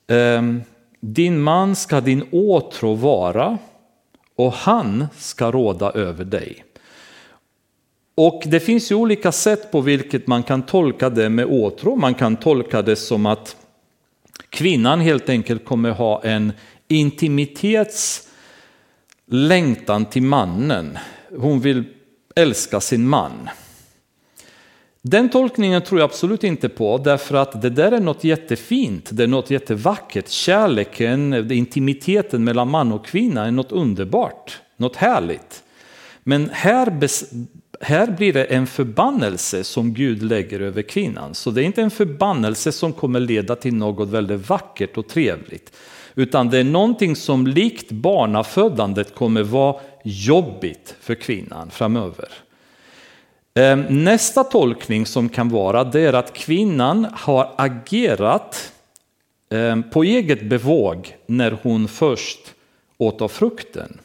Ehm, 0.08 0.62
din 1.00 1.42
man 1.42 1.76
ska 1.76 2.02
din 2.02 2.24
åtrå 2.32 2.94
vara 2.94 3.58
och 4.36 4.54
han 4.54 5.08
ska 5.18 5.52
råda 5.52 5.92
över 5.92 6.26
dig. 6.26 6.64
Och 8.16 8.44
det 8.46 8.60
finns 8.60 8.92
ju 8.92 8.96
olika 8.96 9.32
sätt 9.32 9.72
på 9.72 9.82
vilket 9.82 10.28
man 10.28 10.44
kan 10.44 10.62
tolka 10.62 11.10
det 11.10 11.30
med 11.30 11.46
åtrå. 11.46 11.96
Man 11.96 12.14
kan 12.14 12.36
tolka 12.36 12.82
det 12.82 12.96
som 12.96 13.26
att 13.26 13.56
kvinnan 14.50 15.00
helt 15.00 15.30
enkelt 15.30 15.66
kommer 15.66 15.92
ha 15.92 16.24
en 16.24 16.54
intimitets 16.88 18.29
Längtan 19.32 20.06
till 20.06 20.22
mannen. 20.22 20.98
Hon 21.38 21.60
vill 21.60 21.84
älska 22.36 22.80
sin 22.80 23.08
man. 23.08 23.50
Den 25.02 25.30
tolkningen 25.30 25.82
tror 25.82 26.00
jag 26.00 26.10
absolut 26.10 26.44
inte 26.44 26.70
på 26.70 26.98
därför 26.98 27.36
att 27.36 27.62
det 27.62 27.70
där 27.70 27.92
är 27.92 28.00
något 28.00 28.24
jättefint, 28.24 29.10
det 29.12 29.24
är 29.24 29.28
något 29.28 29.50
jättevackert. 29.50 30.28
Kärleken, 30.30 31.52
intimiteten 31.52 32.44
mellan 32.44 32.70
man 32.70 32.92
och 32.92 33.06
kvinna 33.06 33.46
är 33.46 33.52
något 33.52 33.72
underbart, 33.72 34.62
något 34.78 34.96
härligt. 34.96 35.64
Men 36.24 36.50
här 36.54 37.10
här 37.82 38.12
blir 38.12 38.34
det 38.34 38.44
en 38.44 38.68
förbannelse 38.68 39.64
som 39.64 39.94
Gud 39.94 40.24
lägger 40.24 40.60
över 40.60 40.82
kvinnan. 40.82 41.36
Så 41.36 41.52
det 41.52 41.64
är 41.64 41.66
inte 41.66 41.82
en 41.82 41.92
förbannelse 41.92 42.72
som 42.72 42.94
kommer 42.94 43.20
leda 43.20 43.56
till 43.56 43.74
något 43.74 44.10
väldigt 44.10 44.50
vackert 44.50 44.98
och 44.98 45.08
trevligt. 45.08 45.72
Utan 46.20 46.50
det 46.50 46.58
är 46.58 46.64
någonting 46.64 47.16
som 47.16 47.48
likt 47.48 47.92
barnafödandet 47.92 49.16
kommer 49.16 49.44
vara 49.44 49.76
jobbigt 50.04 50.96
för 51.02 51.16
kvinnan 51.16 51.72
framöver. 51.72 52.30
Ehm, 53.54 53.86
nästa 53.90 54.44
tolkning 54.44 55.06
som 55.06 55.30
kan 55.30 55.50
vara 55.50 55.84
det 55.84 56.02
är 56.02 56.14
att 56.14 56.34
kvinnan 56.34 57.08
har 57.14 57.54
agerat 57.58 58.74
ehm, 59.50 59.84
på 59.84 60.04
eget 60.04 60.50
bevåg 60.50 61.16
när 61.26 61.58
hon 61.62 61.88
först 61.88 62.40
åt 62.98 63.22
av 63.22 63.28
frukten. 63.28 64.00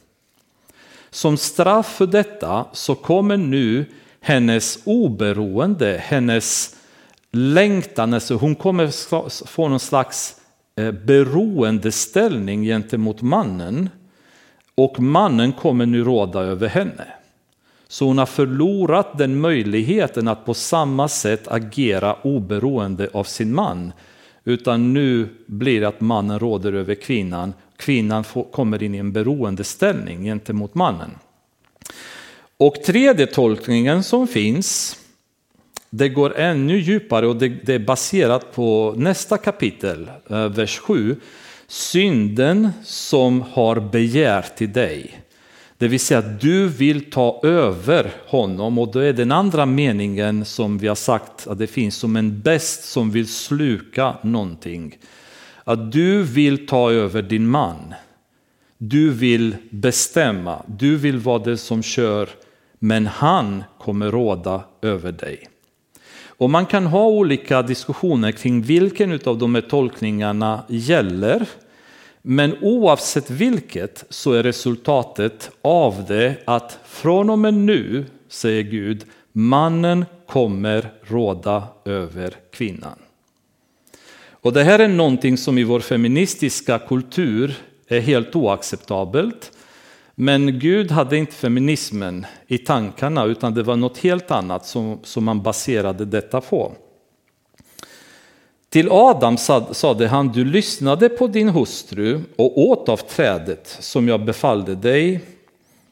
Som 1.10 1.36
straff 1.36 1.94
för 1.96 2.06
detta 2.06 2.64
så 2.72 2.94
kommer 2.94 3.36
nu 3.36 3.86
hennes 4.20 4.78
oberoende, 4.84 6.02
hennes 6.04 6.76
längtan, 7.30 8.14
alltså 8.14 8.34
hon 8.34 8.54
kommer 8.54 9.46
få 9.46 9.68
någon 9.68 9.80
slags 9.80 10.36
eh, 10.38 10.43
Eh, 10.76 10.92
beroendeställning 10.92 12.62
gentemot 12.62 13.22
mannen 13.22 13.90
och 14.74 15.00
mannen 15.00 15.52
kommer 15.52 15.86
nu 15.86 16.04
råda 16.04 16.40
över 16.40 16.68
henne. 16.68 17.06
Så 17.88 18.06
hon 18.06 18.18
har 18.18 18.26
förlorat 18.26 19.18
den 19.18 19.40
möjligheten 19.40 20.28
att 20.28 20.46
på 20.46 20.54
samma 20.54 21.08
sätt 21.08 21.48
agera 21.48 22.16
oberoende 22.22 23.10
av 23.12 23.24
sin 23.24 23.54
man. 23.54 23.92
utan 24.44 24.92
nu 24.92 25.28
blir 25.46 25.80
det 25.80 25.88
att 25.88 26.00
mannen 26.00 26.38
råder 26.38 26.72
över 26.72 26.94
kvinnan. 26.94 27.54
Kvinnan 27.76 28.24
får, 28.24 28.44
kommer 28.44 28.82
in 28.82 28.94
i 28.94 28.98
en 28.98 29.12
beroendeställning 29.12 30.24
gentemot 30.24 30.74
mannen. 30.74 31.10
Och 32.56 32.74
tredje 32.74 33.26
tolkningen 33.26 34.02
som 34.02 34.28
finns, 34.28 34.96
det 35.96 36.08
går 36.08 36.38
ännu 36.38 36.78
djupare 36.78 37.26
och 37.26 37.36
det, 37.36 37.48
det 37.48 37.74
är 37.74 37.78
baserat 37.78 38.52
på 38.54 38.94
nästa 38.96 39.38
kapitel, 39.38 40.10
eh, 40.30 40.48
vers 40.48 40.78
7. 40.78 41.16
Synden 41.66 42.70
som 42.84 43.42
har 43.42 43.80
begär 43.80 44.44
till 44.56 44.72
dig. 44.72 45.20
Det 45.78 45.88
vill 45.88 46.00
säga 46.00 46.18
att 46.18 46.40
du 46.40 46.68
vill 46.68 47.10
ta 47.10 47.40
över 47.42 48.10
honom 48.26 48.78
och 48.78 48.92
då 48.92 48.98
är 48.98 49.12
den 49.12 49.32
andra 49.32 49.66
meningen 49.66 50.44
som 50.44 50.78
vi 50.78 50.88
har 50.88 50.94
sagt 50.94 51.46
att 51.46 51.58
det 51.58 51.66
finns 51.66 51.96
som 51.96 52.16
en 52.16 52.40
bäst 52.40 52.84
som 52.84 53.10
vill 53.10 53.28
sluka 53.28 54.14
någonting. 54.22 54.98
Att 55.64 55.92
du 55.92 56.22
vill 56.22 56.66
ta 56.66 56.92
över 56.92 57.22
din 57.22 57.46
man. 57.46 57.94
Du 58.78 59.10
vill 59.10 59.56
bestämma, 59.70 60.62
du 60.66 60.96
vill 60.96 61.18
vara 61.18 61.38
den 61.38 61.58
som 61.58 61.82
kör 61.82 62.28
men 62.78 63.06
han 63.06 63.64
kommer 63.78 64.10
råda 64.10 64.64
över 64.82 65.12
dig. 65.12 65.48
Och 66.44 66.50
man 66.50 66.66
kan 66.66 66.86
ha 66.86 67.06
olika 67.06 67.62
diskussioner 67.62 68.32
kring 68.32 68.62
vilken 68.62 69.20
av 69.24 69.38
de 69.38 69.54
här 69.54 69.62
tolkningarna 69.62 70.64
gäller. 70.68 71.46
Men 72.22 72.56
oavsett 72.60 73.30
vilket 73.30 74.04
så 74.08 74.32
är 74.32 74.42
resultatet 74.42 75.50
av 75.62 76.04
det 76.08 76.36
att 76.44 76.78
från 76.84 77.30
och 77.30 77.38
med 77.38 77.54
nu, 77.54 78.04
säger 78.28 78.62
Gud, 78.62 79.04
mannen 79.32 80.04
kommer 80.26 80.90
råda 81.02 81.62
över 81.84 82.34
kvinnan. 82.50 82.98
Och 84.30 84.52
det 84.52 84.64
här 84.64 84.78
är 84.78 84.88
någonting 84.88 85.38
som 85.38 85.58
i 85.58 85.64
vår 85.64 85.80
feministiska 85.80 86.78
kultur 86.78 87.54
är 87.88 88.00
helt 88.00 88.36
oacceptabelt. 88.36 89.52
Men 90.14 90.58
Gud 90.58 90.90
hade 90.90 91.16
inte 91.16 91.32
feminismen 91.32 92.26
i 92.46 92.58
tankarna 92.58 93.24
utan 93.24 93.54
det 93.54 93.62
var 93.62 93.76
något 93.76 93.98
helt 93.98 94.30
annat 94.30 94.66
som, 94.66 94.98
som 95.02 95.24
man 95.24 95.42
baserade 95.42 96.04
detta 96.04 96.40
på. 96.40 96.72
Till 98.68 98.88
Adam 98.90 99.36
sade 99.72 100.06
han, 100.06 100.28
du 100.28 100.44
lyssnade 100.44 101.08
på 101.08 101.26
din 101.26 101.48
hustru 101.48 102.20
och 102.36 102.58
åt 102.58 102.88
av 102.88 102.96
trädet 102.96 103.76
som 103.80 104.08
jag 104.08 104.24
befallde 104.24 104.74
dig 104.74 105.20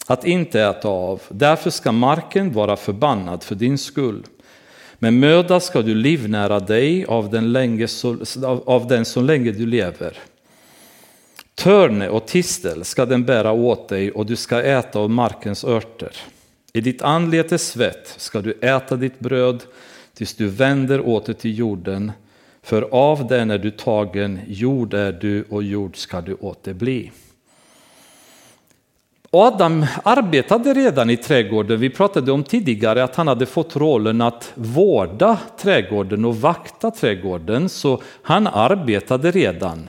att 0.06 0.26
inte 0.26 0.60
äta 0.60 0.88
av. 0.88 1.22
Därför 1.28 1.70
ska 1.70 1.92
marken 1.92 2.52
vara 2.52 2.76
förbannad 2.76 3.42
för 3.42 3.54
din 3.54 3.78
skull. 3.78 4.22
Med 4.98 5.12
möda 5.12 5.60
ska 5.60 5.82
du 5.82 5.94
livnära 5.94 6.60
dig 6.60 7.04
av 7.04 7.30
den, 7.30 7.52
länge, 7.52 7.88
av 8.64 8.86
den 8.88 9.04
så 9.04 9.20
länge 9.20 9.50
du 9.52 9.66
lever. 9.66 10.18
Törne 11.54 12.08
och 12.08 12.26
tistel 12.26 12.84
ska 12.84 13.06
den 13.06 13.24
bära 13.24 13.52
åt 13.52 13.88
dig 13.88 14.10
och 14.10 14.26
du 14.26 14.36
ska 14.36 14.62
äta 14.62 14.98
av 14.98 15.10
markens 15.10 15.64
örter. 15.64 16.16
I 16.72 16.80
ditt 16.80 17.02
anletes 17.02 17.68
svett 17.68 18.14
ska 18.16 18.40
du 18.40 18.52
äta 18.52 18.96
ditt 18.96 19.18
bröd 19.18 19.62
tills 20.14 20.34
du 20.34 20.48
vänder 20.48 21.08
åter 21.08 21.32
till 21.32 21.58
jorden 21.58 22.12
för 22.62 22.82
av 22.90 23.26
den 23.26 23.50
är 23.50 23.58
du 23.58 23.70
tagen, 23.70 24.40
jord 24.46 24.94
är 24.94 25.12
du 25.12 25.44
och 25.50 25.62
jord 25.62 25.96
ska 25.96 26.20
du 26.20 26.34
åter 26.34 26.72
bli. 26.72 27.12
Adam 29.30 29.86
arbetade 30.04 30.74
redan 30.74 31.10
i 31.10 31.16
trädgården. 31.16 31.80
Vi 31.80 31.90
pratade 31.90 32.32
om 32.32 32.44
tidigare 32.44 33.04
att 33.04 33.16
han 33.16 33.28
hade 33.28 33.46
fått 33.46 33.76
rollen 33.76 34.20
att 34.20 34.52
vårda 34.54 35.38
trädgården 35.58 36.24
och 36.24 36.36
vakta 36.36 36.90
trädgården, 36.90 37.68
så 37.68 38.02
han 38.22 38.46
arbetade 38.46 39.30
redan. 39.30 39.88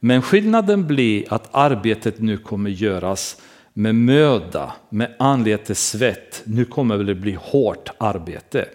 Men 0.00 0.22
skillnaden 0.22 0.86
blir 0.86 1.32
att 1.32 1.48
arbetet 1.52 2.18
nu 2.20 2.36
kommer 2.36 2.70
göras 2.70 3.36
med 3.72 3.94
möda, 3.94 4.72
med 4.88 5.14
anletes 5.18 5.88
svett. 5.88 6.42
Nu 6.44 6.64
kommer 6.64 6.98
det 6.98 7.14
bli 7.14 7.38
hårt 7.40 7.90
arbete. 7.98 8.68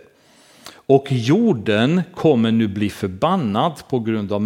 Och 0.88 1.08
jorden 1.10 2.02
kommer 2.16 2.52
nu 2.52 2.68
bli 2.68 2.90
förbannad 2.90 3.74
på 3.90 4.00
grund 4.00 4.32
av 4.32 4.42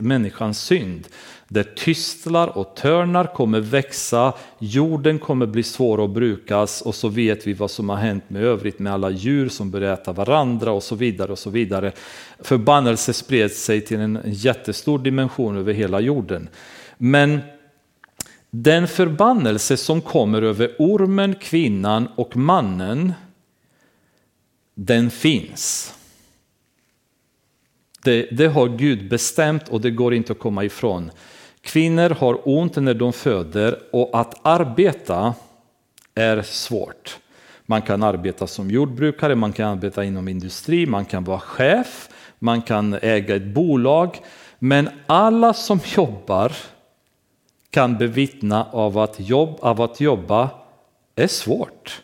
människans 0.00 0.60
synd. 0.60 1.08
Där 1.48 1.62
tystlar 1.62 2.58
och 2.58 2.76
törnar 2.76 3.34
kommer 3.34 3.60
växa, 3.60 4.32
jorden 4.58 5.18
kommer 5.18 5.46
bli 5.46 5.62
svår 5.62 6.04
att 6.04 6.10
brukas 6.10 6.82
och 6.82 6.94
så 6.94 7.08
vet 7.08 7.46
vi 7.46 7.52
vad 7.52 7.70
som 7.70 7.88
har 7.88 7.96
hänt 7.96 8.30
med 8.30 8.44
övrigt 8.44 8.78
med 8.78 8.92
alla 8.92 9.10
djur 9.10 9.48
som 9.48 9.70
börjar 9.70 9.94
äta 9.94 10.12
varandra 10.12 10.72
och 10.72 10.82
så 10.82 10.94
vidare. 10.94 11.32
och 11.32 11.38
så 11.38 11.50
vidare. 11.50 11.92
Förbannelse 12.38 13.12
spred 13.12 13.52
sig 13.52 13.80
till 13.80 14.00
en 14.00 14.20
jättestor 14.24 14.98
dimension 14.98 15.56
över 15.56 15.72
hela 15.72 16.00
jorden. 16.00 16.48
Men 16.98 17.40
den 18.50 18.88
förbannelse 18.88 19.76
som 19.76 20.00
kommer 20.00 20.42
över 20.42 20.74
ormen, 20.78 21.34
kvinnan 21.34 22.08
och 22.16 22.36
mannen 22.36 23.12
den 24.74 25.10
finns. 25.10 25.94
Det, 28.04 28.22
det, 28.22 28.46
har 28.46 28.68
Gud 28.68 29.08
bestämt 29.08 29.68
och 29.68 29.80
det 29.80 29.90
går 29.90 30.14
inte 30.14 30.32
att 30.32 30.38
komma 30.38 30.64
ifrån. 30.64 31.10
Kvinnor 31.68 32.10
har 32.10 32.48
ont 32.48 32.76
när 32.76 32.94
de 32.94 33.12
föder 33.12 33.78
och 33.92 34.20
att 34.20 34.40
arbeta 34.42 35.34
är 36.14 36.42
svårt. 36.42 37.18
Man 37.66 37.82
kan 37.82 38.02
arbeta 38.02 38.46
som 38.46 38.70
jordbrukare, 38.70 39.34
man 39.34 39.52
kan 39.52 39.68
arbeta 39.68 40.04
inom 40.04 40.28
industri, 40.28 40.86
man 40.86 41.04
kan 41.04 41.24
vara 41.24 41.40
chef, 41.40 42.08
man 42.38 42.62
kan 42.62 42.94
äga 43.02 43.36
ett 43.36 43.46
bolag. 43.46 44.18
Men 44.58 44.88
alla 45.06 45.54
som 45.54 45.80
jobbar 45.96 46.52
kan 47.70 47.98
bevittna 47.98 48.66
av 48.72 48.98
att, 48.98 49.20
jobb, 49.20 49.56
av 49.60 49.82
att 49.82 50.00
jobba 50.00 50.50
är 51.16 51.26
svårt. 51.26 52.02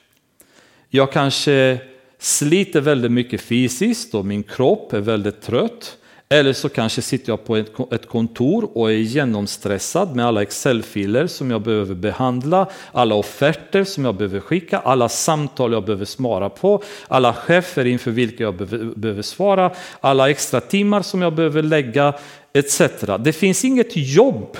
Jag 0.89 1.12
kanske 1.12 1.79
sliter 2.19 2.81
väldigt 2.81 3.12
mycket 3.12 3.41
fysiskt 3.41 4.15
och 4.15 4.25
min 4.25 4.43
kropp 4.43 4.93
är 4.93 5.01
väldigt 5.01 5.43
trött. 5.43 5.97
Eller 6.35 6.53
så 6.53 6.68
kanske 6.68 7.03
sitter 7.03 7.32
jag 7.32 7.45
på 7.45 7.57
ett 7.91 8.09
kontor 8.09 8.70
och 8.78 8.91
är 8.91 8.97
genomstressad 8.97 10.16
med 10.16 10.26
alla 10.26 10.43
Excel-filer 10.43 11.26
som 11.26 11.51
jag 11.51 11.62
behöver 11.62 11.95
behandla, 11.95 12.68
alla 12.93 13.14
offerter 13.14 13.85
som 13.85 14.05
jag 14.05 14.14
behöver 14.14 14.41
skicka, 14.41 14.78
alla 14.78 15.09
samtal 15.09 15.72
jag 15.72 15.85
behöver 15.85 16.05
svara 16.05 16.49
på, 16.49 16.82
alla 17.09 17.32
chefer 17.32 17.85
inför 17.85 18.11
vilka 18.11 18.43
jag 18.43 18.55
behöver 18.97 19.22
svara, 19.22 19.70
alla 20.01 20.30
extra 20.30 20.61
timmar 20.61 21.03
som 21.03 21.22
jag 21.22 21.35
behöver 21.35 21.62
lägga 21.62 22.14
etc. 22.53 22.82
Det 23.18 23.32
finns 23.32 23.64
inget 23.64 23.97
jobb 23.97 24.57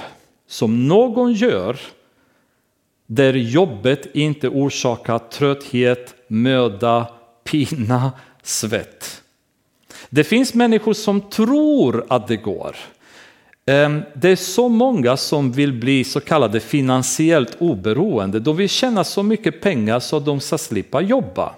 som 0.48 0.88
någon 0.88 1.32
gör 1.32 1.76
där 3.06 3.34
jobbet 3.34 4.06
inte 4.14 4.48
orsakar 4.48 5.18
trötthet, 5.18 6.14
möda, 6.28 7.06
pina, 7.44 8.12
svett. 8.42 9.23
Det 10.14 10.24
finns 10.24 10.54
människor 10.54 10.92
som 10.92 11.20
tror 11.20 12.06
att 12.08 12.28
det 12.28 12.36
går. 12.36 12.76
Ehm, 13.66 14.02
det 14.14 14.28
är 14.28 14.36
så 14.36 14.68
många 14.68 15.16
som 15.16 15.52
vill 15.52 15.72
bli 15.72 16.05
så 16.05 16.20
kallade 16.20 16.60
finansiellt 16.60 17.56
oberoende. 17.59 18.40
De 18.40 18.56
vill 18.56 18.68
tjäna 18.68 19.05
så 19.05 19.22
mycket 19.22 19.60
pengar 19.60 20.01
så 20.01 20.16
att 20.16 20.24
de 20.24 20.40
ska 20.40 20.59
slippa 20.59 21.01
jobba. 21.01 21.55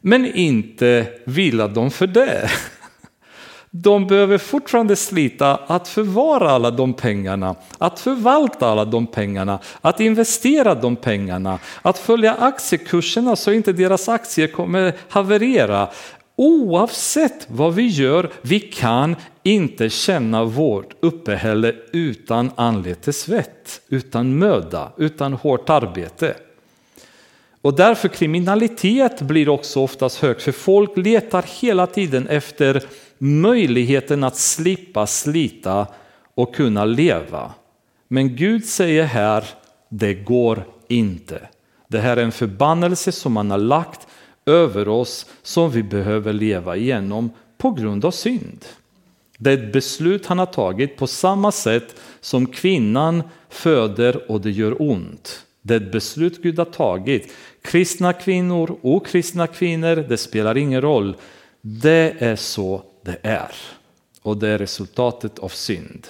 Men 0.00 0.34
inte 0.34 1.06
vilar 1.24 1.68
de 1.68 1.90
för 1.90 2.06
det. 2.06 2.50
De 3.70 4.06
behöver 4.06 4.38
fortfarande 4.38 4.96
slita 4.96 5.56
att 5.56 5.88
förvara 5.88 6.50
alla 6.50 6.70
de 6.70 6.94
pengarna, 6.94 7.54
att 7.78 8.00
förvalta 8.00 8.66
alla 8.66 8.84
de 8.84 9.06
pengarna, 9.06 9.58
att 9.80 10.00
investera 10.00 10.74
de 10.74 10.96
pengarna, 10.96 11.58
att 11.82 11.98
följa 11.98 12.34
aktiekurserna 12.34 13.36
så 13.36 13.52
inte 13.52 13.72
deras 13.72 14.08
aktier 14.08 14.46
kommer 14.46 14.94
haverera. 15.08 15.88
Oavsett 16.42 17.46
vad 17.50 17.74
vi 17.74 17.86
gör, 17.86 18.30
vi 18.42 18.60
kan 18.60 19.16
inte 19.42 19.90
känna 19.90 20.44
vårt 20.44 20.94
uppehälle 21.00 21.74
utan 21.92 22.50
anletes 22.56 23.20
svett, 23.20 23.80
utan 23.88 24.38
möda, 24.38 24.92
utan 24.96 25.32
hårt 25.32 25.70
arbete. 25.70 26.34
Och 27.60 27.76
därför 27.76 28.08
kriminalitet 28.08 29.20
blir 29.20 29.48
också 29.48 29.80
oftast 29.80 30.18
högt, 30.18 30.42
för 30.42 30.52
folk 30.52 30.96
letar 30.96 31.44
hela 31.60 31.86
tiden 31.86 32.28
efter 32.28 32.82
möjligheten 33.18 34.24
att 34.24 34.36
slippa 34.36 35.06
slita 35.06 35.86
och 36.34 36.54
kunna 36.54 36.84
leva. 36.84 37.52
Men 38.08 38.36
Gud 38.36 38.64
säger 38.64 39.04
här, 39.04 39.44
det 39.88 40.14
går 40.14 40.64
inte. 40.88 41.40
Det 41.88 41.98
här 41.98 42.16
är 42.16 42.22
en 42.22 42.32
förbannelse 42.32 43.12
som 43.12 43.32
man 43.32 43.50
har 43.50 43.58
lagt 43.58 44.06
över 44.46 44.88
oss 44.88 45.26
som 45.42 45.70
vi 45.70 45.82
behöver 45.82 46.32
leva 46.32 46.76
igenom 46.76 47.30
på 47.58 47.70
grund 47.70 48.04
av 48.04 48.10
synd. 48.10 48.64
Det 49.38 49.50
är 49.50 49.54
ett 49.54 49.72
beslut 49.72 50.26
han 50.26 50.38
har 50.38 50.46
tagit 50.46 50.96
på 50.96 51.06
samma 51.06 51.52
sätt 51.52 51.96
som 52.20 52.46
kvinnan 52.46 53.22
föder 53.48 54.30
och 54.30 54.40
det 54.40 54.50
gör 54.50 54.82
ont. 54.82 55.46
Det 55.62 55.74
är 55.74 55.80
ett 55.80 55.92
beslut 55.92 56.42
Gud 56.42 56.58
har 56.58 56.64
tagit. 56.64 57.32
Kristna 57.62 58.12
kvinnor, 58.12 58.78
okristna 58.82 59.46
kvinnor, 59.46 59.96
det 59.96 60.16
spelar 60.16 60.56
ingen 60.56 60.80
roll. 60.80 61.16
Det 61.60 62.14
är 62.18 62.36
så 62.36 62.82
det 63.02 63.18
är. 63.22 63.54
och 64.22 64.36
det 64.36 64.48
är 64.48 64.58
resultatet 64.58 65.38
av 65.38 65.48
synd. 65.48 66.06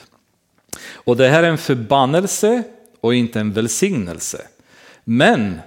Och 0.93 1.17
det 1.17 1.29
här 1.29 1.43
är 1.43 1.49
en 1.49 1.59
förbannelse 1.59 2.63
och 3.01 3.15
inte 3.15 3.41
en 3.41 3.53
välsignelse. 3.53 4.47
Men 5.05 5.61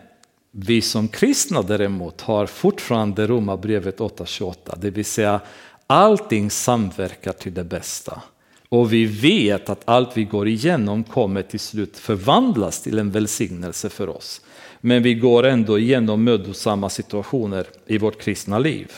vi 0.57 0.81
som 0.81 1.07
kristna 1.07 1.61
däremot 1.61 2.21
har 2.21 2.45
fortfarande 2.45 3.27
Romarbrevet 3.27 3.99
8.28, 3.99 4.55
det 4.77 4.89
vill 4.89 5.05
säga 5.05 5.39
allting 5.87 6.51
samverkar 6.51 7.31
till 7.31 7.53
det 7.53 7.63
bästa. 7.63 8.21
Och 8.69 8.93
vi 8.93 9.05
vet 9.05 9.69
att 9.69 9.81
allt 9.85 10.17
vi 10.17 10.23
går 10.23 10.47
igenom 10.47 11.03
kommer 11.03 11.41
till 11.41 11.59
slut 11.59 11.97
förvandlas 11.97 12.81
till 12.81 12.99
en 12.99 13.11
välsignelse 13.11 13.89
för 13.89 14.09
oss. 14.09 14.41
Men 14.81 15.03
vi 15.03 15.13
går 15.13 15.45
ändå 15.45 15.79
igenom 15.79 16.23
mödosamma 16.23 16.89
situationer 16.89 17.65
i 17.87 17.97
vårt 17.97 18.21
kristna 18.21 18.59
liv. 18.59 18.91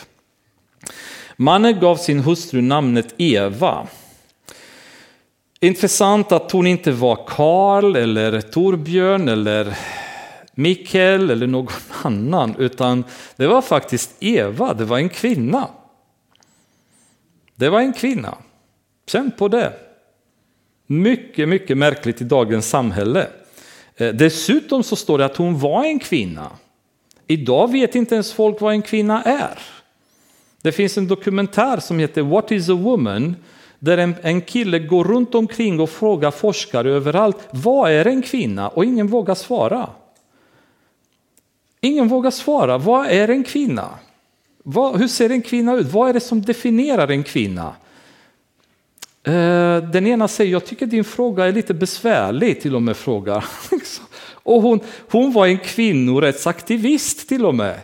Mannen 1.36 1.80
gav 1.80 1.96
sin 1.96 2.20
hustru 2.20 2.60
namnet 2.60 3.14
Eva. 3.16 3.86
Intressant 5.60 6.32
att 6.32 6.52
hon 6.52 6.66
inte 6.66 6.92
var 6.92 7.24
Karl 7.26 7.96
eller 7.96 8.40
Torbjörn 8.40 9.28
eller 9.28 9.76
Mikael 10.58 11.30
eller 11.30 11.46
någon 11.46 11.72
annan, 12.02 12.54
utan 12.58 13.04
det 13.36 13.46
var 13.46 13.62
faktiskt 13.62 14.16
Eva, 14.20 14.74
det 14.74 14.84
var 14.84 14.98
en 14.98 15.08
kvinna. 15.08 15.68
Det 17.56 17.68
var 17.68 17.80
en 17.80 17.92
kvinna. 17.92 18.38
Känn 19.06 19.30
på 19.38 19.48
det. 19.48 19.72
Mycket, 20.86 21.48
mycket 21.48 21.78
märkligt 21.78 22.20
i 22.20 22.24
dagens 22.24 22.68
samhälle. 22.68 23.26
Eh, 23.96 24.14
dessutom 24.14 24.82
så 24.82 24.96
står 24.96 25.18
det 25.18 25.24
att 25.24 25.36
hon 25.36 25.58
var 25.58 25.84
en 25.84 25.98
kvinna. 25.98 26.50
Idag 27.26 27.72
vet 27.72 27.94
inte 27.94 28.14
ens 28.14 28.32
folk 28.32 28.60
vad 28.60 28.72
en 28.72 28.82
kvinna 28.82 29.22
är. 29.22 29.58
Det 30.62 30.72
finns 30.72 30.98
en 30.98 31.08
dokumentär 31.08 31.80
som 31.80 31.98
heter 31.98 32.22
What 32.22 32.52
is 32.52 32.68
a 32.68 32.74
woman? 32.74 33.36
Där 33.78 33.98
en, 33.98 34.14
en 34.22 34.40
kille 34.40 34.78
går 34.78 35.04
runt 35.04 35.34
omkring 35.34 35.80
och 35.80 35.90
frågar 35.90 36.30
forskare 36.30 36.90
överallt, 36.90 37.48
vad 37.50 37.90
är 37.90 38.06
en 38.06 38.22
kvinna? 38.22 38.68
Och 38.68 38.84
ingen 38.84 39.06
vågar 39.06 39.34
svara. 39.34 39.90
Ingen 41.80 42.08
vågar 42.08 42.30
svara, 42.30 42.78
vad 42.78 43.06
är 43.06 43.28
en 43.28 43.44
kvinna? 43.44 43.88
Vad, 44.62 44.96
hur 44.98 45.08
ser 45.08 45.30
en 45.30 45.42
kvinna 45.42 45.74
ut? 45.74 45.92
Vad 45.92 46.08
är 46.08 46.12
det 46.12 46.20
som 46.20 46.42
definierar 46.42 47.08
en 47.08 47.22
kvinna? 47.22 47.74
Eh, 49.22 49.76
den 49.92 50.06
ena 50.06 50.28
säger, 50.28 50.52
jag 50.52 50.66
tycker 50.66 50.86
din 50.86 51.04
fråga 51.04 51.44
är 51.44 51.52
lite 51.52 51.74
besvärlig, 51.74 52.60
till 52.60 52.74
och 52.74 52.82
med 52.82 52.96
frågar. 52.96 53.44
och 54.32 54.62
hon, 54.62 54.80
hon 55.10 55.32
var 55.32 55.46
en 55.46 55.58
kvinnorättsaktivist 55.58 57.28
till 57.28 57.46
och 57.46 57.54
med. 57.54 57.80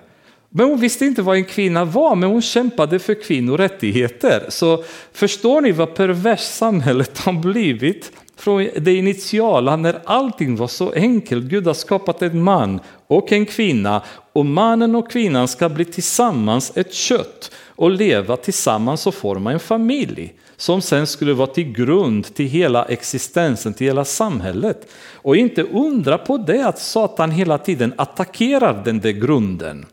Men 0.48 0.66
hon 0.66 0.80
visste 0.80 1.06
inte 1.06 1.22
vad 1.22 1.36
en 1.36 1.44
kvinna 1.44 1.84
var, 1.84 2.16
men 2.16 2.30
hon 2.30 2.42
kämpade 2.42 2.98
för 2.98 3.22
kvinnorättigheter. 3.22 4.46
Så 4.48 4.84
förstår 5.12 5.60
ni 5.60 5.72
vad 5.72 5.94
pervers 5.94 6.40
samhället 6.40 7.18
har 7.18 7.32
blivit? 7.32 8.12
Från 8.36 8.68
det 8.76 8.94
initiala 8.94 9.76
när 9.76 10.00
allting 10.04 10.56
var 10.56 10.68
så 10.68 10.92
enkelt. 10.92 11.44
Gud 11.44 11.66
har 11.66 11.74
skapat 11.74 12.22
en 12.22 12.42
man 12.42 12.80
och 13.06 13.32
en 13.32 13.46
kvinna 13.46 14.02
och 14.32 14.46
mannen 14.46 14.94
och 14.94 15.10
kvinnan 15.10 15.48
ska 15.48 15.68
bli 15.68 15.84
tillsammans 15.84 16.72
ett 16.74 16.94
kött 16.94 17.50
och 17.66 17.90
leva 17.90 18.36
tillsammans 18.36 19.06
och 19.06 19.14
forma 19.14 19.52
en 19.52 19.60
familj 19.60 20.34
som 20.56 20.80
sen 20.80 21.06
skulle 21.06 21.32
vara 21.32 21.46
till 21.46 21.72
grund 21.72 22.34
till 22.34 22.46
hela 22.46 22.84
existensen, 22.84 23.74
till 23.74 23.86
hela 23.86 24.04
samhället. 24.04 24.88
Och 25.12 25.36
inte 25.36 25.62
undra 25.62 26.18
på 26.18 26.36
det 26.36 26.66
att 26.66 26.78
Satan 26.78 27.30
hela 27.30 27.58
tiden 27.58 27.94
attackerar 27.96 28.82
den 28.84 29.00
där 29.00 29.10
grunden. 29.10 29.86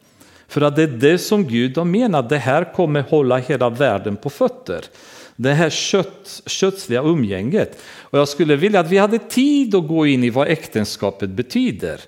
För 0.47 0.61
att 0.61 0.75
det 0.75 0.83
är 0.83 0.87
det 0.87 1.17
som 1.17 1.47
Gud 1.47 1.77
har 1.77 1.85
menat, 1.85 2.29
det 2.29 2.37
här 2.37 2.73
kommer 2.73 3.01
hålla 3.01 3.37
hela 3.37 3.69
världen 3.69 4.15
på 4.15 4.29
fötter. 4.29 4.81
Det 5.41 5.53
här 5.53 5.69
kött, 5.69 6.41
kötsliga 6.45 7.01
umgänget. 7.01 7.81
Och 7.99 8.19
jag 8.19 8.27
skulle 8.27 8.55
vilja 8.55 8.79
att 8.79 8.89
vi 8.89 8.97
hade 8.97 9.19
tid 9.19 9.75
att 9.75 9.87
gå 9.87 10.05
in 10.05 10.23
i 10.23 10.29
vad 10.29 10.47
äktenskapet 10.47 11.29
betyder. 11.29 12.01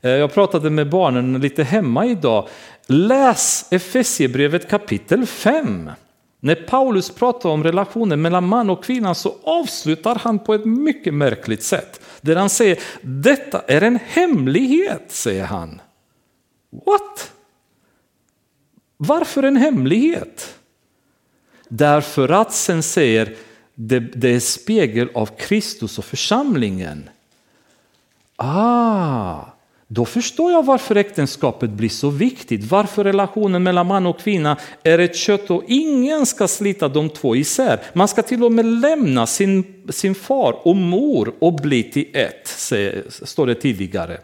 Eh, 0.00 0.10
jag 0.10 0.34
pratade 0.34 0.70
med 0.70 0.90
barnen 0.90 1.40
lite 1.40 1.64
hemma 1.64 2.06
idag. 2.06 2.48
Läs 2.86 3.68
Efesierbrevet 3.70 4.70
kapitel 4.70 5.26
5. 5.26 5.90
När 6.40 6.54
Paulus 6.54 7.10
pratar 7.10 7.48
om 7.48 7.64
relationen 7.64 8.22
mellan 8.22 8.48
man 8.48 8.70
och 8.70 8.84
kvinna 8.84 9.14
så 9.14 9.36
avslutar 9.42 10.14
han 10.14 10.38
på 10.38 10.54
ett 10.54 10.64
mycket 10.64 11.14
märkligt 11.14 11.62
sätt. 11.62 12.00
Där 12.20 12.36
han 12.36 12.50
säger, 12.50 12.78
detta 13.02 13.62
är 13.66 13.82
en 13.82 13.98
hemlighet, 14.06 15.04
säger 15.08 15.44
han. 15.44 15.80
What? 16.86 17.32
Varför 18.96 19.42
en 19.42 19.56
hemlighet? 19.56 20.59
Därför 21.72 22.28
att 22.28 22.52
sen 22.52 22.82
säger 22.82 23.34
det, 23.74 24.00
det 24.00 24.28
är 24.28 24.40
spegel 24.40 25.08
av 25.14 25.26
Kristus 25.26 25.98
och 25.98 26.04
församlingen. 26.04 27.10
Ah, 28.36 29.36
då 29.86 30.04
förstår 30.04 30.52
jag 30.52 30.64
varför 30.64 30.96
äktenskapet 30.96 31.70
blir 31.70 31.88
så 31.88 32.10
viktigt, 32.10 32.64
varför 32.64 33.04
relationen 33.04 33.62
mellan 33.62 33.86
man 33.86 34.06
och 34.06 34.18
kvinna 34.18 34.56
är 34.82 34.98
ett 34.98 35.16
kött 35.16 35.50
och 35.50 35.64
ingen 35.68 36.26
ska 36.26 36.48
slita 36.48 36.88
de 36.88 37.08
två 37.08 37.36
isär. 37.36 37.80
Man 37.92 38.08
ska 38.08 38.22
till 38.22 38.44
och 38.44 38.52
med 38.52 38.66
lämna 38.66 39.26
sin, 39.26 39.82
sin 39.88 40.14
far 40.14 40.56
och 40.62 40.76
mor 40.76 41.34
och 41.38 41.54
bli 41.54 41.82
till 41.82 42.06
ett, 42.12 42.48
står 43.08 43.46
det 43.46 43.54
tidigare. 43.54 44.18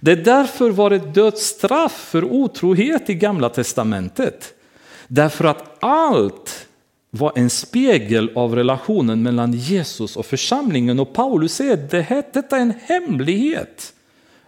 Det 0.00 0.12
är 0.12 0.16
därför 0.16 0.70
var 0.70 0.90
ett 0.90 1.14
dödsstraff 1.14 1.92
för 1.92 2.24
otrohet 2.24 3.10
i 3.10 3.14
gamla 3.14 3.48
testamentet. 3.48 4.53
Därför 5.14 5.44
att 5.44 5.76
allt 5.80 6.68
var 7.10 7.32
en 7.34 7.50
spegel 7.50 8.30
av 8.34 8.54
relationen 8.56 9.22
mellan 9.22 9.52
Jesus 9.52 10.16
och 10.16 10.26
församlingen 10.26 11.00
och 11.00 11.12
Paulus 11.12 11.54
säger 11.54 11.74
att 11.74 11.90
det 11.90 12.24
detta 12.32 12.56
är 12.56 12.60
en 12.60 12.74
hemlighet. 12.82 13.92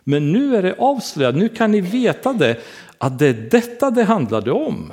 Men 0.05 0.33
nu 0.33 0.57
är 0.57 0.63
det 0.63 0.75
avslöjat, 0.79 1.35
nu 1.35 1.49
kan 1.49 1.71
ni 1.71 1.81
veta 1.81 2.33
det, 2.33 2.57
att 2.99 3.19
det 3.19 3.27
är 3.27 3.49
detta 3.51 3.91
det 3.91 4.05
handlade 4.05 4.53
om. 4.53 4.93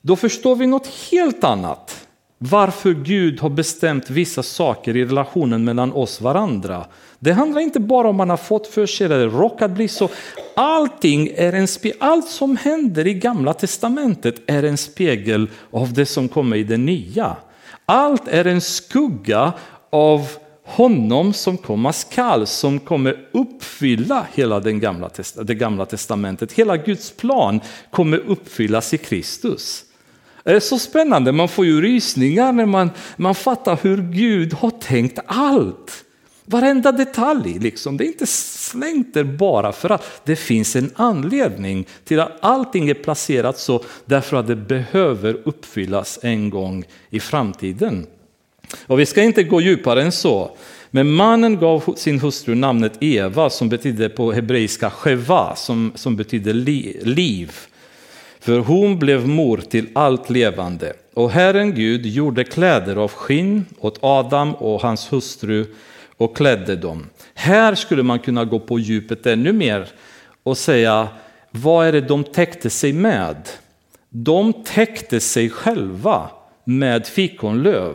Då 0.00 0.16
förstår 0.16 0.56
vi 0.56 0.66
något 0.66 0.86
helt 0.86 1.44
annat. 1.44 2.06
Varför 2.50 2.92
Gud 2.94 3.40
har 3.40 3.50
bestämt 3.50 4.10
vissa 4.10 4.42
saker 4.42 4.96
i 4.96 5.04
relationen 5.04 5.64
mellan 5.64 5.92
oss 5.92 6.20
varandra. 6.20 6.86
Det 7.18 7.32
handlar 7.32 7.60
inte 7.60 7.80
bara 7.80 8.08
om 8.08 8.16
man 8.16 8.30
har 8.30 8.36
fått 8.36 8.66
för 8.66 8.86
sig 8.86 9.04
eller 9.04 9.28
råkat 9.28 9.70
bli 9.70 9.88
så. 9.88 10.08
Allting 10.56 11.30
är 11.34 11.52
en 11.52 11.68
allt 12.00 12.28
som 12.28 12.56
händer 12.56 13.06
i 13.06 13.14
gamla 13.14 13.52
testamentet 13.52 14.34
är 14.46 14.62
en 14.62 14.76
spegel 14.76 15.50
av 15.70 15.92
det 15.92 16.06
som 16.06 16.28
kommer 16.28 16.56
i 16.56 16.64
det 16.64 16.76
nya. 16.76 17.36
Allt 17.86 18.28
är 18.28 18.44
en 18.44 18.60
skugga 18.60 19.52
av 19.90 20.28
honom 20.64 21.32
som 21.32 21.56
komma 21.56 21.92
skall, 21.92 22.46
som 22.46 22.80
kommer 22.80 23.28
uppfylla 23.32 24.26
hela 24.34 24.60
den 24.60 24.80
gamla, 24.80 25.10
det 25.42 25.54
gamla 25.54 25.86
testamentet. 25.86 26.52
Hela 26.52 26.76
Guds 26.76 27.10
plan 27.10 27.60
kommer 27.90 28.18
uppfyllas 28.18 28.94
i 28.94 28.98
Kristus. 28.98 29.84
Det 30.44 30.50
är 30.50 30.60
så 30.60 30.78
spännande, 30.78 31.32
man 31.32 31.48
får 31.48 31.66
ju 31.66 31.80
rysningar 31.80 32.52
när 32.52 32.66
man, 32.66 32.90
man 33.16 33.34
fattar 33.34 33.78
hur 33.82 34.02
Gud 34.12 34.52
har 34.52 34.70
tänkt 34.70 35.18
allt. 35.26 36.04
Varenda 36.46 36.92
detalj, 36.92 37.58
liksom. 37.58 37.96
det 37.96 38.04
är 38.04 38.06
inte 38.06 38.26
slängt 38.26 39.14
där 39.14 39.24
bara 39.24 39.72
för 39.72 39.90
att 39.90 40.20
det 40.24 40.36
finns 40.36 40.76
en 40.76 40.90
anledning 40.94 41.86
till 42.04 42.20
att 42.20 42.38
allting 42.40 42.88
är 42.88 42.94
placerat 42.94 43.58
så 43.58 43.84
därför 44.04 44.36
att 44.36 44.46
det 44.46 44.56
behöver 44.56 45.40
uppfyllas 45.44 46.18
en 46.22 46.50
gång 46.50 46.84
i 47.10 47.20
framtiden. 47.20 48.06
Och 48.86 49.00
vi 49.00 49.06
ska 49.06 49.22
inte 49.22 49.42
gå 49.42 49.60
djupare 49.60 50.02
än 50.02 50.12
så. 50.12 50.56
Men 50.90 51.12
mannen 51.12 51.58
gav 51.58 51.94
sin 51.96 52.20
hustru 52.20 52.54
namnet 52.54 52.92
Eva 53.00 53.50
som 53.50 53.68
betyder 53.68 54.08
på 54.08 54.32
hebreiska 54.32 54.90
Sheva 54.90 55.56
som, 55.56 55.92
som 55.94 56.16
betyder 56.16 56.52
li, 56.52 57.00
liv. 57.02 57.52
För 58.44 58.58
hon 58.58 58.98
blev 58.98 59.28
mor 59.28 59.56
till 59.56 59.88
allt 59.94 60.30
levande. 60.30 60.92
Och 61.14 61.30
Herren 61.30 61.74
Gud 61.74 62.06
gjorde 62.06 62.44
kläder 62.44 62.96
av 62.96 63.10
skinn 63.10 63.66
åt 63.78 63.98
Adam 64.00 64.54
och 64.54 64.80
hans 64.80 65.12
hustru 65.12 65.66
och 66.16 66.36
klädde 66.36 66.76
dem. 66.76 67.06
Här 67.34 67.74
skulle 67.74 68.02
man 68.02 68.18
kunna 68.18 68.44
gå 68.44 68.60
på 68.60 68.78
djupet 68.78 69.26
ännu 69.26 69.52
mer 69.52 69.86
och 70.42 70.58
säga 70.58 71.08
vad 71.50 71.86
är 71.86 71.92
det 71.92 72.00
de 72.00 72.24
täckte 72.24 72.70
sig 72.70 72.92
med? 72.92 73.48
De 74.08 74.52
täckte 74.52 75.20
sig 75.20 75.50
själva 75.50 76.30
med 76.64 77.06
fikonlöv. 77.06 77.94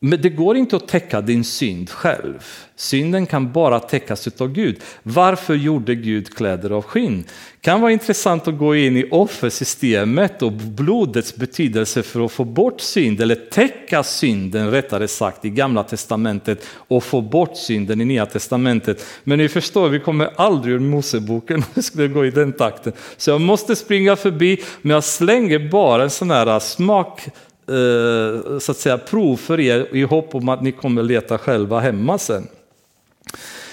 Men 0.00 0.22
det 0.22 0.28
går 0.28 0.56
inte 0.56 0.76
att 0.76 0.88
täcka 0.88 1.20
din 1.20 1.44
synd 1.44 1.90
själv. 1.90 2.44
Synden 2.76 3.26
kan 3.26 3.52
bara 3.52 3.80
täckas 3.80 4.28
av 4.38 4.52
Gud. 4.52 4.80
Varför 5.02 5.54
gjorde 5.54 5.94
Gud 5.94 6.34
kläder 6.34 6.70
av 6.70 6.82
skinn? 6.82 7.24
kan 7.60 7.80
vara 7.80 7.92
intressant 7.92 8.48
att 8.48 8.58
gå 8.58 8.76
in 8.76 8.96
i 8.96 9.08
offersystemet 9.10 10.42
och 10.42 10.52
blodets 10.52 11.36
betydelse 11.36 12.02
för 12.02 12.24
att 12.24 12.32
få 12.32 12.44
bort 12.44 12.80
synd, 12.80 13.20
eller 13.20 13.34
täcka 13.34 14.02
synden 14.02 14.70
rättare 14.70 15.08
sagt 15.08 15.44
i 15.44 15.50
gamla 15.50 15.84
testamentet 15.84 16.66
och 16.74 17.04
få 17.04 17.20
bort 17.20 17.56
synden 17.56 18.00
i 18.00 18.04
nya 18.04 18.26
testamentet. 18.26 19.04
Men 19.24 19.38
ni 19.38 19.48
förstår, 19.48 19.88
vi 19.88 20.00
kommer 20.00 20.30
aldrig 20.36 20.74
ur 20.74 20.78
Moseboken 20.78 21.56
om 21.56 21.64
vi 21.74 21.82
skulle 21.82 22.08
gå 22.08 22.26
i 22.26 22.30
den 22.30 22.52
takten. 22.52 22.92
Så 23.16 23.30
jag 23.30 23.40
måste 23.40 23.76
springa 23.76 24.16
förbi, 24.16 24.60
men 24.82 24.94
jag 24.94 25.04
slänger 25.04 25.70
bara 25.70 26.02
en 26.02 26.10
sån 26.10 26.30
här 26.30 26.58
smak 26.58 27.20
Eh, 27.68 28.58
så 28.58 28.72
att 28.72 28.78
säga, 28.78 28.98
prov 28.98 29.36
för 29.36 29.60
er 29.60 29.88
i 29.92 30.02
hopp 30.02 30.34
om 30.34 30.48
att 30.48 30.62
ni 30.62 30.72
kommer 30.72 31.02
leta 31.02 31.38
själva 31.38 31.80
hemma 31.80 32.18
sen. 32.18 32.46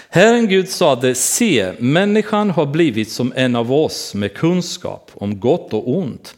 Herren 0.09 0.47
Gud 0.47 0.69
sade, 0.69 1.15
se, 1.15 1.72
människan 1.80 2.49
har 2.49 2.65
blivit 2.65 3.11
som 3.11 3.34
en 3.35 3.55
av 3.55 3.73
oss 3.73 4.13
med 4.13 4.34
kunskap 4.34 5.11
om 5.13 5.39
gott 5.39 5.73
och 5.73 5.97
ont. 5.97 6.35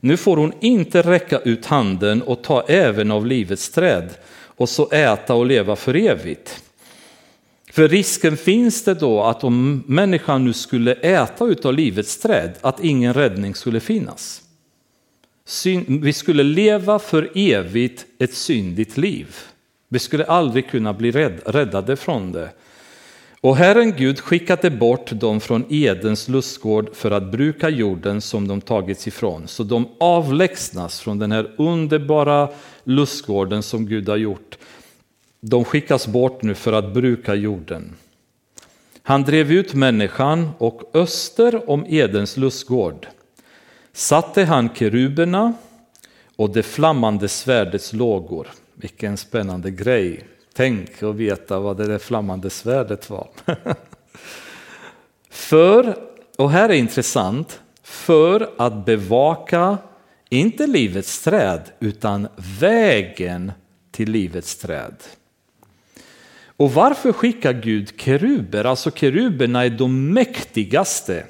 Nu 0.00 0.16
får 0.16 0.36
hon 0.36 0.52
inte 0.60 1.02
räcka 1.02 1.38
ut 1.38 1.66
handen 1.66 2.22
och 2.22 2.42
ta 2.42 2.62
även 2.68 3.10
av 3.10 3.26
livets 3.26 3.70
träd 3.70 4.08
och 4.56 4.68
så 4.68 4.90
äta 4.90 5.34
och 5.34 5.46
leva 5.46 5.76
för 5.76 5.96
evigt. 5.96 6.62
För 7.72 7.88
risken 7.88 8.36
finns 8.36 8.84
det 8.84 8.94
då 8.94 9.22
att 9.22 9.44
om 9.44 9.84
människan 9.86 10.44
nu 10.44 10.52
skulle 10.52 10.92
äta 10.92 11.44
utav 11.44 11.74
livets 11.74 12.18
träd, 12.18 12.52
att 12.60 12.84
ingen 12.84 13.14
räddning 13.14 13.54
skulle 13.54 13.80
finnas. 13.80 14.42
Vi 15.86 16.12
skulle 16.12 16.42
leva 16.42 16.98
för 16.98 17.30
evigt 17.34 18.06
ett 18.18 18.34
syndigt 18.34 18.96
liv. 18.96 19.36
Vi 19.88 19.98
skulle 19.98 20.24
aldrig 20.24 20.70
kunna 20.70 20.92
bli 20.92 21.12
räddade 21.44 21.96
från 21.96 22.32
det. 22.32 22.50
Och 23.40 23.56
Herren 23.56 23.92
Gud 23.96 24.20
skickade 24.20 24.70
bort 24.70 25.10
dem 25.10 25.40
från 25.40 25.64
Edens 25.68 26.28
lustgård 26.28 26.94
för 26.94 27.10
att 27.10 27.32
bruka 27.32 27.68
jorden 27.68 28.20
som 28.20 28.48
de 28.48 28.60
tagits 28.60 29.06
ifrån. 29.06 29.48
Så 29.48 29.62
de 29.62 29.88
avlägsnas 30.00 31.00
från 31.00 31.18
den 31.18 31.32
här 31.32 31.54
underbara 31.58 32.48
lustgården 32.84 33.62
som 33.62 33.86
Gud 33.86 34.08
har 34.08 34.16
gjort. 34.16 34.58
De 35.40 35.64
skickas 35.64 36.06
bort 36.06 36.42
nu 36.42 36.54
för 36.54 36.72
att 36.72 36.94
bruka 36.94 37.34
jorden. 37.34 37.92
Han 39.02 39.22
drev 39.22 39.52
ut 39.52 39.74
människan 39.74 40.50
och 40.58 40.90
öster 40.94 41.70
om 41.70 41.86
Edens 41.88 42.36
lustgård 42.36 43.06
satte 43.92 44.44
han 44.44 44.68
keruberna 44.74 45.52
och 46.36 46.50
det 46.50 46.62
flammande 46.62 47.28
svärdets 47.28 47.92
lågor. 47.92 48.48
Vilken 48.74 49.16
spännande 49.16 49.70
grej. 49.70 50.24
Tänk 50.54 51.02
att 51.02 51.14
veta 51.14 51.60
vad 51.60 51.76
det 51.76 51.86
där 51.86 51.98
flammande 51.98 52.50
svärdet 52.50 53.10
var. 53.10 53.28
för, 55.30 55.96
och 56.38 56.50
här 56.50 56.68
är 56.68 56.74
intressant, 56.74 57.60
för 57.82 58.50
att 58.56 58.86
bevaka, 58.86 59.78
inte 60.28 60.66
livets 60.66 61.22
träd, 61.22 61.60
utan 61.80 62.28
vägen 62.60 63.52
till 63.90 64.10
livets 64.10 64.56
träd. 64.56 64.94
Och 66.44 66.72
varför 66.74 67.12
skickar 67.12 67.52
Gud 67.52 68.00
keruber? 68.00 68.64
Alltså 68.64 68.90
keruberna 68.90 69.64
är 69.64 69.70
de 69.70 70.12
mäktigaste 70.12 71.24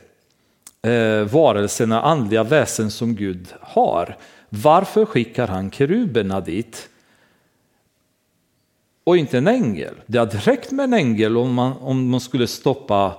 eh, 0.83 1.25
varelserna, 1.25 2.03
andliga 2.03 2.43
väsen 2.43 2.91
som 2.91 3.15
Gud 3.15 3.55
har. 3.61 4.17
Varför 4.49 5.05
skickar 5.05 5.47
han 5.47 5.71
keruberna 5.71 6.41
dit? 6.41 6.89
Och 9.05 9.17
inte 9.17 9.39
en 9.39 9.49
ängel. 9.49 9.95
Det 10.07 10.19
hade 10.19 10.39
räckt 10.39 10.71
med 10.71 10.85
en 10.85 10.95
ängel 10.95 11.37
om 11.37 11.55
man, 11.55 11.73
om 11.73 12.11
man 12.11 12.21
skulle 12.21 12.47
stoppa 12.47 13.15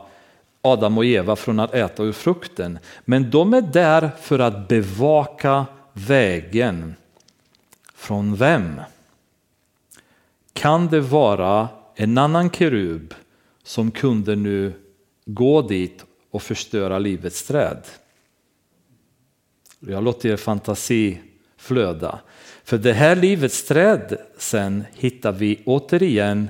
Adam 0.61 0.97
och 0.97 1.05
Eva 1.05 1.35
från 1.35 1.59
att 1.59 1.73
äta 1.73 2.03
ur 2.03 2.11
frukten. 2.11 2.79
Men 3.05 3.29
de 3.29 3.53
är 3.53 3.61
där 3.61 4.09
för 4.21 4.39
att 4.39 4.67
bevaka 4.67 5.65
vägen. 5.93 6.95
Från 7.95 8.35
vem? 8.35 8.81
Kan 10.53 10.87
det 10.87 10.99
vara 10.99 11.67
en 11.95 12.17
annan 12.17 12.49
kerub 12.49 13.13
som 13.63 13.91
kunde 13.91 14.35
nu 14.35 14.73
gå 15.25 15.61
dit 15.61 16.05
och 16.31 16.41
förstöra 16.43 16.99
livets 16.99 17.43
träd? 17.43 17.83
Jag 19.79 20.03
låter 20.03 20.29
er 20.29 20.37
fantasi 20.37 21.19
flöda. 21.57 22.19
För 22.63 22.77
det 22.77 22.93
här 22.93 23.15
livets 23.15 23.63
träd 23.63 24.17
sen 24.37 24.83
hittar 24.93 25.31
vi 25.31 25.61
återigen 25.65 26.49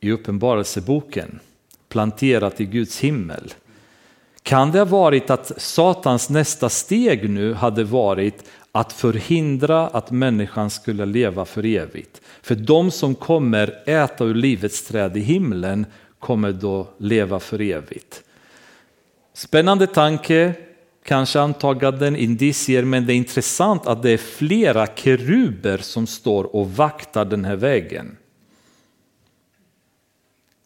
i 0.00 0.10
Uppenbarelseboken, 0.10 1.40
planterat 1.88 2.60
i 2.60 2.64
Guds 2.64 3.00
himmel. 3.00 3.54
Kan 4.42 4.72
det 4.72 4.78
ha 4.78 4.84
varit 4.84 5.30
att 5.30 5.52
Satans 5.62 6.30
nästa 6.30 6.68
steg 6.68 7.30
nu 7.30 7.54
hade 7.54 7.84
varit 7.84 8.44
att 8.72 8.92
förhindra 8.92 9.86
att 9.86 10.10
människan 10.10 10.70
skulle 10.70 11.06
leva 11.06 11.44
för 11.44 11.64
evigt? 11.64 12.20
För 12.42 12.54
de 12.54 12.90
som 12.90 13.14
kommer 13.14 13.82
äta 13.86 14.24
ur 14.24 14.34
livets 14.34 14.86
träd 14.86 15.16
i 15.16 15.20
himlen 15.20 15.86
kommer 16.18 16.52
då 16.52 16.88
leva 16.98 17.40
för 17.40 17.60
evigt. 17.60 18.22
Spännande 19.34 19.86
tanke, 19.86 20.54
kanske 21.04 21.40
antaganden, 21.40 22.16
indicier, 22.16 22.84
men 22.84 23.06
det 23.06 23.12
är 23.12 23.16
intressant 23.16 23.86
att 23.86 24.02
det 24.02 24.10
är 24.10 24.18
flera 24.18 24.86
keruber 24.86 25.78
som 25.78 26.06
står 26.06 26.56
och 26.56 26.70
vaktar 26.70 27.24
den 27.24 27.44
här 27.44 27.56
vägen. 27.56 28.16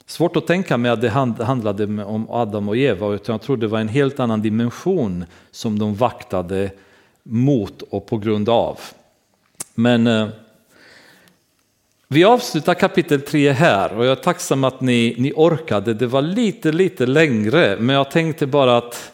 Svårt 0.07 0.36
att 0.36 0.47
tänka 0.47 0.77
mig 0.77 0.90
att 0.90 1.01
det 1.01 1.09
handlade 1.45 2.05
om 2.05 2.31
Adam 2.31 2.69
och 2.69 2.77
Eva, 2.77 3.15
utan 3.15 3.32
jag 3.32 3.43
tror 3.43 3.57
det 3.57 3.66
var 3.66 3.81
en 3.81 3.89
helt 3.89 4.20
annan 4.20 4.43
dimension 4.43 5.24
som 5.51 5.78
de 5.78 5.95
vaktade 5.95 6.70
mot 7.23 7.82
och 7.82 8.07
på 8.07 8.19
grund 8.19 8.49
av. 8.49 8.81
Men 9.74 10.07
eh, 10.07 10.28
vi 12.10 12.24
avslutar 12.24 12.74
kapitel 12.74 13.20
3 13.20 13.52
här 13.52 13.97
och 13.97 14.05
jag 14.05 14.12
är 14.12 14.22
tacksam 14.22 14.64
att 14.64 14.80
ni, 14.80 15.14
ni 15.18 15.32
orkade. 15.36 15.94
Det 15.94 16.06
var 16.06 16.22
lite, 16.22 16.72
lite 16.72 17.06
längre, 17.06 17.76
men 17.80 17.97
jag 17.97 18.10
tänkte 18.10 18.47
bara 18.47 18.76
att 18.76 19.12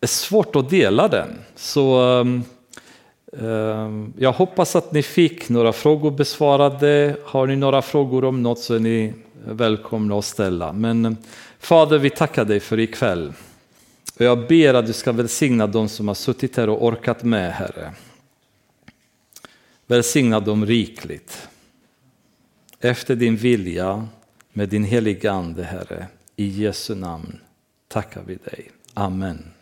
det 0.00 0.04
är 0.04 0.08
svårt 0.08 0.56
att 0.56 0.70
dela 0.70 1.08
den. 1.08 1.28
Så 1.56 2.00
um, 2.00 2.44
um, 3.32 4.12
jag 4.18 4.32
hoppas 4.32 4.76
att 4.76 4.92
ni 4.92 5.02
fick 5.02 5.48
några 5.48 5.72
frågor 5.72 6.10
besvarade. 6.10 7.16
Har 7.24 7.46
ni 7.46 7.56
några 7.56 7.82
frågor 7.82 8.24
om 8.24 8.42
något 8.42 8.58
så 8.58 8.74
är 8.74 8.80
ni 8.80 9.14
välkomna 9.46 10.18
att 10.18 10.24
ställa. 10.24 10.72
Men 10.72 11.04
ehm, 11.04 11.16
Fader, 11.58 11.98
vi 11.98 12.10
tackar 12.10 12.44
dig 12.44 12.60
för 12.60 12.80
ikväll. 12.80 13.32
Och 14.18 14.24
jag 14.24 14.46
ber 14.46 14.74
att 14.74 14.86
du 14.86 14.92
ska 14.92 15.12
välsigna 15.12 15.66
de 15.66 15.88
som 15.88 16.08
har 16.08 16.14
suttit 16.14 16.56
här 16.56 16.68
och 16.68 16.84
orkat 16.84 17.22
med, 17.22 17.52
Herre. 17.52 17.92
Välsigna 19.86 20.40
dem 20.40 20.66
rikligt 20.66 21.48
efter 22.84 23.16
din 23.16 23.36
vilja 23.36 24.08
med 24.52 24.68
din 24.68 24.84
heliga 24.84 25.32
Ande, 25.32 25.64
Herre. 25.64 26.06
I 26.36 26.64
Jesu 26.64 26.94
namn 26.94 27.40
tackar 27.88 28.22
vi 28.22 28.34
dig. 28.34 28.70
Amen. 28.94 29.53